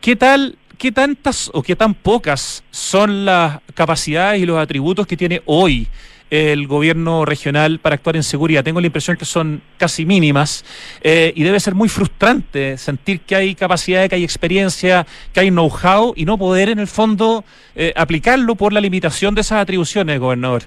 ¿Qué 0.00 0.14
tal 0.14 0.56
¿qué 0.78 0.92
tantas 0.92 1.50
o 1.52 1.62
qué 1.62 1.76
tan 1.76 1.94
pocas 1.94 2.64
son 2.70 3.24
las 3.24 3.60
capacidades 3.74 4.42
y 4.42 4.46
los 4.46 4.58
atributos 4.58 5.06
que 5.06 5.16
tiene 5.16 5.42
hoy 5.46 5.88
el 6.28 6.66
gobierno 6.66 7.24
regional 7.24 7.78
para 7.78 7.94
actuar 7.94 8.16
en 8.16 8.22
seguridad? 8.22 8.64
Tengo 8.64 8.80
la 8.80 8.86
impresión 8.86 9.16
que 9.16 9.24
son 9.24 9.62
casi 9.78 10.04
mínimas 10.04 10.64
eh, 11.02 11.32
y 11.34 11.42
debe 11.42 11.60
ser 11.60 11.74
muy 11.74 11.88
frustrante 11.88 12.76
sentir 12.78 13.20
que 13.20 13.36
hay 13.36 13.54
capacidad, 13.54 14.08
que 14.08 14.16
hay 14.16 14.24
experiencia, 14.24 15.06
que 15.32 15.40
hay 15.40 15.50
know-how 15.50 16.12
y 16.16 16.24
no 16.24 16.36
poder 16.38 16.68
en 16.68 16.78
el 16.78 16.86
fondo 16.88 17.44
eh, 17.74 17.92
aplicarlo 17.96 18.54
por 18.54 18.72
la 18.72 18.80
limitación 18.80 19.34
de 19.34 19.40
esas 19.42 19.62
atribuciones, 19.62 20.18
gobernador. 20.18 20.62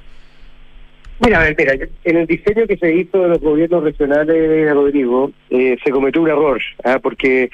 Mira, 1.22 1.42
a 1.42 1.44
ver, 1.44 1.56
mira, 1.58 1.74
en 2.06 2.18
el 2.18 2.26
diseño 2.28 2.66
que 2.66 2.78
se 2.78 2.96
hizo 2.96 3.22
de 3.22 3.28
los 3.28 3.42
gobiernos 3.42 3.84
regionales, 3.84 4.74
Rodrigo, 4.74 5.34
eh, 5.50 5.78
se 5.84 5.92
cometió 5.92 6.22
un 6.22 6.30
error, 6.30 6.62
¿ah? 6.86 6.98
porque 7.04 7.50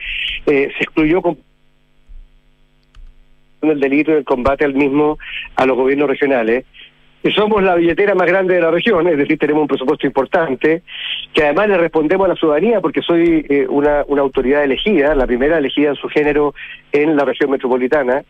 se 0.45 0.65
excluyó 0.79 1.23
con 1.23 1.39
del 3.69 3.79
delito 3.79 4.11
y 4.11 4.15
el 4.15 4.23
combate 4.23 4.65
al 4.65 4.73
mismo 4.73 5.17
a 5.55 5.65
los 5.65 5.75
gobiernos 5.75 6.09
regionales. 6.09 6.65
Y 7.23 7.31
somos 7.31 7.63
la 7.63 7.73
billetera 7.73 8.13
más 8.13 8.27
grande 8.27 8.53
de 8.53 8.61
la 8.61 8.69
región, 8.69 9.07
es 9.07 9.17
decir, 9.17 9.39
tenemos 9.39 9.63
un 9.63 9.67
presupuesto 9.67 10.05
importante, 10.05 10.83
que 11.33 11.43
además 11.43 11.69
le 11.69 11.77
respondemos 11.79 12.25
a 12.25 12.29
la 12.29 12.35
ciudadanía 12.35 12.81
porque 12.81 13.01
soy 13.01 13.43
eh, 13.49 13.65
una, 13.67 14.03
una 14.07 14.21
autoridad 14.21 14.63
elegida, 14.63 15.15
la 15.15 15.25
primera 15.25 15.57
elegida 15.57 15.89
en 15.89 15.95
su 15.95 16.07
género 16.07 16.53
en 16.91 17.15
la 17.15 17.25
región 17.25 17.49
metropolitana. 17.49 18.23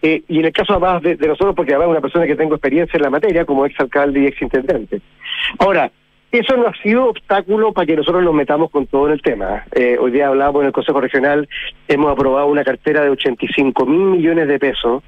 Eh, 0.00 0.22
y 0.28 0.38
en 0.38 0.46
el 0.46 0.52
caso 0.52 0.72
además 0.72 1.02
de, 1.02 1.16
de, 1.16 1.28
nosotros, 1.28 1.54
porque 1.54 1.72
además 1.72 1.90
una 1.90 2.00
persona 2.00 2.26
que 2.26 2.36
tengo 2.36 2.54
experiencia 2.54 2.96
en 2.96 3.02
la 3.02 3.10
materia 3.10 3.44
como 3.44 3.66
ex 3.66 3.78
alcalde 3.80 4.20
y 4.20 4.26
ex 4.28 4.40
intendente. 4.40 5.00
Ahora, 5.58 5.90
eso 6.30 6.56
no 6.56 6.68
ha 6.68 6.74
sido 6.82 7.06
obstáculo 7.06 7.72
para 7.72 7.86
que 7.86 7.96
nosotros 7.96 8.22
nos 8.22 8.34
metamos 8.34 8.70
con 8.70 8.86
todo 8.86 9.06
en 9.06 9.14
el 9.14 9.22
tema. 9.22 9.64
Eh, 9.74 9.96
hoy 9.98 10.10
día 10.10 10.28
hablábamos 10.28 10.60
en 10.60 10.66
el 10.66 10.72
Consejo 10.72 11.00
Regional, 11.00 11.48
hemos 11.88 12.12
aprobado 12.12 12.46
una 12.48 12.64
cartera 12.64 13.02
de 13.02 13.10
85 13.10 13.86
mil 13.86 14.18
millones 14.18 14.48
de 14.48 14.58
pesos 14.58 15.02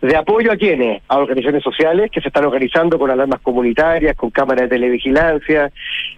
de 0.00 0.16
apoyo 0.16 0.50
a 0.50 0.56
quienes, 0.56 1.02
a 1.08 1.18
organizaciones 1.18 1.62
sociales 1.62 2.10
que 2.10 2.20
se 2.22 2.28
están 2.28 2.46
organizando 2.46 2.98
con 2.98 3.10
alarmas 3.10 3.40
comunitarias, 3.40 4.16
con 4.16 4.30
cámaras 4.30 4.62
de 4.62 4.76
televigilancia, 4.76 5.70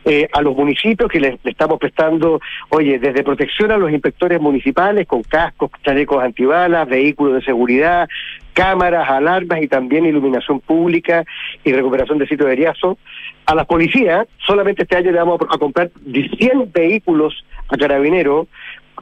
eh, 0.05 0.29
a 0.33 0.41
los 0.41 0.57
municipios 0.57 1.11
que 1.11 1.19
les, 1.19 1.45
estamos 1.45 1.81
prestando, 1.81 2.41
oye, 2.69 2.99
desde 3.01 3.25
protección 3.25 3.73
a 3.73 3.77
los 3.77 3.91
inspectores 3.91 4.41
municipales 4.41 5.07
con 5.09 5.23
cascos, 5.23 5.71
chalecos 5.83 6.23
antibalas, 6.23 6.89
vehículos 6.89 7.35
de 7.35 7.43
seguridad, 7.43 8.09
cámaras, 8.53 9.09
alarmas 9.09 9.63
y 9.63 9.69
también 9.69 10.07
iluminación 10.07 10.61
pública 10.61 11.25
y 11.65 11.73
recuperación 11.73 12.19
de 12.19 12.29
sitios 12.29 12.49
de 12.49 12.57
riazo. 12.57 12.99
A 13.47 13.55
las 13.55 13.67
policías, 13.67 14.27
solamente 14.47 14.83
este 14.83 14.97
año 14.97 15.11
le 15.11 15.19
vamos 15.19 15.41
a 15.51 15.59
comprar 15.59 15.91
100 16.05 16.73
vehículos 16.73 17.45
a 17.69 17.77
carabineros, 17.77 18.47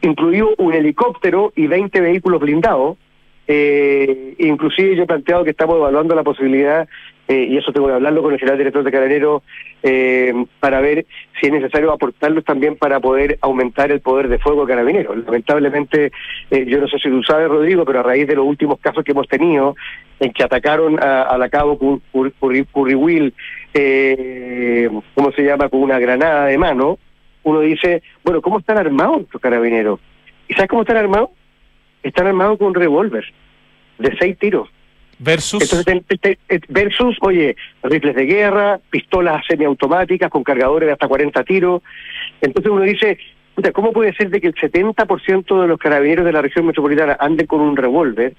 incluido 0.03 0.51
un 0.59 0.73
helicóptero 0.73 1.53
y 1.57 1.67
20 1.67 2.01
vehículos 2.01 2.41
blindados 2.41 2.97
eh, 3.53 4.37
inclusive 4.39 4.95
yo 4.95 5.03
he 5.03 5.07
planteado 5.07 5.43
que 5.43 5.51
estamos 5.51 5.75
evaluando 5.75 6.15
la 6.15 6.23
posibilidad, 6.23 6.89
eh, 7.27 7.49
y 7.51 7.57
eso 7.57 7.73
tengo 7.73 7.89
que 7.89 7.95
hablarlo 7.95 8.23
con 8.23 8.33
el 8.33 8.39
general 8.39 8.59
director 8.59 8.85
de 8.85 8.93
Carabineros, 8.93 9.43
eh, 9.83 10.33
para 10.61 10.81
ver 10.81 11.05
si 11.41 11.47
es 11.47 11.53
necesario 11.53 11.93
aportarlos 11.93 12.45
también 12.45 12.77
para 12.77 13.01
poder 13.01 13.39
aumentar 13.41 13.91
el 13.91 14.01
poder 14.01 14.29
de 14.29 14.39
fuego 14.39 14.65
de 14.65 14.73
Carabineros. 14.73 15.17
Lamentablemente, 15.25 16.13
eh, 16.53 16.65
yo 16.65 16.79
no 16.81 16.87
sé 16.87 16.99
si 17.01 17.09
tú 17.09 17.25
sabes, 17.25 17.49
Rodrigo, 17.49 17.85
pero 17.85 17.99
a 17.99 18.03
raíz 18.05 18.29
de 18.29 18.37
los 18.37 18.47
últimos 18.47 18.79
casos 18.79 19.03
que 19.03 19.11
hemos 19.11 19.27
tenido, 19.27 19.75
en 20.21 20.33
que 20.33 20.45
atacaron 20.45 21.03
a, 21.03 21.37
la 21.37 21.49
cabo 21.49 21.77
Curriwil, 22.13 23.35
eh, 23.75 24.89
¿cómo 25.15 25.33
se 25.33 25.43
llama?, 25.43 25.69
con 25.69 25.83
una 25.83 25.99
granada 25.99 26.47
de 26.47 26.59
mano, 26.59 26.99
uno 27.43 27.61
dice, 27.61 28.03
bueno, 28.23 28.43
¿cómo 28.43 28.59
están 28.59 28.79
armados 28.79 29.23
estos 29.23 29.41
carabineros? 29.41 30.01
¿Y 30.49 30.55
sabes 30.55 30.69
cómo 30.69 30.83
están 30.83 30.97
armados? 30.97 31.31
están 32.03 32.27
armados 32.27 32.59
con 32.59 32.69
un 32.69 32.75
revólver 32.75 33.25
de 33.99 34.17
seis 34.19 34.39
tiros. 34.39 34.69
Versus. 35.19 35.85
versus, 36.69 37.19
oye, 37.21 37.55
rifles 37.83 38.17
de 38.17 38.25
guerra, 38.25 38.81
pistolas 38.89 39.45
semiautomáticas 39.47 40.31
con 40.31 40.43
cargadores 40.43 40.87
de 40.87 40.93
hasta 40.95 41.09
40 41.09 41.45
tiros. 41.45 41.83
Entonces 42.41 42.73
uno 42.73 42.83
dice, 42.83 43.19
¿cómo 43.73 43.93
puede 43.93 44.13
ser 44.15 44.31
de 44.31 44.41
que 44.41 44.49
el 44.49 44.55
70% 44.55 45.61
de 45.61 45.69
los 45.69 45.79
carabineros 45.79 46.25
de 46.25 46.33
la 46.33 46.43
región 46.43 46.67
metropolitana 46.67 47.17
anden 47.21 47.47
con 47.47 47.61
un 47.61 47.77
revólver 47.77 48.35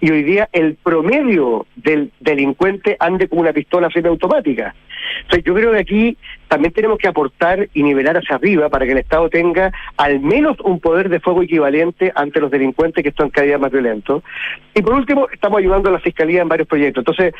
y 0.00 0.10
hoy 0.10 0.22
día 0.22 0.48
el 0.52 0.74
promedio 0.74 1.66
del 1.76 2.10
delincuente 2.20 2.96
ande 3.00 3.28
con 3.28 3.40
una 3.40 3.52
pistola 3.52 3.90
semiautomática? 3.90 4.74
yo 5.44 5.54
creo 5.54 5.72
que 5.72 5.78
aquí 5.78 6.16
también 6.48 6.72
tenemos 6.72 6.98
que 6.98 7.08
aportar 7.08 7.68
y 7.74 7.82
nivelar 7.82 8.16
hacia 8.16 8.36
arriba 8.36 8.68
para 8.68 8.86
que 8.86 8.92
el 8.92 8.98
Estado 8.98 9.28
tenga 9.28 9.72
al 9.96 10.20
menos 10.20 10.56
un 10.60 10.80
poder 10.80 11.08
de 11.08 11.20
fuego 11.20 11.42
equivalente 11.42 12.12
ante 12.14 12.40
los 12.40 12.50
delincuentes 12.50 13.02
que 13.02 13.08
están 13.08 13.30
cada 13.30 13.46
día 13.46 13.58
más 13.58 13.72
violentos. 13.72 14.22
Y 14.74 14.82
por 14.82 14.94
último, 14.94 15.28
estamos 15.32 15.58
ayudando 15.58 15.88
a 15.88 15.92
la 15.92 15.98
Fiscalía 15.98 16.42
en 16.42 16.48
varios 16.48 16.68
proyectos. 16.68 17.02
Entonces, 17.02 17.34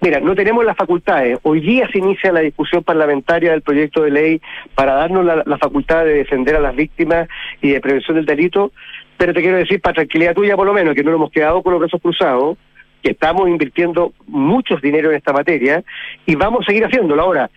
mira, 0.00 0.20
no 0.20 0.34
tenemos 0.34 0.64
las 0.64 0.76
facultades. 0.76 1.38
Hoy 1.42 1.60
día 1.60 1.88
se 1.92 1.98
inicia 1.98 2.32
la 2.32 2.40
discusión 2.40 2.82
parlamentaria 2.82 3.52
del 3.52 3.62
proyecto 3.62 4.02
de 4.02 4.10
ley 4.10 4.40
para 4.74 4.94
darnos 4.94 5.24
la, 5.24 5.58
facultad 5.58 6.04
de 6.04 6.14
defender 6.14 6.56
a 6.56 6.60
las 6.60 6.74
víctimas 6.74 7.28
y 7.60 7.70
de 7.70 7.80
prevención 7.80 8.16
del 8.16 8.26
delito, 8.26 8.72
pero 9.16 9.34
te 9.34 9.40
quiero 9.40 9.56
decir, 9.56 9.80
para 9.80 9.94
tranquilidad 9.94 10.34
tuya 10.34 10.56
por 10.56 10.66
lo 10.66 10.72
menos, 10.72 10.94
que 10.94 11.02
no 11.02 11.10
nos 11.10 11.18
hemos 11.18 11.30
quedado 11.32 11.62
con 11.62 11.72
los 11.72 11.80
brazos 11.80 12.00
cruzados, 12.00 12.56
que 13.02 13.10
estamos 13.10 13.48
invirtiendo 13.48 14.12
muchos 14.26 14.80
dinero 14.80 15.10
en 15.10 15.16
esta 15.16 15.32
materia 15.32 15.82
y 16.26 16.36
vamos 16.36 16.60
a 16.62 16.66
seguir 16.66 16.84
haciéndolo. 16.84 17.22
Ahora, 17.22 17.50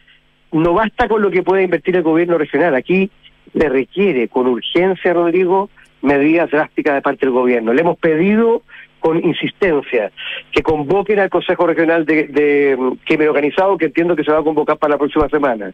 no 0.51 0.73
basta 0.73 1.07
con 1.07 1.21
lo 1.21 1.31
que 1.31 1.43
puede 1.43 1.63
invertir 1.63 1.95
el 1.95 2.03
gobierno 2.03 2.37
regional. 2.37 2.75
Aquí 2.75 3.09
le 3.53 3.69
requiere 3.69 4.27
con 4.27 4.47
urgencia, 4.47 5.13
Rodrigo, 5.13 5.69
medidas 6.01 6.49
drásticas 6.49 6.95
de 6.95 7.01
parte 7.01 7.25
del 7.25 7.33
gobierno. 7.33 7.73
Le 7.73 7.81
hemos 7.81 7.97
pedido 7.97 8.63
con 8.99 9.17
insistencia 9.25 10.11
que 10.51 10.61
convoquen 10.61 11.19
al 11.19 11.29
Consejo 11.29 11.65
Regional 11.65 12.05
de, 12.05 12.27
de 12.27 12.77
Crimen 13.03 13.29
Organizado, 13.29 13.77
que 13.77 13.85
entiendo 13.85 14.15
que 14.15 14.23
se 14.23 14.31
va 14.31 14.39
a 14.39 14.43
convocar 14.43 14.77
para 14.77 14.93
la 14.93 14.97
próxima 14.99 15.27
semana, 15.27 15.73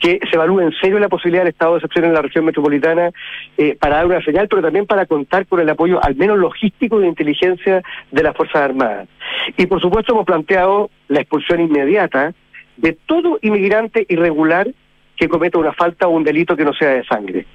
que 0.00 0.18
se 0.28 0.36
evalúe 0.36 0.60
en 0.60 0.72
serio 0.72 0.98
la 0.98 1.10
posibilidad 1.10 1.42
del 1.42 1.52
estado 1.52 1.72
de 1.72 1.78
excepción 1.78 2.06
en 2.06 2.14
la 2.14 2.22
región 2.22 2.46
metropolitana 2.46 3.10
eh, 3.58 3.76
para 3.78 3.96
dar 3.96 4.06
una 4.06 4.24
señal, 4.24 4.48
pero 4.48 4.62
también 4.62 4.86
para 4.86 5.04
contar 5.04 5.46
con 5.46 5.60
el 5.60 5.68
apoyo, 5.68 6.02
al 6.02 6.16
menos 6.16 6.38
logístico, 6.38 7.00
de 7.00 7.06
inteligencia 7.06 7.82
de 8.10 8.22
las 8.22 8.34
Fuerzas 8.34 8.62
Armadas. 8.62 9.08
Y 9.58 9.66
por 9.66 9.82
supuesto 9.82 10.14
hemos 10.14 10.24
planteado 10.24 10.90
la 11.08 11.20
expulsión 11.20 11.60
inmediata 11.60 12.32
de 12.76 12.92
todo 13.06 13.38
inmigrante 13.42 14.06
irregular 14.08 14.68
que 15.16 15.28
cometa 15.28 15.58
una 15.58 15.72
falta 15.72 16.08
o 16.08 16.10
un 16.10 16.24
delito 16.24 16.56
que 16.56 16.64
no 16.64 16.72
sea 16.72 16.90
de 16.90 17.04
sangre. 17.04 17.46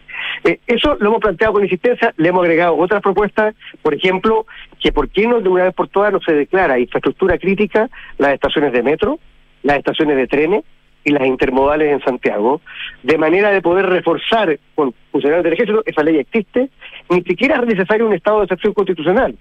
Eh, 0.43 0.59
eso 0.67 0.95
lo 0.99 1.09
hemos 1.09 1.19
planteado 1.19 1.53
con 1.53 1.63
insistencia, 1.63 2.13
le 2.17 2.29
hemos 2.29 2.43
agregado 2.43 2.77
otras 2.77 3.01
propuestas, 3.01 3.55
por 3.81 3.93
ejemplo, 3.93 4.45
que 4.79 4.91
por 4.91 5.09
qué 5.09 5.27
no 5.27 5.41
de 5.41 5.49
una 5.49 5.63
vez 5.65 5.73
por 5.73 5.89
todas 5.89 6.13
no 6.13 6.21
se 6.21 6.33
declara 6.33 6.79
infraestructura 6.79 7.37
crítica 7.37 7.89
las 8.17 8.33
estaciones 8.33 8.71
de 8.71 8.83
metro, 8.83 9.19
las 9.63 9.77
estaciones 9.77 10.15
de 10.15 10.27
trenes 10.27 10.63
y 11.03 11.11
las 11.11 11.25
intermodales 11.25 11.91
en 11.91 12.01
Santiago, 12.01 12.61
de 13.03 13.17
manera 13.17 13.51
de 13.51 13.61
poder 13.61 13.85
reforzar 13.87 14.59
con 14.75 14.93
funcionarios 15.11 15.43
del 15.43 15.53
ejército, 15.53 15.83
esa 15.85 16.03
ley 16.03 16.17
existe, 16.17 16.69
ni 17.09 17.23
siquiera 17.23 17.55
es 17.55 17.65
necesario 17.65 18.05
un 18.05 18.13
estado 18.13 18.39
de 18.39 18.43
excepción 18.45 18.73
constitucional. 18.73 19.35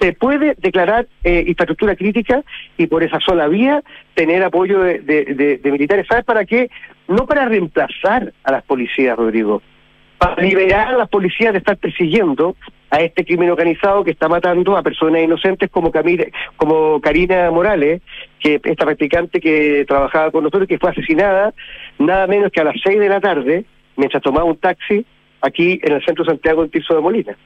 Se 0.00 0.12
puede 0.14 0.54
declarar 0.58 1.06
eh, 1.22 1.44
infraestructura 1.46 1.94
crítica 1.94 2.42
y 2.78 2.86
por 2.86 3.02
esa 3.02 3.20
sola 3.20 3.46
vía 3.46 3.82
tener 4.14 4.42
apoyo 4.42 4.80
de, 4.80 5.60
militares. 5.64 6.06
¿Sabes 6.08 6.24
para 6.24 6.44
qué? 6.46 6.70
No 7.08 7.26
para 7.26 7.46
reemplazar 7.46 8.32
a 8.42 8.52
las 8.52 8.62
policías, 8.64 9.16
Rodrigo, 9.16 9.62
para 10.16 10.42
liberar 10.42 10.88
a 10.88 10.96
las 10.96 11.08
policías 11.08 11.52
de 11.52 11.58
estar 11.58 11.76
persiguiendo 11.76 12.56
a 12.90 13.00
este 13.00 13.24
crimen 13.24 13.50
organizado 13.50 14.02
que 14.02 14.10
está 14.10 14.28
matando 14.28 14.76
a 14.76 14.82
personas 14.82 15.22
inocentes 15.22 15.70
como 15.70 15.92
Camila, 15.92 16.24
como 16.56 17.00
Karina 17.00 17.50
Morales, 17.50 18.02
que 18.40 18.60
esta 18.64 18.84
practicante 18.84 19.40
que 19.40 19.84
trabajaba 19.86 20.30
con 20.30 20.44
nosotros, 20.44 20.66
que 20.66 20.78
fue 20.78 20.90
asesinada 20.90 21.54
nada 21.98 22.26
menos 22.26 22.50
que 22.50 22.60
a 22.60 22.64
las 22.64 22.76
seis 22.82 22.98
de 22.98 23.08
la 23.08 23.20
tarde, 23.20 23.64
mientras 23.96 24.22
tomaba 24.22 24.44
un 24.44 24.56
taxi 24.56 25.04
aquí 25.40 25.80
en 25.82 25.92
el 25.92 26.04
centro 26.04 26.24
de 26.24 26.30
Santiago, 26.30 26.64
en 26.64 26.70
Tirso 26.70 26.94
de 26.94 27.00
Molina. 27.00 27.36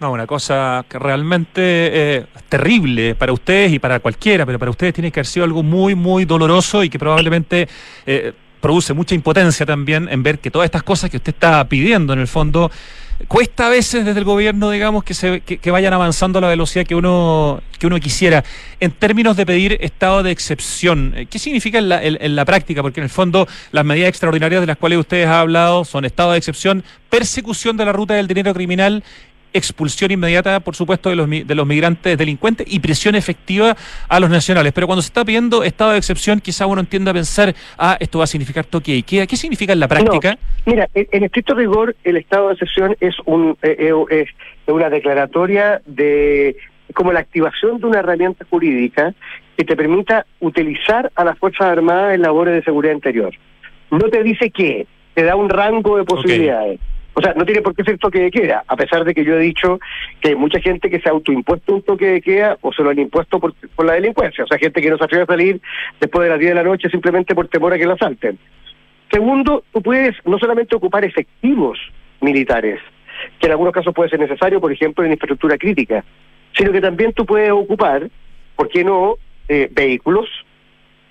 No, 0.00 0.12
una 0.12 0.26
cosa 0.26 0.84
que 0.88 0.98
realmente 0.98 1.60
eh, 1.62 2.26
terrible 2.48 3.14
para 3.14 3.32
ustedes 3.32 3.72
y 3.72 3.78
para 3.78 4.00
cualquiera, 4.00 4.44
pero 4.44 4.58
para 4.58 4.70
ustedes 4.70 4.92
tiene 4.92 5.12
que 5.12 5.20
haber 5.20 5.26
sido 5.26 5.44
algo 5.44 5.62
muy, 5.62 5.94
muy 5.94 6.24
doloroso 6.24 6.82
y 6.82 6.90
que 6.90 6.98
probablemente 6.98 7.68
eh, 8.04 8.32
produce 8.60 8.92
mucha 8.92 9.14
impotencia 9.14 9.64
también 9.64 10.08
en 10.10 10.22
ver 10.22 10.40
que 10.40 10.50
todas 10.50 10.66
estas 10.66 10.82
cosas 10.82 11.10
que 11.10 11.18
usted 11.18 11.34
está 11.34 11.68
pidiendo 11.68 12.12
en 12.12 12.18
el 12.18 12.26
fondo 12.26 12.70
cuesta 13.28 13.66
a 13.66 13.70
veces 13.70 14.04
desde 14.04 14.18
el 14.18 14.24
gobierno, 14.24 14.70
digamos, 14.70 15.04
que, 15.04 15.14
se, 15.14 15.40
que, 15.40 15.70
vayan 15.70 15.92
avanzando 15.92 16.38
a 16.38 16.42
la 16.42 16.48
velocidad 16.48 16.86
que 16.86 16.94
uno, 16.94 17.62
que 17.78 17.86
uno 17.86 17.98
quisiera. 18.00 18.44
En 18.80 18.90
términos 18.92 19.36
de 19.36 19.46
pedir 19.46 19.78
estado 19.80 20.22
de 20.22 20.30
excepción, 20.30 21.12
eh, 21.16 21.26
¿qué 21.26 21.38
significa 21.38 21.78
en 21.78 21.88
la, 21.88 22.02
en 22.02 22.36
la 22.36 22.44
práctica? 22.44 22.82
Porque 22.82 23.00
en 23.00 23.04
el 23.04 23.10
fondo 23.10 23.46
las 23.72 23.84
medidas 23.84 24.08
extraordinarias 24.08 24.60
de 24.60 24.66
las 24.66 24.76
cuales 24.76 24.98
ustedes 24.98 25.26
han 25.26 25.34
hablado 25.34 25.84
son 25.84 26.04
estado 26.04 26.32
de 26.32 26.38
excepción, 26.38 26.84
persecución 27.08 27.76
de 27.76 27.84
la 27.84 27.92
ruta 27.92 28.14
del 28.14 28.26
dinero 28.26 28.52
criminal 28.54 29.02
expulsión 29.54 30.10
inmediata, 30.10 30.60
por 30.60 30.76
supuesto, 30.76 31.08
de 31.08 31.16
los, 31.16 31.30
de 31.30 31.54
los 31.54 31.66
migrantes 31.66 32.18
delincuentes 32.18 32.66
y 32.68 32.80
presión 32.80 33.14
efectiva 33.14 33.76
a 34.08 34.20
los 34.20 34.28
nacionales. 34.28 34.72
Pero 34.72 34.86
cuando 34.86 35.02
se 35.02 35.08
está 35.08 35.24
pidiendo 35.24 35.64
estado 35.64 35.92
de 35.92 35.98
excepción, 35.98 36.40
quizá 36.40 36.66
uno 36.66 36.80
entienda 36.80 37.12
a 37.12 37.14
pensar, 37.14 37.54
ah, 37.78 37.96
esto 38.00 38.18
va 38.18 38.24
a 38.24 38.26
significar 38.26 38.66
toque 38.66 38.96
y 38.96 39.02
queda. 39.02 39.26
¿Qué 39.26 39.36
significa 39.36 39.72
en 39.72 39.80
la 39.80 39.88
práctica? 39.88 40.36
mira, 40.66 40.88
en, 40.94 41.24
estricto 41.24 41.54
rigor, 41.54 41.96
el 42.04 42.16
estado 42.16 42.48
de 42.48 42.54
excepción 42.54 42.96
es, 43.00 43.14
un, 43.24 43.56
eh, 43.62 43.76
eh, 43.78 43.94
es 44.10 44.28
una 44.66 44.90
declaratoria 44.90 45.80
de 45.86 46.56
como 46.94 47.12
la 47.12 47.20
activación 47.20 47.80
de 47.80 47.86
una 47.86 48.00
herramienta 48.00 48.44
jurídica 48.48 49.14
que 49.56 49.64
te 49.64 49.76
permita 49.76 50.26
utilizar 50.40 51.10
a 51.14 51.24
las 51.24 51.38
Fuerzas 51.38 51.68
Armadas 51.68 52.14
en 52.14 52.22
labores 52.22 52.54
de 52.54 52.62
seguridad 52.62 52.94
interior. 52.94 53.32
No 53.90 54.08
te 54.10 54.22
dice 54.22 54.50
qué, 54.50 54.86
te 55.14 55.22
da 55.22 55.36
un 55.36 55.48
rango 55.48 55.96
de 55.96 56.04
posibilidades. 56.04 56.80
O 57.14 57.22
sea, 57.22 57.32
no 57.34 57.44
tiene 57.44 57.62
por 57.62 57.74
qué 57.74 57.84
ser 57.84 57.96
toque 57.98 58.18
de 58.20 58.30
queda, 58.30 58.64
a 58.66 58.76
pesar 58.76 59.04
de 59.04 59.14
que 59.14 59.24
yo 59.24 59.34
he 59.34 59.40
dicho 59.40 59.78
que 60.20 60.30
hay 60.30 60.34
mucha 60.34 60.60
gente 60.60 60.90
que 60.90 61.00
se 61.00 61.08
ha 61.08 61.12
autoimpuesto 61.12 61.76
un 61.76 61.82
toque 61.82 62.06
de 62.06 62.20
queda 62.20 62.58
o 62.60 62.72
se 62.72 62.82
lo 62.82 62.90
han 62.90 62.98
impuesto 62.98 63.38
por, 63.38 63.54
la 63.84 63.92
delincuencia. 63.92 64.42
O 64.42 64.46
sea, 64.48 64.58
gente 64.58 64.82
que 64.82 64.90
no 64.90 64.98
se 64.98 65.04
atreve 65.04 65.22
a 65.22 65.26
salir 65.26 65.60
después 66.00 66.24
de 66.24 66.30
las 66.30 66.40
10 66.40 66.50
de 66.50 66.54
la 66.56 66.64
noche 66.64 66.90
simplemente 66.90 67.34
por 67.34 67.46
temor 67.46 67.72
a 67.72 67.78
que 67.78 67.86
la 67.86 67.94
asalten. 67.94 68.36
Segundo, 69.12 69.62
tú 69.72 69.80
puedes 69.80 70.16
no 70.24 70.38
solamente 70.38 70.74
ocupar 70.74 71.04
efectivos 71.04 71.78
militares, 72.20 72.80
que 73.38 73.46
en 73.46 73.52
algunos 73.52 73.72
casos 73.72 73.94
puede 73.94 74.10
ser 74.10 74.18
necesario, 74.18 74.60
por 74.60 74.72
ejemplo, 74.72 75.04
en 75.04 75.12
infraestructura 75.12 75.56
crítica, 75.56 76.04
sino 76.56 76.72
que 76.72 76.80
también 76.80 77.12
tú 77.12 77.24
puedes 77.24 77.52
ocupar, 77.52 78.10
¿por 78.56 78.68
qué 78.68 78.82
no?, 78.82 79.16
eh, 79.46 79.68
vehículos, 79.70 80.28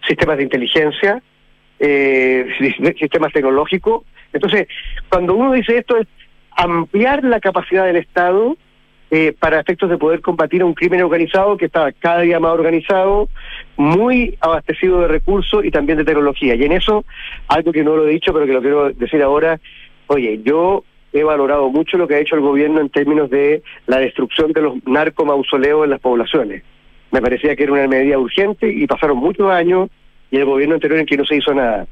sistemas 0.06 0.38
de 0.38 0.43
inteligencia, 0.43 1.22
eh, 1.86 2.48
sistemas 2.98 3.34
tecnológicos. 3.34 4.04
Entonces, 4.32 4.68
cuando 5.10 5.36
uno 5.36 5.52
dice 5.52 5.78
esto 5.78 5.98
es 5.98 6.08
ampliar 6.56 7.24
la 7.24 7.40
capacidad 7.40 7.86
del 7.86 7.98
Estado 7.98 8.56
eh, 9.12 9.36
para 9.38 9.60
efectos 9.60 9.90
de 9.90 9.98
poder 9.98 10.22
combatir 10.22 10.64
un 10.64 10.74
crimen 10.74 11.04
organizado 11.04 11.58
que 11.58 11.66
está 11.66 11.92
cada 11.92 12.22
día 12.22 12.40
más 12.40 12.54
organizado, 12.54 13.28
muy 13.76 14.38
abastecido 14.40 15.02
de 15.02 15.10
recursos 15.10 15.66
y 15.66 15.72
también 15.72 15.98
de 15.98 16.06
tecnología. 16.06 16.56
Y 16.56 16.64
en 16.64 16.72
eso, 16.72 17.04
algo 17.48 17.74
que 17.74 17.84
no 17.84 17.98
lo 17.98 18.08
he 18.08 18.12
dicho, 18.12 18.34
pero 18.34 18.46
que 18.46 18.54
lo 18.54 18.62
quiero 18.62 18.90
decir 18.92 19.22
ahora, 19.22 19.60
oye, 20.08 20.40
yo 20.44 20.84
he 21.12 21.24
valorado 21.24 21.70
mucho 21.70 21.98
lo 21.98 22.08
que 22.08 22.16
ha 22.16 22.20
hecho 22.20 22.36
el 22.36 22.42
gobierno 22.42 22.80
en 22.80 22.90
términos 22.90 23.30
de 23.30 23.62
la 23.88 23.98
destrucción 24.00 24.54
de 24.54 24.62
los 24.62 24.88
narcomausoleos 24.88 25.84
en 25.84 25.92
las 25.92 26.00
poblaciones. 26.00 26.64
Me 27.12 27.22
parecía 27.22 27.56
que 27.56 27.64
era 27.64 27.74
una 27.74 27.88
medida 27.88 28.18
urgente 28.18 28.72
y 28.72 28.88
pasaron 28.88 29.18
muchos 29.18 29.52
años 29.52 29.90
y 30.32 30.38
el 30.38 30.45
gobierno 30.45 30.76
anterior 30.76 30.99
en 30.99 31.05
que 31.05 31.17
no 31.17 31.26
se 31.26 31.38
hizo 31.38 31.53
nada. 31.53 31.88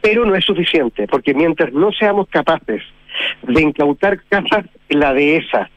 Pero 0.00 0.24
no 0.24 0.34
es 0.34 0.44
suficiente, 0.44 1.06
porque 1.06 1.34
mientras 1.34 1.72
no 1.72 1.92
seamos 1.92 2.28
capaces 2.28 2.82
de 3.42 3.62
incautar 3.62 4.20
casas, 4.28 4.66
la 4.88 5.14
dehesa, 5.14 5.70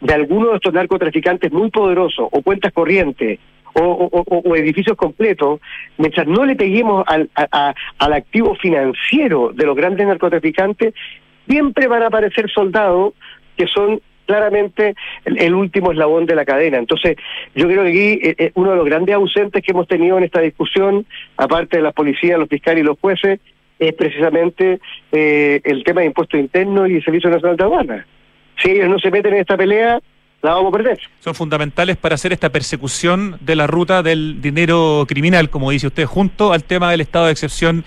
de 0.00 0.14
alguno 0.14 0.50
de 0.50 0.56
estos 0.56 0.74
narcotraficantes 0.74 1.52
muy 1.52 1.70
poderosos, 1.70 2.28
o 2.30 2.42
cuentas 2.42 2.72
corrientes, 2.72 3.38
o, 3.74 4.54
edificios 4.56 4.96
completos, 4.96 5.60
mientras 5.96 6.26
no 6.26 6.44
le 6.44 6.56
peguemos 6.56 7.04
al, 7.06 7.30
al 7.98 8.12
activo 8.12 8.54
financiero 8.56 9.52
de 9.54 9.64
los 9.64 9.76
grandes 9.76 10.06
narcotraficantes, 10.06 10.94
siempre 11.48 11.86
van 11.88 12.02
a 12.02 12.06
aparecer 12.06 12.50
soldados 12.50 13.14
que 13.56 13.66
son 13.66 14.00
claramente 14.26 14.94
el, 15.24 15.54
último 15.54 15.92
eslabón 15.92 16.26
de 16.26 16.34
la 16.34 16.44
cadena. 16.44 16.78
Entonces, 16.78 17.16
yo 17.54 17.66
creo 17.66 17.82
que 17.82 17.88
aquí 17.88 18.28
eh, 18.28 18.34
eh, 18.38 18.52
uno 18.54 18.70
de 18.70 18.76
los 18.76 18.86
grandes 18.86 19.14
ausentes 19.14 19.62
que 19.62 19.72
hemos 19.72 19.88
tenido 19.88 20.18
en 20.18 20.24
esta 20.24 20.40
discusión, 20.40 21.06
aparte 21.36 21.78
de 21.78 21.82
las 21.82 21.94
policías, 21.94 22.38
los 22.38 22.48
fiscales 22.48 22.82
y 22.82 22.86
los 22.86 22.98
jueces, 22.98 23.40
es 23.78 23.94
precisamente 23.94 24.80
eh, 25.10 25.60
el 25.64 25.82
tema 25.84 26.02
de 26.02 26.08
impuestos 26.08 26.38
internos 26.38 26.88
y 26.88 27.00
Servicio 27.02 27.30
Nacional 27.30 27.56
de 27.56 27.64
Aduanas. 27.64 28.06
Si 28.58 28.70
ellos 28.70 28.88
no 28.88 28.98
se 28.98 29.10
meten 29.10 29.34
en 29.34 29.40
esta 29.40 29.56
pelea, 29.56 30.00
Son 31.20 31.34
fundamentales 31.34 31.96
para 31.96 32.16
hacer 32.16 32.32
esta 32.32 32.50
persecución 32.50 33.38
de 33.40 33.54
la 33.54 33.68
ruta 33.68 34.02
del 34.02 34.42
dinero 34.42 35.04
criminal, 35.08 35.48
como 35.50 35.70
dice 35.70 35.86
usted, 35.86 36.04
junto 36.04 36.52
al 36.52 36.64
tema 36.64 36.90
del 36.90 37.00
estado 37.00 37.26
de 37.26 37.32
excepción 37.32 37.84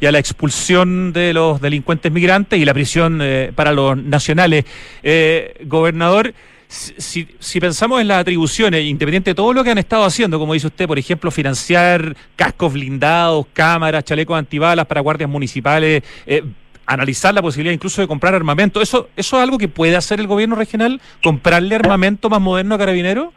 y 0.00 0.06
a 0.06 0.12
la 0.12 0.18
expulsión 0.18 1.12
de 1.12 1.34
los 1.34 1.60
delincuentes 1.60 2.10
migrantes 2.10 2.58
y 2.58 2.64
la 2.64 2.72
prisión 2.72 3.20
eh, 3.20 3.52
para 3.54 3.72
los 3.72 3.96
nacionales. 3.96 4.64
Eh, 5.02 5.62
gobernador, 5.66 6.32
si, 6.68 7.28
si, 7.38 7.60
pensamos 7.60 8.00
en 8.00 8.08
las 8.08 8.20
atribuciones, 8.20 8.84
independiente 8.84 9.32
de 9.32 9.34
todo 9.34 9.52
lo 9.52 9.62
que 9.62 9.70
han 9.70 9.78
estado 9.78 10.04
haciendo, 10.04 10.38
como 10.38 10.54
dice 10.54 10.68
usted, 10.68 10.86
por 10.86 10.98
ejemplo, 10.98 11.30
financiar 11.30 12.16
cascos 12.36 12.72
blindados, 12.72 13.46
cámaras, 13.52 14.04
chalecos 14.04 14.38
antibalas 14.38 14.86
para 14.86 15.02
guardias 15.02 15.28
municipales, 15.28 16.02
eh, 16.26 16.42
analizar 16.88 17.34
la 17.34 17.42
posibilidad 17.42 17.74
incluso 17.74 18.00
de 18.00 18.08
comprar 18.08 18.34
armamento, 18.34 18.80
¿eso, 18.80 19.08
¿eso 19.14 19.36
es 19.36 19.42
algo 19.42 19.58
que 19.58 19.68
puede 19.68 19.94
hacer 19.94 20.20
el 20.20 20.26
gobierno 20.26 20.56
regional? 20.56 21.00
¿Comprarle 21.22 21.74
armamento 21.74 22.30
más 22.30 22.40
moderno 22.40 22.74
a 22.74 22.78
Carabineros? 22.78 23.28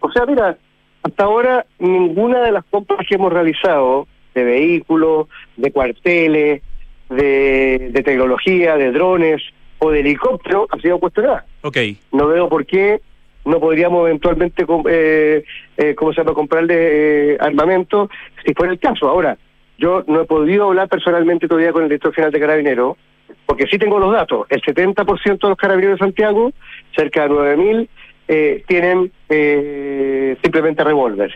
O 0.00 0.10
sea, 0.10 0.24
mira, 0.26 0.56
hasta 1.02 1.24
ahora 1.24 1.66
ninguna 1.78 2.40
de 2.40 2.50
las 2.50 2.64
compras 2.64 3.06
que 3.06 3.16
hemos 3.16 3.32
realizado 3.32 4.08
de 4.34 4.44
vehículos, 4.44 5.28
de 5.56 5.70
cuarteles, 5.70 6.62
de, 7.10 8.02
tecnología, 8.04 8.76
de 8.76 8.90
drones 8.90 9.42
o 9.78 9.90
de 9.90 10.00
helicóptero 10.00 10.66
ha 10.70 10.78
sido 10.78 10.98
cuestionada. 10.98 11.44
Okay. 11.60 11.98
No 12.10 12.26
veo 12.26 12.48
por 12.48 12.64
qué 12.64 13.02
no 13.44 13.60
podríamos 13.60 14.06
eventualmente, 14.06 14.64
eh, 14.88 15.44
eh, 15.76 15.94
¿cómo 15.94 16.12
se 16.12 16.20
llama?, 16.20 16.32
comprarle 16.32 17.34
eh, 17.34 17.36
armamento 17.38 18.08
si 18.46 18.54
fuera 18.54 18.72
el 18.72 18.78
caso. 18.78 19.08
Ahora, 19.08 19.36
yo 19.82 20.04
no 20.06 20.20
he 20.20 20.24
podido 20.24 20.68
hablar 20.68 20.88
personalmente 20.88 21.48
todavía 21.48 21.72
con 21.72 21.82
el 21.82 21.88
director 21.88 22.14
general 22.14 22.32
de 22.32 22.38
Carabineros, 22.38 22.96
porque 23.44 23.66
sí 23.66 23.78
tengo 23.78 23.98
los 23.98 24.12
datos. 24.12 24.46
El 24.48 24.62
70% 24.62 25.40
de 25.40 25.48
los 25.48 25.58
carabineros 25.58 25.98
de 25.98 26.04
Santiago, 26.04 26.52
cerca 26.94 27.22
de 27.22 27.30
9.000, 27.30 27.88
eh, 28.28 28.64
tienen 28.68 29.10
eh, 29.28 30.36
simplemente 30.40 30.84
revólver. 30.84 31.34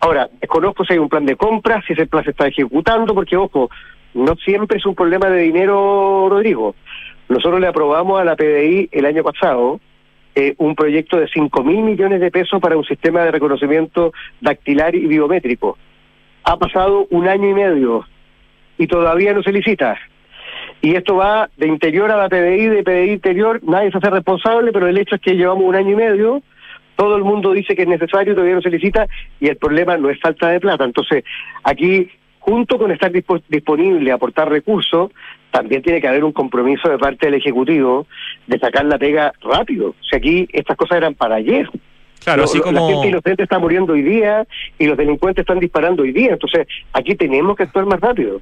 Ahora, 0.00 0.28
desconozco 0.38 0.84
si 0.84 0.92
hay 0.92 0.98
un 0.98 1.08
plan 1.08 1.24
de 1.24 1.36
compra, 1.36 1.82
si 1.86 1.94
ese 1.94 2.06
plan 2.06 2.22
se 2.22 2.32
está 2.32 2.46
ejecutando, 2.46 3.14
porque, 3.14 3.34
ojo, 3.34 3.70
no 4.12 4.36
siempre 4.36 4.76
es 4.76 4.84
un 4.84 4.94
problema 4.94 5.30
de 5.30 5.40
dinero, 5.40 6.26
Rodrigo. 6.28 6.74
Nosotros 7.30 7.60
le 7.60 7.66
aprobamos 7.66 8.20
a 8.20 8.24
la 8.24 8.36
PDI 8.36 8.90
el 8.92 9.06
año 9.06 9.24
pasado 9.24 9.80
eh, 10.34 10.54
un 10.58 10.74
proyecto 10.74 11.18
de 11.18 11.28
5 11.28 11.64
mil 11.64 11.78
millones 11.78 12.20
de 12.20 12.30
pesos 12.30 12.60
para 12.60 12.76
un 12.76 12.84
sistema 12.84 13.22
de 13.22 13.30
reconocimiento 13.30 14.12
dactilar 14.42 14.94
y 14.94 15.06
biométrico. 15.06 15.78
Ha 16.46 16.56
pasado 16.58 17.08
un 17.10 17.26
año 17.26 17.50
y 17.50 17.54
medio 17.54 18.06
y 18.78 18.86
todavía 18.86 19.32
no 19.32 19.42
se 19.42 19.50
licita. 19.50 19.98
Y 20.80 20.94
esto 20.94 21.16
va 21.16 21.50
de 21.56 21.66
interior 21.66 22.08
a 22.12 22.16
la 22.16 22.28
PDI, 22.28 22.66
de 22.68 22.84
PDI 22.84 23.10
interior, 23.14 23.60
nadie 23.64 23.90
se 23.90 23.98
hace 23.98 24.10
responsable, 24.10 24.70
pero 24.70 24.86
el 24.86 24.96
hecho 24.96 25.16
es 25.16 25.20
que 25.20 25.34
llevamos 25.34 25.64
un 25.64 25.74
año 25.74 25.90
y 25.90 25.96
medio, 25.96 26.42
todo 26.94 27.16
el 27.16 27.24
mundo 27.24 27.52
dice 27.52 27.74
que 27.74 27.82
es 27.82 27.88
necesario, 27.88 28.34
todavía 28.34 28.54
no 28.54 28.62
se 28.62 28.70
licita, 28.70 29.08
y 29.40 29.48
el 29.48 29.56
problema 29.56 29.96
no 29.96 30.08
es 30.08 30.20
falta 30.20 30.48
de 30.48 30.60
plata. 30.60 30.84
Entonces, 30.84 31.24
aquí, 31.64 32.08
junto 32.38 32.78
con 32.78 32.92
estar 32.92 33.10
disponible 33.10 34.12
a 34.12 34.14
aportar 34.14 34.48
recursos, 34.48 35.10
también 35.50 35.82
tiene 35.82 36.00
que 36.00 36.06
haber 36.06 36.22
un 36.22 36.32
compromiso 36.32 36.88
de 36.88 36.98
parte 36.98 37.26
del 37.26 37.40
Ejecutivo 37.40 38.06
de 38.46 38.60
sacar 38.60 38.84
la 38.84 38.98
pega 38.98 39.32
rápido. 39.42 39.88
O 39.88 40.04
sea, 40.08 40.18
aquí 40.18 40.46
estas 40.52 40.76
cosas 40.76 40.98
eran 40.98 41.14
para 41.14 41.34
ayer. 41.34 41.68
Claro, 42.24 42.44
así 42.44 42.60
como... 42.60 42.80
La 42.80 42.92
gente 42.92 43.08
inocente 43.08 43.42
está 43.42 43.58
muriendo 43.58 43.92
hoy 43.92 44.02
día 44.02 44.46
y 44.78 44.86
los 44.86 44.96
delincuentes 44.96 45.42
están 45.42 45.60
disparando 45.60 46.02
hoy 46.02 46.12
día. 46.12 46.32
Entonces, 46.32 46.66
aquí 46.92 47.14
tenemos 47.14 47.56
que 47.56 47.64
actuar 47.64 47.86
más 47.86 48.00
rápido. 48.00 48.40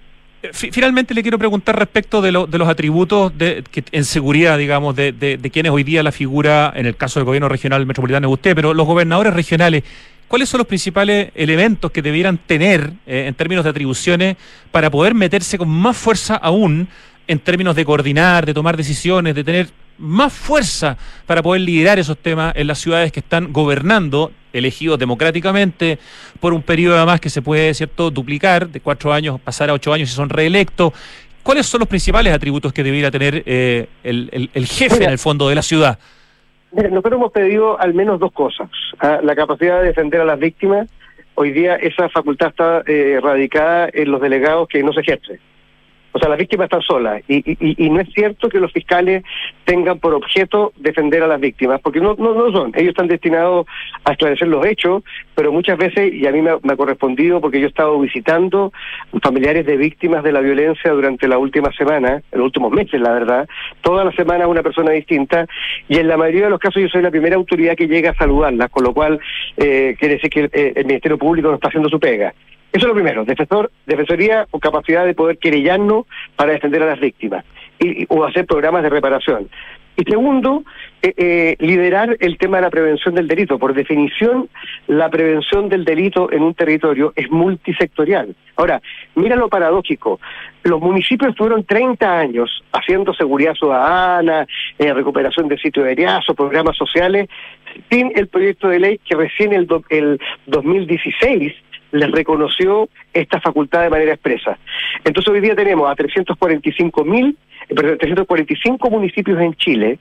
Finalmente 0.53 1.15
le 1.15 1.23
quiero 1.23 1.39
preguntar 1.39 1.79
respecto 1.79 2.21
de, 2.21 2.31
de 2.31 2.59
los 2.59 2.69
atributos 2.69 3.37
de, 3.37 3.65
en 3.93 4.05
seguridad, 4.05 4.59
digamos, 4.59 4.95
de, 4.95 5.13
de, 5.13 5.51
quienes 5.51 5.73
hoy 5.73 5.85
día 5.85 6.03
la 6.03 6.13
figura, 6.13 6.73
en 6.77 6.85
el 6.85 6.97
caso 6.97 7.19
del 7.19 7.25
gobierno 7.25 7.49
regional 7.49 7.87
metropolitano 7.87 8.29
es 8.29 8.33
usted, 8.35 8.55
pero 8.55 8.75
los 8.75 8.87
gobernadores 8.87 9.33
regionales, 9.33 9.85
¿cuáles 10.29 10.51
son 10.51 10.59
los 10.59 10.67
principales 10.67 11.31
elementos 11.35 11.91
que 11.91 12.03
debieran 12.03 12.37
tener 12.37 12.91
eh, 13.07 13.25
en 13.27 13.35
términos 13.35 13.65
de 13.65 13.71
atribuciones 13.71 14.37
para 14.71 14.91
poder 14.91 15.15
meterse 15.15 15.57
con 15.57 15.69
más 15.69 15.97
fuerza 15.97 16.37
aún 16.37 16.89
en 17.27 17.39
términos 17.39 17.77
de 17.77 17.85
coordinar, 17.85 18.47
de 18.47 18.55
tomar 18.55 18.77
decisiones, 18.77 19.35
de 19.35 19.45
tener 19.45 19.69
más 19.99 20.33
fuerza 20.33 20.97
para 21.27 21.43
poder 21.43 21.63
liderar 21.63 21.99
esos 21.99 22.19
temas 22.19 22.55
en 22.57 22.67
las 22.67 22.79
ciudades 22.79 23.13
que 23.13 23.21
están 23.21 23.53
gobernando, 23.53 24.33
elegidos 24.53 24.99
democráticamente, 24.99 25.99
por 26.41 26.53
un 26.53 26.63
periodo 26.63 26.97
además 26.97 27.21
que 27.21 27.31
se 27.31 27.43
puede, 27.43 27.73
¿cierto?, 27.75 28.11
duplicar, 28.11 28.69
de 28.69 28.81
cuatro 28.81 29.13
años, 29.13 29.41
pasar 29.41 29.71
a 29.71 29.73
ocho 29.73 29.93
años 29.93 30.09
si 30.09 30.15
son 30.15 30.29
reelectos. 30.29 30.93
¿Cuáles 31.43 31.67
son 31.67 31.81
los 31.81 31.89
principales 31.89 32.33
atributos 32.33 32.73
que 32.73 32.83
debiera 32.83 33.11
tener 33.11 33.43
eh, 33.47 33.87
el, 34.03 34.51
el, 34.53 34.67
jefe 34.67 35.05
en 35.05 35.11
el 35.11 35.19
fondo 35.19 35.49
de 35.49 35.55
la 35.55 35.63
ciudad? 35.63 35.99
Mira, 36.73 36.89
nosotros 36.89 37.15
hemos 37.15 37.33
pedido 37.33 37.79
al 37.79 37.93
menos 37.93 38.19
dos 38.19 38.33
cosas. 38.33 38.71
¿ah? 38.99 39.21
La 39.23 39.37
capacidad 39.37 39.81
de 39.81 39.89
defender 39.89 40.23
a 40.23 40.25
las 40.25 40.39
víctimas. 40.39 40.89
Hoy 41.35 41.53
día 41.53 41.77
esa 41.77 42.09
facultad 42.09 42.49
está 42.49 42.83
eh, 42.87 43.21
radicada 43.23 43.91
en 43.93 44.11
los 44.11 44.21
delegados 44.21 44.69
que 44.69 44.83
no 44.83 44.93
se 44.93 45.01
ejerce. 45.01 45.39
O 46.17 46.21
sea, 46.21 46.29
las 46.29 46.39
víctimas 46.39 46.67
están 46.67 46.83
solas. 46.83 47.23
Y, 47.27 47.39
y, 47.39 47.87
y, 47.87 47.91
no 47.91 48.01
es 48.01 48.09
cierto 48.15 48.49
que 48.49 48.61
los 48.61 48.73
fiscales 48.73 49.25
tengan 49.65 49.99
por 49.99 50.15
objeto 50.15 50.73
defender 50.77 51.25
a 51.25 51.27
las 51.27 51.41
víctimas, 51.41 51.81
porque 51.81 52.01
no, 52.01 52.15
no, 52.17 52.35
no 52.35 52.53
son. 52.53 52.71
Ellos 52.77 52.91
están 52.91 53.09
destinados 53.09 53.67
a 54.05 54.13
esclarecer 54.13 54.47
los 54.47 54.65
hechos, 54.65 55.03
pero 55.35 55.51
muchas 55.51 55.77
veces, 55.77 56.15
y 56.15 56.25
a 56.29 56.31
mí 56.31 56.41
me 56.41 56.51
ha, 56.51 56.77
correspondido 56.77 57.41
porque 57.41 57.59
yo 57.59 57.67
he 57.67 57.69
estado 57.69 57.99
visitando 57.99 58.73
familiares 59.25 59.67
de 59.67 59.77
víctimas 59.77 60.23
de 60.23 60.31
la 60.31 60.41
violencia 60.41 60.93
durante 60.93 61.27
la 61.27 61.37
última 61.37 61.73
semana, 61.73 62.23
los 62.31 62.45
últimos 62.45 62.71
meses, 62.71 63.01
la 63.01 63.11
verdad, 63.11 63.49
toda 63.83 64.05
la 64.05 64.13
semana 64.13 64.47
una 64.47 64.63
persona 64.63 64.93
distinta, 64.93 65.47
y 65.89 65.99
en 65.99 66.07
la 66.07 66.17
mayoría 66.17 66.45
de 66.45 66.51
los 66.51 66.61
casos 66.61 66.81
yo 66.81 66.89
soy 66.89 67.03
la 67.03 67.11
primera 67.11 67.35
autoridad 67.35 67.75
que 67.75 67.89
llega 67.89 68.11
a 68.11 68.15
saludarlas, 68.15 68.71
con 68.71 68.85
lo 68.85 68.95
cual 68.95 69.19
eh, 69.57 69.97
quiere 69.99 70.15
decir 70.15 70.31
que 70.31 70.41
el, 70.43 70.51
el 70.77 70.87
Ministerio 70.87 71.19
Público 71.19 71.49
no 71.49 71.57
está 71.57 71.67
haciendo 71.67 71.89
su 71.89 71.99
pega. 71.99 72.33
Eso 72.73 72.87
es 72.87 72.89
lo 72.89 72.95
primero, 72.95 73.25
defensor, 73.25 73.71
defensoría 73.87 74.47
o 74.51 74.59
capacidad 74.59 75.05
de 75.05 75.15
poder 75.15 75.39
querellarnos 75.39 76.07
para 76.37 76.53
defender 76.53 76.83
a 76.83 76.87
las 76.87 77.01
víctimas 77.01 77.45
y, 77.79 78.05
o 78.09 78.25
hacer 78.25 78.47
programas 78.47 78.83
de 78.83 78.91
reparación. 78.91 79.49
Y 79.97 80.03
segundo, 80.11 80.65
eh, 81.03 81.15
eh, 81.17 81.57
liderar 81.61 82.17
el 82.19 82.37
tema 82.37 82.57
de 82.57 82.63
la 82.63 82.71
prevención 82.71 83.15
del 83.15 83.29
delito. 83.29 83.61
Por 83.61 83.75
definición, 83.75 84.49
la 84.89 85.09
prevención 85.09 85.69
del 85.69 85.85
delito 85.85 86.33
en 86.33 86.43
un 86.43 86.55
territorio 86.55 87.13
es 87.15 87.31
multisectorial. 87.31 88.35
Ahora, 88.57 88.83
mira 89.15 89.37
lo 89.37 89.49
paradójico. 89.49 90.19
Los 90.65 90.81
municipios 90.81 91.31
estuvieron 91.31 91.63
30 91.63 92.19
años 92.19 92.65
haciendo 92.73 93.15
seguridad 93.15 93.55
ciudadana, 93.55 94.47
eh, 94.79 94.93
recuperación 94.93 95.47
de 95.47 95.59
sitios 95.59 95.87
de 95.87 95.93
heriazo, 95.93 96.35
programas 96.35 96.77
sociales, 96.77 97.29
sin 97.89 98.11
el 98.17 98.27
proyecto 98.27 98.69
de 98.69 98.81
ley 98.81 98.99
que 98.99 99.15
recién 99.15 99.53
el, 99.53 99.69
el 99.91 100.21
2016 100.47 101.53
les 101.95 102.11
reconoció 102.11 102.89
esta 103.13 103.41
facultad 103.41 103.83
de 103.83 103.91
manera 103.91 104.13
expresa. 104.13 104.59
Entonces 105.05 105.33
hoy 105.33 105.41
día 105.41 105.55
tenemos 105.55 105.91
a 105.91 105.95
345 105.95 107.05
mil, 107.05 107.37
345 107.69 108.91
municipios 108.91 109.41
en 109.41 109.55
Chile 109.55 109.99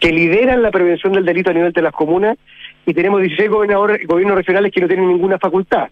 que 0.00 0.10
lideran 0.10 0.62
la 0.62 0.70
prevención 0.70 1.12
del 1.12 1.24
delito 1.24 1.50
a 1.50 1.54
nivel 1.54 1.72
de 1.72 1.82
las 1.82 1.92
comunas 1.92 2.36
y 2.84 2.92
tenemos 2.92 3.20
16 3.20 3.48
gobernadores, 3.50 4.06
gobiernos 4.06 4.36
regionales 4.36 4.72
que 4.72 4.80
no 4.80 4.88
tienen 4.88 5.08
ninguna 5.08 5.38
facultad. 5.38 5.88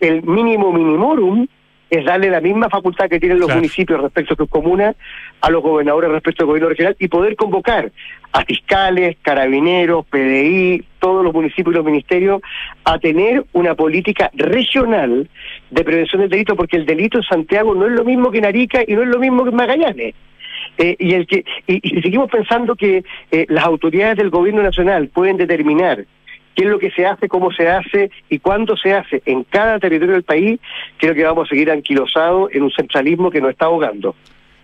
El 0.00 0.22
mínimo 0.22 0.72
minimorum 0.72 1.46
es 1.90 2.04
darle 2.04 2.30
la 2.30 2.40
misma 2.40 2.68
facultad 2.68 3.08
que 3.08 3.20
tienen 3.20 3.38
los 3.38 3.54
municipios 3.54 4.00
respecto 4.00 4.34
a 4.34 4.36
sus 4.36 4.48
comunas 4.48 4.96
a 5.40 5.50
los 5.50 5.62
gobernadores 5.62 6.10
respecto 6.10 6.42
al 6.42 6.48
gobierno 6.48 6.68
regional 6.68 6.96
y 6.98 7.08
poder 7.08 7.36
convocar 7.36 7.90
a 8.32 8.44
fiscales, 8.44 9.16
carabineros, 9.22 10.04
PDI, 10.06 10.84
todos 10.98 11.24
los 11.24 11.32
municipios 11.32 11.74
y 11.74 11.76
los 11.76 11.84
ministerios 11.84 12.42
a 12.84 12.98
tener 12.98 13.44
una 13.52 13.74
política 13.74 14.30
regional 14.34 15.28
de 15.70 15.84
prevención 15.84 16.20
del 16.20 16.30
delito, 16.30 16.56
porque 16.56 16.76
el 16.76 16.86
delito 16.86 17.18
en 17.18 17.24
Santiago 17.24 17.74
no 17.74 17.86
es 17.86 17.92
lo 17.92 18.04
mismo 18.04 18.30
que 18.30 18.38
en 18.38 18.46
Arica 18.46 18.82
y 18.86 18.94
no 18.94 19.02
es 19.02 19.08
lo 19.08 19.18
mismo 19.18 19.44
que 19.44 19.50
en 19.50 19.56
Magallanes. 19.56 20.14
Eh, 20.76 20.96
y, 20.98 21.14
el 21.14 21.26
que, 21.26 21.44
y, 21.66 21.80
si 21.80 22.02
seguimos 22.02 22.30
pensando 22.30 22.76
que 22.76 23.02
eh, 23.30 23.46
las 23.48 23.64
autoridades 23.64 24.16
del 24.16 24.30
gobierno 24.30 24.62
nacional 24.62 25.08
pueden 25.08 25.36
determinar 25.36 26.04
qué 26.58 26.64
es 26.64 26.70
lo 26.70 26.80
que 26.80 26.90
se 26.90 27.06
hace, 27.06 27.28
cómo 27.28 27.52
se 27.52 27.68
hace 27.68 28.10
y 28.28 28.40
cuándo 28.40 28.76
se 28.76 28.92
hace 28.92 29.22
en 29.26 29.44
cada 29.44 29.78
territorio 29.78 30.14
del 30.14 30.24
país, 30.24 30.58
creo 30.96 31.14
que 31.14 31.22
vamos 31.22 31.46
a 31.46 31.50
seguir 31.50 31.70
anquilosados 31.70 32.50
en 32.52 32.64
un 32.64 32.72
centralismo 32.72 33.30
que 33.30 33.40
nos 33.40 33.50
está 33.50 33.66
ahogando. 33.66 34.16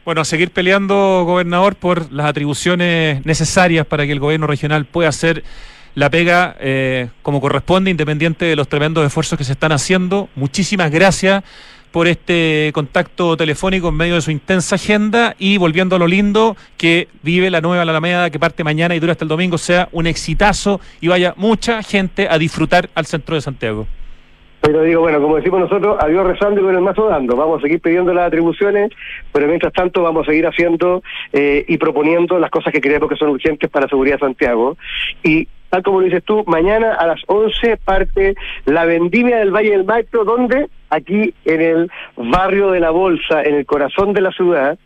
Bueno, 0.05 0.21
a 0.21 0.25
seguir 0.25 0.51
peleando, 0.51 1.23
gobernador, 1.25 1.77
por 1.77 2.11
las 2.11 2.27
atribuciones 2.27 3.25
necesarias 3.25 3.87
para 3.87 4.07
que 4.07 4.13
el 4.13 4.19
gobierno 4.19 4.49
regional 4.49 4.87
pueda 4.87 5.09
hacer 5.09 5.45
la 5.95 6.11
pega 6.11 6.57
eh, 6.59 7.11
como 7.23 7.41
corresponde, 7.41 7.93
independiente 7.93 8.45
de 8.45 8.57
los 8.57 8.67
tremendos 8.67 9.07
esfuerzos 9.07 9.39
que 9.39 9.45
se 9.45 9.53
están 9.53 9.71
haciendo. 9.71 10.29
Muchísimas 10.35 10.91
gracias 10.91 11.45
por 11.95 12.09
este 12.09 12.73
contacto 12.75 13.37
telefónico 13.37 13.91
en 13.91 13.95
medio 13.95 14.17
de 14.17 14.21
su 14.21 14.33
intensa 14.33 14.75
agenda 14.75 15.37
y 15.39 15.59
volviendo 15.59 15.95
a 15.95 15.99
lo 16.01 16.09
lindo 16.09 16.57
que 16.77 17.07
vive 17.23 17.53
la 17.53 17.61
nueva 17.61 17.83
Alameda 17.83 18.31
que 18.31 18.41
parte 18.41 18.65
mañana 18.65 18.97
y 18.97 18.99
dura 18.99 19.13
hasta 19.13 19.25
el 19.25 19.29
domingo 19.29 19.59
sea 19.59 19.89
un 19.93 20.09
exitazo 20.09 20.81
y 21.01 21.07
vaya 21.07 21.35
mucha 21.37 21.85
gente 21.85 22.27
a 22.29 22.37
disfrutar 22.37 22.91
al 22.97 23.07
centro 23.07 23.37
de 23.37 23.43
Santiago. 23.43 23.87
Pero 24.61 24.83
digo, 24.83 25.03
bueno, 25.03 25.21
como 25.21 25.37
decimos 25.37 25.61
nosotros, 25.61 25.97
adiós 26.01 26.27
rezando 26.27 26.61
y 26.61 26.65
con 26.65 26.75
el 26.75 26.81
mazo 26.81 27.07
dando. 27.07 27.37
Vamos 27.37 27.61
a 27.61 27.63
seguir 27.63 27.81
pidiendo 27.81 28.13
las 28.13 28.27
atribuciones, 28.27 28.91
pero 29.31 29.47
mientras 29.47 29.73
tanto 29.73 30.03
vamos 30.03 30.27
a 30.27 30.31
seguir 30.33 30.49
haciendo 30.49 31.01
eh, 31.33 31.65
y 31.69 31.79
proponiendo 31.79 32.41
las 32.41 32.51
cosas 32.51 32.73
que 32.73 32.81
creemos 32.81 33.09
que 33.09 33.15
son 33.15 33.29
urgentes 33.29 33.71
para 33.71 33.87
la 33.87 33.91
seguridad 33.91 34.17
de 34.17 34.27
Santiago. 34.27 34.77
Y 35.23 35.47
tal 35.71 35.85
como 35.85 36.01
lo 36.01 36.07
dices 36.07 36.25
tú, 36.25 36.43
mañana 36.49 36.95
a 36.95 37.07
las 37.07 37.21
11 37.29 37.77
parte 37.77 38.35
la 38.65 38.85
vendimia 38.85 39.37
del 39.37 39.53
Valle 39.53 39.71
del 39.71 39.85
Maestro, 39.85 40.25
donde 40.25 40.69
aquí 40.95 41.35
en 41.45 41.61
el 41.61 41.91
barrio 42.17 42.71
de 42.71 42.81
la 42.81 42.91
Bolsa, 42.91 43.43
en 43.43 43.55
el 43.55 43.67
corazón 43.67 44.13
de 44.13 44.21
la 44.21 44.33
ciudad, 44.33 44.79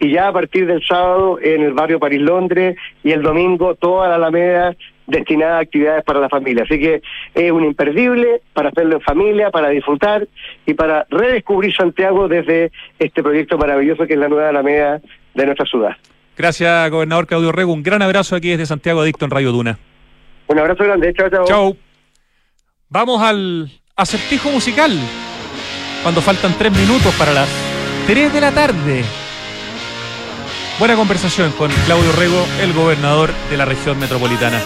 y 0.00 0.12
ya 0.12 0.28
a 0.28 0.32
partir 0.32 0.66
del 0.66 0.82
sábado 0.84 1.38
en 1.42 1.62
el 1.62 1.72
barrio 1.72 1.98
París-Londres 1.98 2.76
y 3.02 3.12
el 3.12 3.22
domingo 3.22 3.74
toda 3.74 4.08
la 4.08 4.16
Alameda 4.16 4.74
destinada 5.06 5.58
a 5.58 5.60
actividades 5.60 6.04
para 6.04 6.20
la 6.20 6.28
familia. 6.28 6.64
Así 6.64 6.78
que 6.78 7.02
es 7.34 7.52
un 7.52 7.64
imperdible 7.64 8.42
para 8.52 8.70
hacerlo 8.70 8.96
en 8.96 9.00
familia, 9.02 9.50
para 9.50 9.68
disfrutar 9.68 10.26
y 10.66 10.74
para 10.74 11.06
redescubrir 11.10 11.74
Santiago 11.74 12.28
desde 12.28 12.72
este 12.98 13.22
proyecto 13.22 13.56
maravilloso 13.56 14.06
que 14.06 14.14
es 14.14 14.18
la 14.18 14.28
nueva 14.28 14.48
Alameda 14.48 15.00
de 15.34 15.46
nuestra 15.46 15.66
ciudad. 15.66 15.96
Gracias, 16.36 16.90
gobernador 16.90 17.26
Claudio 17.26 17.52
Rego. 17.52 17.72
Un 17.72 17.82
gran 17.82 18.02
abrazo 18.02 18.36
aquí 18.36 18.50
desde 18.50 18.66
Santiago 18.66 19.00
Adicto 19.00 19.24
en 19.24 19.30
Radio 19.30 19.52
Duna. 19.52 19.78
Un 20.48 20.58
abrazo 20.58 20.84
grande, 20.84 21.12
chao, 21.14 21.30
chao. 21.30 21.44
Chao. 21.46 21.76
Vamos 22.88 23.20
al 23.22 23.70
acertijo 23.96 24.50
musical. 24.50 24.92
Cuando 26.06 26.22
faltan 26.22 26.54
tres 26.56 26.70
minutos 26.70 27.12
para 27.16 27.32
las 27.32 27.48
tres 28.06 28.32
de 28.32 28.40
la 28.40 28.52
tarde. 28.52 29.04
Buena 30.78 30.94
conversación 30.94 31.50
con 31.50 31.68
Claudio 31.84 32.12
Rego, 32.12 32.46
el 32.62 32.72
gobernador 32.74 33.32
de 33.50 33.56
la 33.56 33.64
región 33.64 33.98
metropolitana. 33.98 34.62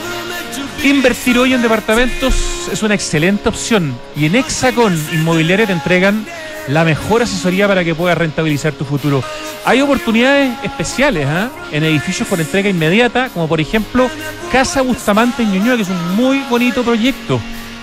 Invertir 0.84 1.38
hoy 1.38 1.54
en 1.54 1.62
departamentos 1.62 2.34
es 2.70 2.82
una 2.82 2.94
excelente 2.94 3.48
opción 3.48 3.96
y 4.14 4.26
en 4.26 4.36
Hexacon 4.36 4.94
Inmobiliaria 5.14 5.66
te 5.66 5.72
entregan 5.72 6.26
la 6.68 6.84
mejor 6.84 7.22
asesoría 7.22 7.66
para 7.66 7.84
que 7.84 7.94
puedas 7.94 8.18
rentabilizar 8.18 8.74
tu 8.74 8.84
futuro. 8.84 9.24
Hay 9.64 9.80
oportunidades 9.80 10.52
especiales 10.62 11.26
¿ah? 11.26 11.48
en 11.72 11.84
edificios 11.84 12.28
con 12.28 12.38
entrega 12.38 12.68
inmediata, 12.68 13.30
como 13.30 13.48
por 13.48 13.62
ejemplo 13.62 14.10
Casa 14.52 14.82
Bustamante 14.82 15.42
en 15.42 15.52
Ñuñoa, 15.52 15.76
que 15.76 15.84
es 15.84 15.88
un 15.88 16.16
muy 16.16 16.40
bonito 16.50 16.82
proyecto. 16.82 17.40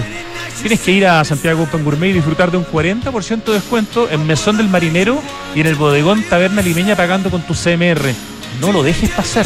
Tienes 0.62 0.80
que 0.80 0.92
ir 0.92 1.06
a 1.06 1.24
Santiago 1.24 1.64
Open 1.64 1.84
Gourmet 1.84 2.10
y 2.10 2.14
disfrutar 2.14 2.50
de 2.50 2.58
un 2.58 2.66
40% 2.66 3.44
de 3.44 3.54
descuento 3.54 4.10
en 4.10 4.26
Mesón 4.26 4.58
del 4.58 4.68
Marinero 4.68 5.22
y 5.56 5.62
en 5.62 5.68
el 5.68 5.76
bodegón 5.76 6.24
Taberna 6.24 6.64
Limeña 6.64 6.96
pagando 6.96 7.30
con 7.30 7.44
tu 7.44 7.54
CMR. 7.54 8.14
No 8.60 8.72
lo 8.72 8.82
dejes 8.82 9.12
pasar. 9.12 9.46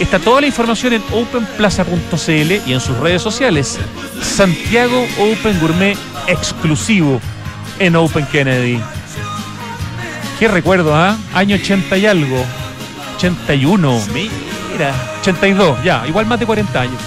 Está 0.00 0.18
toda 0.18 0.40
la 0.40 0.48
información 0.48 0.92
en 0.92 1.02
openplaza.cl 1.12 2.52
y 2.66 2.72
en 2.72 2.80
sus 2.80 2.96
redes 2.98 3.22
sociales. 3.22 3.78
Santiago 4.20 5.06
Open 5.18 5.58
Gourmet 5.60 5.96
exclusivo 6.26 7.20
en 7.78 7.94
Open 7.94 8.26
Kennedy. 8.26 8.80
Qué 10.40 10.48
recuerdo, 10.48 10.96
¿ah? 10.96 11.16
Año 11.32 11.56
80 11.56 11.96
y 11.96 12.06
algo. 12.06 12.44
81. 13.16 14.00
Mira. 14.80 14.96
82, 15.20 15.84
ya, 15.84 16.08
igual 16.08 16.24
más 16.24 16.40
de 16.40 16.46
40 16.46 16.80
años. 16.80 16.98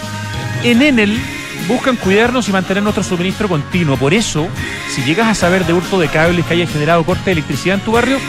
En 0.63 0.83
Enel 0.83 1.19
buscan 1.67 1.95
cuidarnos 1.95 2.47
y 2.47 2.51
mantener 2.51 2.83
nuestro 2.83 3.03
suministro 3.03 3.49
continuo. 3.49 3.97
Por 3.97 4.13
eso, 4.13 4.47
si 4.93 5.03
llegas 5.03 5.27
a 5.27 5.33
saber 5.33 5.65
de 5.65 5.73
hurto 5.73 5.99
de 5.99 6.07
cables 6.07 6.45
que 6.45 6.53
haya 6.53 6.67
generado 6.67 7.03
corte 7.03 7.23
de 7.25 7.31
electricidad 7.31 7.79
en 7.79 7.83
tu 7.83 7.93
barrio, 7.93 8.19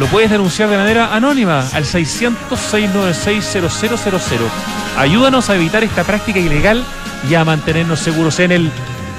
lo 0.00 0.06
puedes 0.06 0.32
denunciar 0.32 0.68
de 0.68 0.76
manera 0.76 1.14
anónima 1.14 1.60
al 1.72 1.84
600-696-0000. 1.84 4.18
Ayúdanos 4.96 5.48
a 5.48 5.54
evitar 5.54 5.84
esta 5.84 6.02
práctica 6.02 6.40
ilegal 6.40 6.84
y 7.30 7.34
a 7.34 7.44
mantenernos 7.44 8.00
seguros 8.00 8.40
en 8.40 8.50
el... 8.50 8.68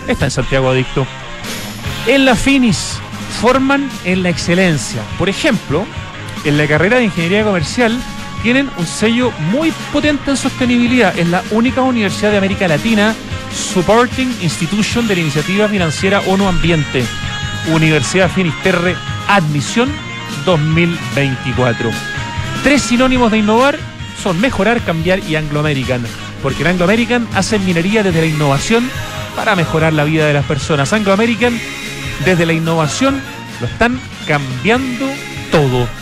Está 0.08 0.26
en 0.26 0.32
Santiago 0.32 0.70
Adicto. 0.70 1.08
En 2.06 2.26
la 2.26 2.36
Finis 2.36 3.00
forman 3.42 3.90
en 4.04 4.24
la 4.24 4.30
excelencia. 4.30 5.02
Por 5.18 5.30
ejemplo, 5.30 5.86
en 6.44 6.58
la 6.58 6.68
carrera 6.68 6.98
de 6.98 7.06
Ingeniería 7.06 7.46
Comercial 7.46 7.98
tienen 8.42 8.70
un 8.78 8.86
sello 8.86 9.32
muy 9.52 9.72
potente 9.92 10.32
en 10.32 10.38
sostenibilidad. 10.38 11.18
Es 11.18 11.28
la 11.28 11.44
única 11.52 11.82
universidad 11.82 12.32
de 12.32 12.38
América 12.38 12.68
Latina 12.68 13.14
Supporting 13.54 14.34
Institution 14.42 15.08
de 15.08 15.16
la 15.16 15.22
Iniciativa 15.22 15.68
Financiera 15.68 16.22
ONU 16.22 16.48
Ambiente. 16.48 17.04
Universidad 17.68 18.30
Finisterre 18.30 18.96
Admisión 19.28 19.90
2024. 20.46 21.90
Tres 22.64 22.82
sinónimos 22.82 23.32
de 23.32 23.40
innovar 23.40 23.78
son 24.22 24.40
mejorar, 24.40 24.82
cambiar 24.82 25.20
y 25.20 25.36
Anglo 25.36 25.60
American. 25.60 26.06
Porque 26.42 26.62
en 26.62 26.70
Anglo 26.70 26.86
American 26.86 27.28
hacen 27.34 27.66
minería 27.66 28.04
desde 28.04 28.22
la 28.22 28.28
innovación 28.28 28.90
para 29.36 29.56
mejorar 29.56 29.94
la 29.94 30.04
vida 30.04 30.26
de 30.26 30.34
las 30.34 30.46
personas. 30.46 30.92
Anglo 30.94 31.14
American, 31.14 31.60
desde 32.26 32.46
la 32.46 32.54
innovación, 32.54 33.22
lo 33.60 33.68
están 33.68 34.00
cambiando 34.28 35.08
todo. 35.52 35.99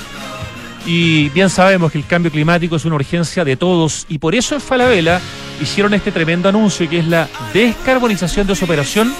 Y 0.88 1.27
bien 1.29 1.49
sabemos 1.49 1.91
que 1.91 1.97
el 1.97 2.05
cambio 2.05 2.31
climático 2.31 2.77
es 2.77 2.85
una 2.85 2.95
urgencia 2.95 3.43
de 3.43 3.57
todos 3.57 4.05
y 4.07 4.19
por 4.19 4.33
eso 4.33 4.55
en 4.55 4.61
Falabella 4.61 5.19
hicieron 5.61 5.93
este 5.93 6.13
tremendo 6.13 6.47
anuncio 6.47 6.89
que 6.89 6.99
es 6.99 7.07
la 7.07 7.27
descarbonización 7.53 8.47
de 8.47 8.55
su 8.55 8.63
operación 8.63 9.13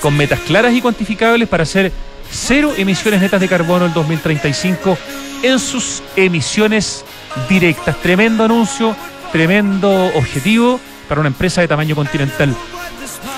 con 0.00 0.16
metas 0.16 0.40
claras 0.40 0.72
y 0.72 0.80
cuantificables 0.80 1.46
para 1.46 1.64
hacer 1.64 1.92
cero 2.30 2.72
emisiones 2.74 3.20
netas 3.20 3.38
de 3.38 3.48
carbono 3.48 3.84
en 3.84 3.92
2035 3.92 4.96
en 5.42 5.58
sus 5.58 6.02
emisiones 6.16 7.04
directas. 7.50 8.00
Tremendo 8.00 8.44
anuncio, 8.44 8.96
tremendo 9.30 10.06
objetivo 10.14 10.80
para 11.06 11.20
una 11.20 11.28
empresa 11.28 11.60
de 11.60 11.68
tamaño 11.68 11.94
continental. 11.94 12.56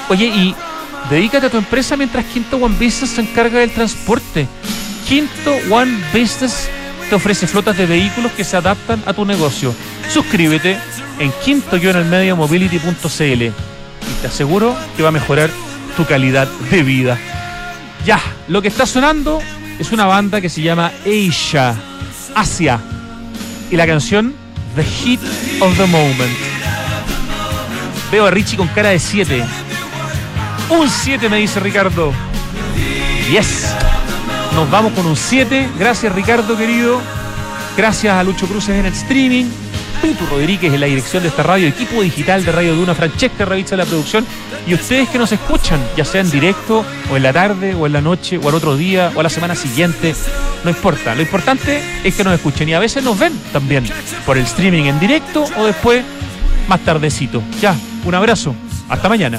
Oye, 0.09 0.27
y 0.27 0.55
dedícate 1.11 1.47
a 1.47 1.51
tu 1.51 1.59
empresa 1.59 1.97
mientras 1.97 2.27
Quinto 2.27 2.59
One 2.59 2.77
Business 2.77 3.11
se 3.11 3.23
encarga 3.23 3.59
del 3.59 3.73
transporte. 3.73 4.47
Quinto 5.09 5.53
One 5.69 5.99
Business 6.13 6.71
ofrece 7.15 7.47
flotas 7.47 7.77
de 7.77 7.87
vehículos 7.87 8.33
que 8.33 8.45
se 8.45 8.57
adaptan 8.57 9.03
a 9.07 9.13
tu 9.13 9.25
negocio. 9.25 9.75
Suscríbete 10.09 10.79
en 11.19 11.33
quinto-mediomobility.cl 11.45 13.43
y 13.43 13.53
te 14.21 14.27
aseguro 14.27 14.77
que 14.97 15.03
va 15.03 15.09
a 15.11 15.13
mejorar 15.13 15.51
tu 15.97 16.05
calidad 16.07 16.49
de 16.71 16.83
vida. 16.83 17.19
Ya, 18.05 18.21
lo 18.49 18.63
que 18.63 18.69
está 18.69 18.87
sonando 18.87 19.41
es 19.79 19.93
una 19.93 20.07
banda 20.07 20.41
que 20.41 20.49
se 20.49 20.63
llama 20.63 20.93
Asia, 21.05 21.75
Asia, 22.35 22.81
y 23.71 23.77
la 23.77 23.87
canción 23.87 24.35
The 24.75 24.83
Heat 24.85 25.21
of 25.61 25.77
the 25.77 25.87
Moment. 25.87 26.37
Veo 28.11 28.27
a 28.27 28.31
Richie 28.31 28.57
con 28.57 28.69
cara 28.69 28.91
de 28.91 28.99
7. 28.99 29.45
Un 30.71 30.89
7 30.89 31.29
me 31.29 31.39
dice 31.39 31.61
Ricardo. 31.61 32.13
Yes. 33.31 33.75
Nos 34.55 34.71
vamos 34.71 34.93
con 34.93 35.07
un 35.07 35.17
7. 35.17 35.71
Gracias 35.79 36.15
Ricardo 36.15 36.57
querido. 36.57 37.01
Gracias 37.77 38.15
a 38.15 38.23
Lucho 38.23 38.47
Cruces 38.47 38.77
en 38.77 38.87
el 38.87 38.93
streaming. 38.93 39.47
Pitu 40.03 40.27
Rodríguez 40.27 40.73
en 40.73 40.81
la 40.81 40.87
dirección 40.87 41.23
de 41.23 41.29
esta 41.29 41.45
radio, 41.45 41.69
equipo 41.69 42.03
digital 42.03 42.45
de 42.45 42.51
Radio 42.51 42.75
Duna, 42.75 42.95
Francesca 42.95 43.45
Ravizza 43.45 43.77
en 43.77 43.79
la 43.79 43.85
producción 43.85 44.27
y 44.67 44.75
ustedes 44.75 45.09
que 45.09 45.17
nos 45.17 45.31
escuchan, 45.31 45.81
ya 45.97 46.05
sea 46.05 46.21
en 46.21 46.31
directo 46.31 46.85
o 47.11 47.17
en 47.17 47.23
la 47.23 47.33
tarde 47.33 47.75
o 47.75 47.87
en 47.87 47.93
la 47.93 48.01
noche 48.01 48.37
o 48.37 48.49
al 48.49 48.55
otro 48.57 48.77
día 48.77 49.13
o 49.15 49.21
a 49.21 49.23
la 49.23 49.31
semana 49.31 49.55
siguiente, 49.55 50.15
no 50.65 50.71
importa. 50.71 51.15
Lo 51.15 51.23
importante 51.23 51.81
es 52.03 52.15
que 52.17 52.25
nos 52.25 52.35
escuchen 52.35 52.69
y 52.69 52.75
a 52.75 52.81
veces 52.81 53.05
nos 53.05 53.17
ven 53.17 53.33
también 53.53 53.85
por 54.27 54.37
el 54.37 54.45
streaming 54.45 54.85
en 54.85 54.99
directo 54.99 55.45
o 55.57 55.67
después 55.67 56.05
más 56.67 56.81
tardecito. 56.81 57.41
Ya, 57.61 57.77
un 58.05 58.15
abrazo. 58.15 58.55
Hasta 58.89 59.09
mañana. 59.09 59.39